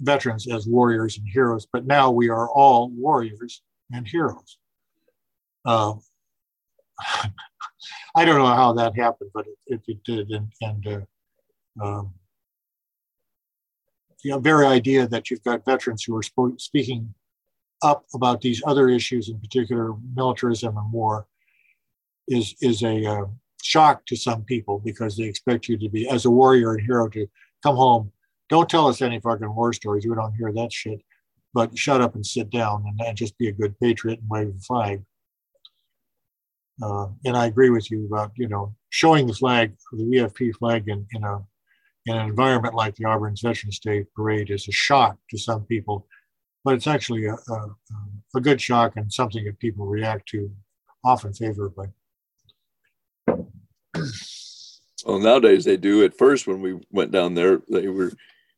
veterans 0.00 0.48
as 0.48 0.66
warriors 0.66 1.18
and 1.18 1.26
heroes, 1.28 1.66
but 1.72 1.86
now 1.86 2.10
we 2.10 2.28
are 2.28 2.48
all 2.50 2.90
warriors 2.90 3.62
and 3.92 4.06
heroes. 4.06 4.58
Uh, 5.64 5.94
I 8.14 8.24
don't 8.24 8.38
know 8.38 8.46
how 8.46 8.72
that 8.74 8.96
happened, 8.96 9.30
but 9.34 9.46
it, 9.46 9.58
it, 9.66 9.80
it 9.88 10.04
did. 10.04 10.30
And, 10.30 10.52
and 10.60 11.06
uh, 11.80 11.84
um, 11.84 12.14
the 14.22 14.38
very 14.38 14.66
idea 14.66 15.06
that 15.08 15.30
you've 15.30 15.42
got 15.42 15.64
veterans 15.64 16.04
who 16.04 16.16
are 16.16 16.22
sp- 16.22 16.58
speaking 16.58 17.14
up 17.82 18.04
about 18.14 18.40
these 18.40 18.62
other 18.66 18.88
issues, 18.88 19.28
in 19.28 19.38
particular 19.38 19.94
militarism 20.14 20.76
and 20.76 20.92
war, 20.92 21.26
is 22.28 22.54
is 22.60 22.82
a 22.82 23.04
uh, 23.04 23.24
shock 23.62 24.04
to 24.06 24.16
some 24.16 24.42
people 24.44 24.80
because 24.84 25.16
they 25.16 25.24
expect 25.24 25.68
you 25.68 25.76
to 25.78 25.88
be, 25.88 26.08
as 26.08 26.24
a 26.24 26.30
warrior 26.30 26.74
and 26.74 26.82
hero, 26.82 27.08
to 27.08 27.26
come 27.62 27.76
home. 27.76 28.12
Don't 28.48 28.68
tell 28.68 28.86
us 28.86 29.00
any 29.02 29.20
fucking 29.20 29.54
war 29.54 29.72
stories. 29.72 30.06
We 30.06 30.14
don't 30.14 30.34
hear 30.34 30.52
that 30.52 30.72
shit. 30.72 31.00
But 31.54 31.76
shut 31.76 32.00
up 32.00 32.14
and 32.14 32.24
sit 32.24 32.50
down 32.50 32.84
and, 32.86 33.00
and 33.06 33.16
just 33.16 33.36
be 33.36 33.48
a 33.48 33.52
good 33.52 33.78
patriot 33.78 34.20
and 34.20 34.28
wave 34.28 34.54
the 34.54 34.60
flag. 34.60 35.02
Uh, 36.82 37.08
and 37.26 37.36
I 37.36 37.46
agree 37.46 37.70
with 37.70 37.90
you 37.90 38.06
about 38.06 38.32
you 38.36 38.48
know 38.48 38.74
showing 38.90 39.26
the 39.26 39.34
flag, 39.34 39.74
the 39.92 40.04
VFP 40.04 40.56
flag, 40.56 40.88
in, 40.88 41.06
in 41.12 41.24
a 41.24 41.38
in 42.06 42.16
an 42.16 42.28
environment 42.28 42.74
like 42.74 42.96
the 42.96 43.04
Auburn's 43.04 43.42
Veterans 43.42 43.78
Day 43.78 44.04
Parade 44.16 44.50
is 44.50 44.66
a 44.68 44.72
shock 44.72 45.16
to 45.30 45.38
some 45.38 45.64
people, 45.64 46.06
but 46.64 46.74
it's 46.74 46.86
actually 46.86 47.26
a, 47.26 47.34
a, 47.34 47.76
a 48.36 48.40
good 48.40 48.60
shock 48.60 48.92
and 48.96 49.12
something 49.12 49.44
that 49.44 49.58
people 49.58 49.86
react 49.86 50.28
to 50.30 50.50
often 51.04 51.32
favorably. 51.32 51.88
Well, 55.04 55.18
nowadays 55.18 55.64
they 55.64 55.76
do. 55.76 56.04
At 56.04 56.16
first, 56.16 56.46
when 56.46 56.60
we 56.60 56.80
went 56.90 57.10
down 57.10 57.34
there, 57.34 57.60
they 57.68 57.88
were 57.88 58.12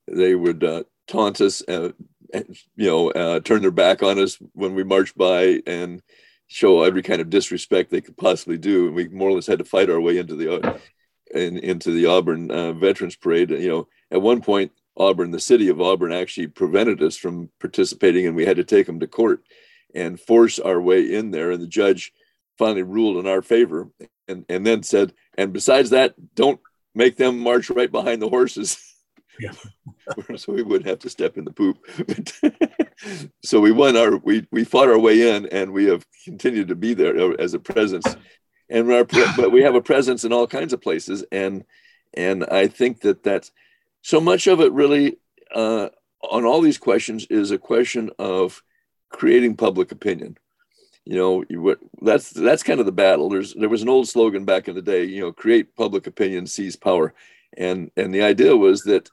they 0.06 0.34
would 0.34 0.62
uh, 0.62 0.84
taunt 1.08 1.40
us, 1.40 1.62
uh, 1.66 1.92
and, 2.34 2.56
you 2.76 2.86
know, 2.86 3.10
uh, 3.10 3.40
turn 3.40 3.62
their 3.62 3.70
back 3.70 4.02
on 4.02 4.18
us 4.18 4.36
when 4.52 4.74
we 4.74 4.84
marched 4.84 5.16
by, 5.16 5.62
and 5.66 6.02
show 6.46 6.82
every 6.82 7.02
kind 7.02 7.22
of 7.22 7.30
disrespect 7.30 7.90
they 7.90 8.02
could 8.02 8.16
possibly 8.18 8.58
do. 8.58 8.86
And 8.86 8.94
we 8.94 9.08
more 9.08 9.30
or 9.30 9.32
less 9.32 9.46
had 9.46 9.60
to 9.60 9.64
fight 9.64 9.88
our 9.88 10.00
way 10.00 10.18
into 10.18 10.36
the 10.36 10.60
uh, 10.60 10.78
in, 11.34 11.56
into 11.58 11.90
the 11.90 12.06
Auburn 12.06 12.50
uh, 12.50 12.74
Veterans 12.74 13.16
Parade. 13.16 13.50
You 13.50 13.68
know, 13.68 13.88
at 14.10 14.20
one 14.20 14.42
point, 14.42 14.70
Auburn, 14.96 15.30
the 15.30 15.40
city 15.40 15.68
of 15.68 15.80
Auburn, 15.80 16.12
actually 16.12 16.46
prevented 16.46 17.02
us 17.02 17.16
from 17.16 17.50
participating, 17.60 18.26
and 18.26 18.36
we 18.36 18.46
had 18.46 18.56
to 18.56 18.64
take 18.64 18.86
them 18.86 19.00
to 19.00 19.06
court 19.06 19.42
and 19.94 20.20
force 20.20 20.58
our 20.58 20.80
way 20.80 21.14
in 21.14 21.30
there. 21.30 21.50
And 21.50 21.62
the 21.62 21.66
judge 21.66 22.12
finally 22.58 22.82
ruled 22.82 23.16
in 23.16 23.26
our 23.26 23.42
favor, 23.42 23.88
and 24.28 24.44
and 24.48 24.66
then 24.66 24.82
said, 24.82 25.12
and 25.36 25.52
besides 25.52 25.90
that, 25.90 26.14
don't 26.34 26.60
make 26.94 27.16
them 27.16 27.38
march 27.38 27.70
right 27.70 27.90
behind 27.90 28.22
the 28.22 28.28
horses. 28.28 28.78
Yeah. 29.40 29.52
so 30.36 30.52
we 30.52 30.62
wouldn't 30.62 30.88
have 30.88 31.00
to 31.00 31.10
step 31.10 31.36
in 31.36 31.44
the 31.44 31.52
poop. 31.52 31.78
so 33.44 33.58
we 33.60 33.72
won 33.72 33.96
our 33.96 34.16
we 34.18 34.46
we 34.52 34.62
fought 34.62 34.88
our 34.88 34.98
way 34.98 35.36
in, 35.36 35.46
and 35.46 35.72
we 35.72 35.86
have 35.86 36.06
continued 36.24 36.68
to 36.68 36.76
be 36.76 36.94
there 36.94 37.40
as 37.40 37.54
a 37.54 37.58
presence. 37.58 38.06
And 38.70 38.92
our 38.92 39.04
but 39.04 39.50
we 39.50 39.62
have 39.62 39.74
a 39.74 39.82
presence 39.82 40.24
in 40.24 40.32
all 40.32 40.46
kinds 40.46 40.72
of 40.72 40.80
places, 40.80 41.24
and 41.32 41.64
and 42.16 42.44
I 42.44 42.68
think 42.68 43.00
that 43.00 43.22
that's 43.22 43.50
so 44.04 44.20
much 44.20 44.46
of 44.46 44.60
it 44.60 44.70
really 44.72 45.16
uh, 45.54 45.88
on 46.22 46.44
all 46.44 46.60
these 46.60 46.76
questions 46.76 47.26
is 47.30 47.50
a 47.50 47.58
question 47.58 48.10
of 48.18 48.62
creating 49.08 49.56
public 49.56 49.92
opinion. 49.92 50.36
You 51.06 51.16
know, 51.16 51.44
you, 51.48 51.76
that's 52.02 52.30
that's 52.30 52.62
kind 52.62 52.80
of 52.80 52.86
the 52.86 52.92
battle. 52.92 53.30
There's 53.30 53.54
there 53.54 53.70
was 53.70 53.80
an 53.80 53.88
old 53.88 54.06
slogan 54.06 54.44
back 54.44 54.68
in 54.68 54.74
the 54.74 54.82
day. 54.82 55.04
You 55.04 55.22
know, 55.22 55.32
create 55.32 55.74
public 55.74 56.06
opinion, 56.06 56.46
seize 56.46 56.76
power, 56.76 57.14
and 57.56 57.90
and 57.96 58.14
the 58.14 58.22
idea 58.22 58.54
was 58.54 58.82
that 58.82 59.08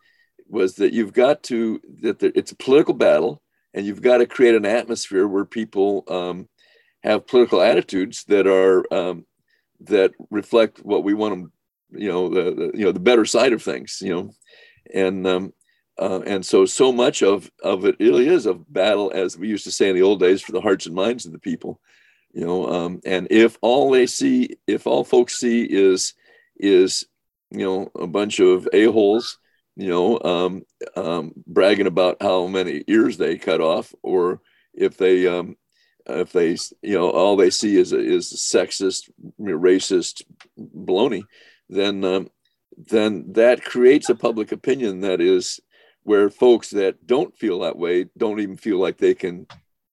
was 0.49 0.75
that 0.75 0.91
you've 0.91 1.13
got 1.13 1.41
to 1.43 1.81
that 2.01 2.21
it's 2.21 2.51
a 2.51 2.57
political 2.57 2.93
battle 2.93 3.41
and 3.73 3.85
you've 3.85 4.01
got 4.01 4.17
to 4.17 4.25
create 4.25 4.55
an 4.55 4.65
atmosphere 4.65 5.25
where 5.25 5.45
people 5.45 6.03
um, 6.09 6.49
have 7.01 7.27
political 7.27 7.61
attitudes 7.61 8.25
that 8.25 8.45
are 8.45 8.93
um, 8.93 9.25
that 9.79 10.11
reflect 10.29 10.79
what 10.79 11.05
we 11.05 11.13
want 11.13 11.33
them 11.33 11.51
you 11.91 12.09
know 12.09 12.27
the, 12.29 12.43
the, 12.51 12.71
you 12.77 12.83
know 12.83 12.91
the 12.91 12.99
better 12.99 13.25
side 13.25 13.53
of 13.53 13.63
things 13.63 13.99
you 14.01 14.13
know 14.13 14.31
and 14.93 15.27
um, 15.27 15.53
uh, 15.99 16.21
and 16.25 16.45
so 16.45 16.65
so 16.65 16.91
much 16.91 17.21
of 17.21 17.49
of 17.63 17.85
it 17.85 17.95
really 17.99 18.27
is 18.27 18.45
a 18.45 18.53
battle 18.53 19.11
as 19.13 19.37
we 19.37 19.47
used 19.47 19.63
to 19.65 19.71
say 19.71 19.89
in 19.89 19.95
the 19.95 20.01
old 20.01 20.19
days 20.19 20.41
for 20.41 20.51
the 20.51 20.61
hearts 20.61 20.85
and 20.85 20.95
minds 20.95 21.25
of 21.25 21.31
the 21.31 21.39
people 21.39 21.79
you 22.33 22.45
know 22.45 22.67
um, 22.67 23.01
and 23.05 23.27
if 23.29 23.57
all 23.61 23.91
they 23.91 24.07
see 24.07 24.57
if 24.67 24.87
all 24.87 25.03
folks 25.03 25.39
see 25.39 25.63
is 25.63 26.13
is 26.57 27.05
you 27.51 27.65
know 27.65 27.91
a 27.99 28.07
bunch 28.07 28.39
of 28.39 28.67
a-holes 28.73 29.37
you 29.75 29.87
know, 29.87 30.19
um, 30.23 30.63
um, 30.95 31.33
bragging 31.47 31.87
about 31.87 32.17
how 32.21 32.47
many 32.47 32.83
ears 32.87 33.17
they 33.17 33.37
cut 33.37 33.61
off, 33.61 33.93
or 34.03 34.41
if 34.73 34.97
they, 34.97 35.27
um, 35.27 35.55
if 36.05 36.31
they, 36.31 36.57
you 36.81 36.97
know, 36.97 37.09
all 37.09 37.35
they 37.35 37.49
see 37.49 37.77
is 37.77 37.93
is 37.93 38.31
sexist, 38.33 39.09
racist 39.39 40.23
baloney, 40.59 41.23
then 41.69 42.03
um, 42.03 42.29
then 42.89 43.33
that 43.33 43.63
creates 43.63 44.09
a 44.09 44.15
public 44.15 44.51
opinion 44.51 45.01
that 45.01 45.21
is 45.21 45.59
where 46.03 46.29
folks 46.29 46.69
that 46.71 47.05
don't 47.05 47.37
feel 47.37 47.59
that 47.59 47.77
way 47.77 48.05
don't 48.17 48.39
even 48.39 48.57
feel 48.57 48.79
like 48.79 48.97
they 48.97 49.13
can 49.13 49.47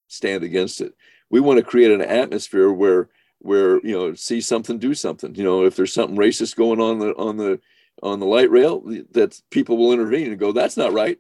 stand 0.09 0.43
against 0.43 0.81
it. 0.81 0.95
We 1.31 1.41
want 1.41 1.59
to 1.59 1.65
create 1.65 1.91
an 1.91 2.03
atmosphere 2.03 2.71
where 2.71 3.11
where 3.41 3.81
you 3.87 3.93
know 3.93 4.15
see 4.15 4.41
something, 4.41 4.79
do 4.79 4.95
something. 4.95 5.35
You 5.35 5.45
know, 5.45 5.65
if 5.65 5.77
there's 5.77 5.93
something 5.93 6.17
racist 6.17 6.57
going 6.57 6.81
on 6.81 6.99
the 6.99 7.15
on 7.17 7.37
the 7.37 7.61
on 8.03 8.21
the 8.21 8.27
light 8.27 8.51
rail 8.51 8.83
that 9.13 9.41
people 9.51 9.77
will 9.77 9.93
intervene 9.93 10.31
and 10.31 10.39
go, 10.39 10.53
that's 10.53 10.77
not 10.77 10.93
right. 10.93 11.19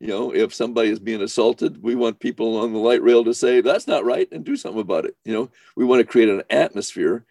You 0.00 0.08
know, 0.08 0.34
if 0.34 0.54
somebody 0.54 0.90
is 0.90 0.98
being 0.98 1.22
assaulted, 1.22 1.82
we 1.82 1.94
want 1.94 2.20
people 2.20 2.58
on 2.58 2.72
the 2.72 2.78
light 2.78 3.02
rail 3.02 3.24
to 3.24 3.32
say, 3.32 3.60
that's 3.62 3.86
not 3.86 4.04
right 4.04 4.28
and 4.30 4.44
do 4.44 4.56
something 4.56 4.80
about 4.80 5.06
it. 5.06 5.16
You 5.24 5.32
know, 5.32 5.50
we 5.74 5.84
want 5.84 6.00
to 6.00 6.06
create 6.06 6.28
an 6.28 6.42
atmosphere 6.50 7.24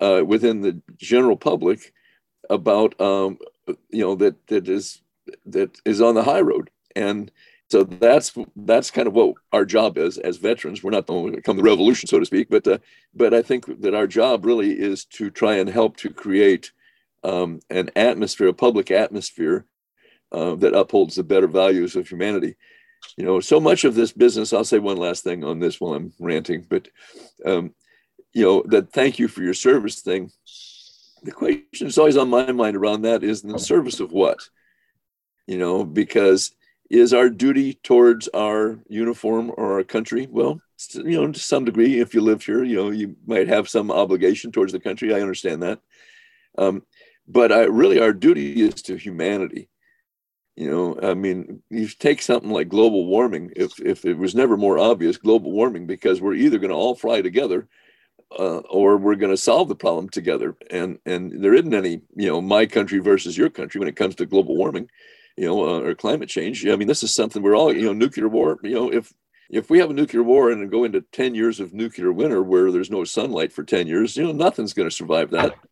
uh, 0.00 0.22
within 0.26 0.62
the 0.62 0.80
general 0.96 1.36
public 1.36 1.92
about, 2.50 2.98
um, 3.00 3.38
you 3.90 4.00
know, 4.04 4.14
that, 4.14 4.46
that 4.46 4.68
is, 4.68 5.02
that 5.46 5.78
is 5.84 6.00
on 6.00 6.14
the 6.14 6.22
high 6.22 6.40
road. 6.40 6.70
And 6.96 7.30
so 7.70 7.84
that's, 7.84 8.32
that's 8.56 8.90
kind 8.90 9.06
of 9.06 9.14
what 9.14 9.34
our 9.52 9.64
job 9.64 9.98
is 9.98 10.16
as 10.18 10.38
veterans. 10.38 10.82
We're 10.82 10.90
not 10.90 11.06
the 11.06 11.30
to 11.32 11.42
come 11.42 11.58
the 11.58 11.62
revolution, 11.62 12.08
so 12.08 12.18
to 12.18 12.24
speak, 12.24 12.48
but, 12.48 12.66
uh, 12.66 12.78
but 13.14 13.34
I 13.34 13.42
think 13.42 13.82
that 13.82 13.94
our 13.94 14.06
job 14.06 14.46
really 14.46 14.72
is 14.72 15.04
to 15.06 15.30
try 15.30 15.56
and 15.56 15.68
help 15.68 15.98
to 15.98 16.10
create 16.10 16.72
um, 17.24 17.60
an 17.68 17.90
atmosphere, 17.94 18.48
a 18.48 18.54
public 18.54 18.90
atmosphere 18.90 19.66
uh, 20.32 20.54
that 20.56 20.74
upholds 20.74 21.16
the 21.16 21.22
better 21.22 21.46
values 21.46 21.94
of 21.94 22.08
humanity. 22.08 22.56
You 23.16 23.24
know, 23.26 23.40
so 23.40 23.60
much 23.60 23.84
of 23.84 23.94
this 23.94 24.12
business, 24.12 24.52
I'll 24.52 24.64
say 24.64 24.78
one 24.78 24.96
last 24.96 25.22
thing 25.24 25.44
on 25.44 25.58
this 25.58 25.80
while 25.80 25.94
I'm 25.94 26.12
ranting, 26.18 26.66
but, 26.68 26.88
um, 27.44 27.74
you 28.32 28.44
know, 28.44 28.62
that 28.66 28.92
thank 28.92 29.18
you 29.18 29.28
for 29.28 29.42
your 29.42 29.54
service 29.54 30.00
thing. 30.00 30.30
The 31.22 31.32
question 31.32 31.88
is 31.88 31.98
always 31.98 32.16
on 32.16 32.30
my 32.30 32.52
mind 32.52 32.76
around 32.76 33.02
that 33.02 33.22
is 33.22 33.44
in 33.44 33.50
the 33.50 33.58
service 33.58 34.00
of 34.00 34.12
what? 34.12 34.38
You 35.46 35.58
know, 35.58 35.84
because 35.84 36.52
is 36.90 37.12
our 37.12 37.28
duty 37.28 37.74
towards 37.74 38.28
our 38.28 38.78
uniform 38.88 39.52
or 39.56 39.74
our 39.74 39.84
country? 39.84 40.26
Well, 40.30 40.60
you 40.94 41.20
know, 41.20 41.32
to 41.32 41.38
some 41.38 41.64
degree, 41.64 42.00
if 42.00 42.14
you 42.14 42.20
live 42.20 42.42
here, 42.42 42.64
you 42.64 42.76
know, 42.76 42.90
you 42.90 43.16
might 43.26 43.48
have 43.48 43.68
some 43.68 43.90
obligation 43.90 44.52
towards 44.52 44.72
the 44.72 44.80
country. 44.80 45.12
I 45.12 45.20
understand 45.20 45.62
that. 45.62 45.80
Um, 46.56 46.82
but 47.26 47.52
I, 47.52 47.64
really 47.64 48.00
our 48.00 48.12
duty 48.12 48.62
is 48.62 48.82
to 48.82 48.96
humanity 48.96 49.68
you 50.56 50.68
know 50.68 50.98
i 51.08 51.14
mean 51.14 51.62
you 51.70 51.86
take 51.86 52.20
something 52.20 52.50
like 52.50 52.68
global 52.68 53.06
warming 53.06 53.52
if 53.54 53.78
if 53.80 54.04
it 54.04 54.18
was 54.18 54.34
never 54.34 54.56
more 54.56 54.78
obvious 54.78 55.16
global 55.16 55.52
warming 55.52 55.86
because 55.86 56.20
we're 56.20 56.34
either 56.34 56.58
going 56.58 56.70
to 56.70 56.76
all 56.76 56.96
fly 56.96 57.22
together 57.22 57.68
uh, 58.36 58.58
or 58.58 58.96
we're 58.96 59.14
going 59.14 59.32
to 59.32 59.36
solve 59.36 59.68
the 59.68 59.74
problem 59.74 60.08
together. 60.08 60.56
And 60.70 60.98
and 61.06 61.42
there 61.42 61.54
isn't 61.54 61.74
any 61.74 62.02
you 62.14 62.28
know 62.28 62.40
my 62.40 62.66
country 62.66 62.98
versus 62.98 63.36
your 63.36 63.50
country 63.50 63.78
when 63.78 63.88
it 63.88 63.96
comes 63.96 64.14
to 64.16 64.26
global 64.26 64.56
warming 64.56 64.88
you 65.36 65.46
know 65.46 65.64
uh, 65.64 65.80
or 65.80 65.94
climate 65.94 66.28
change. 66.28 66.66
I 66.66 66.76
mean 66.76 66.88
this 66.88 67.02
is 67.02 67.14
something 67.14 67.42
we're 67.42 67.56
all 67.56 67.72
you 67.72 67.86
know 67.86 67.92
nuclear 67.92 68.28
war 68.28 68.58
you 68.62 68.74
know 68.74 68.92
if 68.92 69.12
if 69.50 69.70
we 69.70 69.78
have 69.78 69.90
a 69.90 69.94
nuclear 69.94 70.22
war 70.22 70.50
and 70.50 70.70
go 70.70 70.84
into 70.84 71.00
10 71.00 71.34
years 71.34 71.58
of 71.58 71.72
nuclear 71.72 72.12
winter 72.12 72.42
where 72.42 72.70
there's 72.70 72.90
no 72.90 73.02
sunlight 73.04 73.50
for 73.50 73.64
10 73.64 73.86
years 73.86 74.16
you 74.16 74.24
know 74.24 74.32
nothing's 74.32 74.74
going 74.74 74.88
to 74.88 74.94
survive 74.94 75.30
that. 75.30 75.54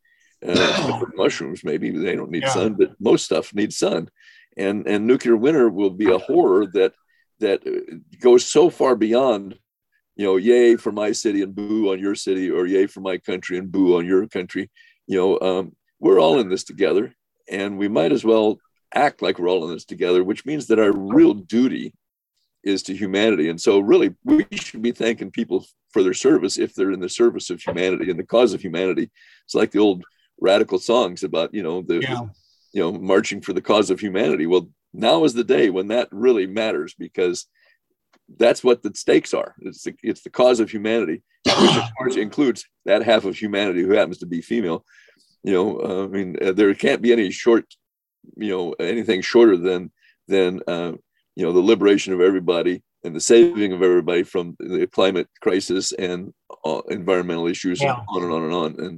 Uh, 0.47 1.01
mushrooms 1.15 1.65
maybe 1.65 1.91
they 1.91 2.15
don't 2.15 2.31
need 2.31 2.43
yeah. 2.43 2.51
sun 2.51 2.75
but 2.75 2.95
most 3.01 3.25
stuff 3.25 3.55
needs 3.55 3.79
sun. 3.79 4.07
And 4.55 4.87
and 4.87 5.07
nuclear 5.07 5.35
winter 5.35 5.71
will 5.71 5.91
be 5.91 6.13
a 6.13 6.19
horror 6.19 6.67
that 6.75 6.93
that 7.41 7.67
uh, 7.67 7.97
goes 8.21 8.45
so 8.45 8.69
far 8.69 8.97
beyond 8.97 9.59
you 10.17 10.25
know 10.25 10.37
yay 10.37 10.77
for 10.77 10.93
my 10.93 11.13
city 11.13 11.43
and 11.43 11.55
boo 11.55 11.93
on 11.93 11.99
your 11.99 12.15
city 12.15 12.51
or 12.51 12.67
yay 12.67 12.87
for 12.87 13.01
my 13.01 13.19
country 13.19 13.59
and 13.59 13.71
boo 13.71 13.97
on 13.97 14.07
your 14.07 14.27
country 14.27 14.71
you 15.07 15.17
know 15.17 15.39
um, 15.41 15.77
we're 16.01 16.21
all 16.21 16.39
in 16.39 16.49
this 16.49 16.65
together 16.65 17.15
and 17.51 17.79
we 17.79 17.89
might 17.89 18.13
as 18.13 18.25
well 18.25 18.59
act 18.95 19.23
like 19.23 19.39
we're 19.39 19.49
all 19.49 19.69
in 19.69 19.75
this 19.75 19.85
together 19.85 20.25
which 20.25 20.45
means 20.47 20.67
that 20.67 20.79
our 20.79 20.93
real 20.93 21.35
duty 21.35 21.93
is 22.67 22.83
to 22.83 22.95
humanity. 22.95 23.49
And 23.49 23.61
so, 23.61 23.79
really, 23.79 24.15
we 24.25 24.45
should 24.53 24.83
be 24.83 24.91
thanking 24.91 25.31
people 25.31 25.65
for 25.91 26.03
their 26.03 26.13
service 26.13 26.59
if 26.59 26.75
they're 26.75 26.91
in 26.91 27.01
the 27.01 27.09
service 27.09 27.49
of 27.49 27.63
humanity 27.63 28.11
and 28.11 28.19
the 28.19 28.27
cause 28.27 28.53
of 28.53 28.61
humanity. 28.61 29.09
It's 29.45 29.55
like 29.55 29.71
the 29.71 29.79
old 29.79 30.03
radical 30.41 30.79
songs 30.79 31.23
about, 31.23 31.55
you 31.55 31.63
know, 31.63 31.81
the, 31.81 32.01
yeah. 32.01 32.23
you 32.73 32.83
know, 32.83 32.93
marching 32.93 33.41
for 33.41 33.53
the 33.53 33.63
cause 33.63 33.89
of 33.89 34.01
humanity. 34.01 34.47
Well, 34.47 34.69
now 34.93 35.23
is 35.25 35.33
the 35.33 35.45
day 35.45 35.71
when 35.71 35.89
that 35.89 36.09
really 36.11 36.47
matters 36.47 36.93
because 36.99 37.47
that's 38.39 38.65
what 38.65 38.83
the 38.83 38.93
stakes 38.95 39.35
are. 39.35 39.55
It's 39.61 39.85
the, 39.85 39.95
it's 40.03 40.23
the 40.23 40.31
cause 40.31 40.61
of 40.61 40.71
humanity, 40.71 41.23
which 41.45 41.77
of 41.77 41.89
course 41.99 42.17
includes 42.17 42.65
that 42.85 43.03
half 43.03 43.25
of 43.25 43.37
humanity 43.37 43.83
who 43.83 43.93
happens 43.93 44.19
to 44.19 44.27
be 44.27 44.41
female. 44.41 44.85
You 45.43 45.53
know, 45.53 45.81
uh, 45.81 46.05
I 46.05 46.07
mean, 46.09 46.37
uh, 46.43 46.53
there 46.53 46.75
can't 46.75 47.03
be 47.03 47.13
any 47.13 47.31
short, 47.31 47.65
you 48.37 48.51
know, 48.51 48.73
anything 48.81 49.21
shorter 49.21 49.57
than 49.57 49.93
than 50.27 50.61
uh, 50.67 50.93
you 51.37 51.45
know 51.45 51.53
the 51.53 51.61
liberation 51.61 52.13
of 52.13 52.21
everybody 52.21 52.83
and 53.05 53.15
the 53.15 53.21
saving 53.21 53.73
of 53.73 53.83
everybody 53.83 54.25
from 54.25 54.57
the 54.59 54.89
climate 54.89 55.29
crisis 55.41 55.93
and 55.93 56.33
uh, 56.65 56.81
environmental 56.89 57.47
issues 57.47 57.81
yeah. 57.81 57.97
and 57.97 58.07
on 58.09 58.23
and 58.25 58.33
on 58.33 58.43
and 58.43 58.53
on 58.53 58.85
and 58.85 58.95